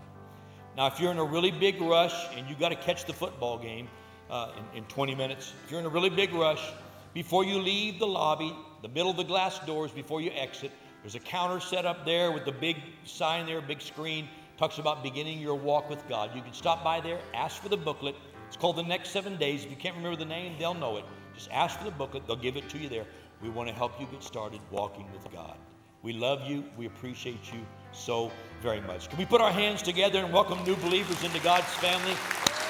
Now, 0.75 0.87
if 0.87 0.99
you're 0.99 1.11
in 1.11 1.19
a 1.19 1.23
really 1.23 1.51
big 1.51 1.79
rush 1.79 2.15
and 2.35 2.49
you've 2.49 2.59
got 2.59 2.69
to 2.69 2.75
catch 2.75 3.05
the 3.05 3.13
football 3.13 3.59
game 3.59 3.87
uh, 4.31 4.51
in, 4.73 4.79
in 4.79 4.83
20 4.85 5.13
minutes, 5.13 5.53
if 5.63 5.69
you're 5.69 5.79
in 5.79 5.85
a 5.85 5.89
really 5.89 6.09
big 6.09 6.33
rush, 6.33 6.71
before 7.13 7.43
you 7.43 7.59
leave 7.59 7.99
the 7.99 8.07
lobby, 8.07 8.55
the 8.81 8.87
middle 8.87 9.11
of 9.11 9.17
the 9.17 9.23
glass 9.23 9.59
doors, 9.59 9.91
before 9.91 10.21
you 10.21 10.31
exit, 10.31 10.71
There's 11.03 11.15
a 11.15 11.19
counter 11.19 11.59
set 11.59 11.85
up 11.85 12.05
there 12.05 12.31
with 12.31 12.45
the 12.45 12.51
big 12.51 12.77
sign 13.05 13.45
there, 13.45 13.59
big 13.61 13.81
screen, 13.81 14.27
talks 14.61 14.77
about 14.77 15.01
beginning 15.01 15.39
your 15.39 15.55
walk 15.55 15.89
with 15.89 16.07
God. 16.07 16.35
You 16.35 16.41
can 16.43 16.53
stop 16.53 16.83
by 16.83 17.01
there, 17.01 17.17
ask 17.33 17.59
for 17.59 17.69
the 17.69 17.77
booklet. 17.77 18.15
It's 18.45 18.55
called 18.55 18.75
The 18.75 18.83
Next 18.83 19.09
Seven 19.09 19.35
Days. 19.37 19.65
If 19.65 19.71
you 19.71 19.75
can't 19.75 19.95
remember 19.95 20.15
the 20.15 20.25
name, 20.25 20.53
they'll 20.59 20.75
know 20.75 20.97
it. 20.97 21.05
Just 21.33 21.49
ask 21.49 21.79
for 21.79 21.85
the 21.85 21.89
booklet, 21.89 22.27
they'll 22.27 22.35
give 22.35 22.57
it 22.57 22.69
to 22.69 22.77
you 22.77 22.87
there. 22.87 23.07
We 23.41 23.49
want 23.49 23.69
to 23.69 23.73
help 23.73 23.99
you 23.99 24.05
get 24.05 24.21
started 24.21 24.61
walking 24.69 25.11
with 25.11 25.33
God. 25.33 25.57
We 26.03 26.13
love 26.13 26.47
you. 26.47 26.63
We 26.77 26.85
appreciate 26.85 27.51
you 27.51 27.65
so 27.91 28.31
very 28.61 28.81
much. 28.81 29.09
Can 29.09 29.17
we 29.17 29.25
put 29.25 29.41
our 29.41 29.51
hands 29.51 29.81
together 29.81 30.19
and 30.19 30.31
welcome 30.31 30.63
new 30.63 30.75
believers 30.75 31.23
into 31.23 31.39
God's 31.39 31.73
family? 31.77 32.13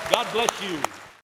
God 0.10 0.32
bless 0.32 0.64
you. 0.64 0.80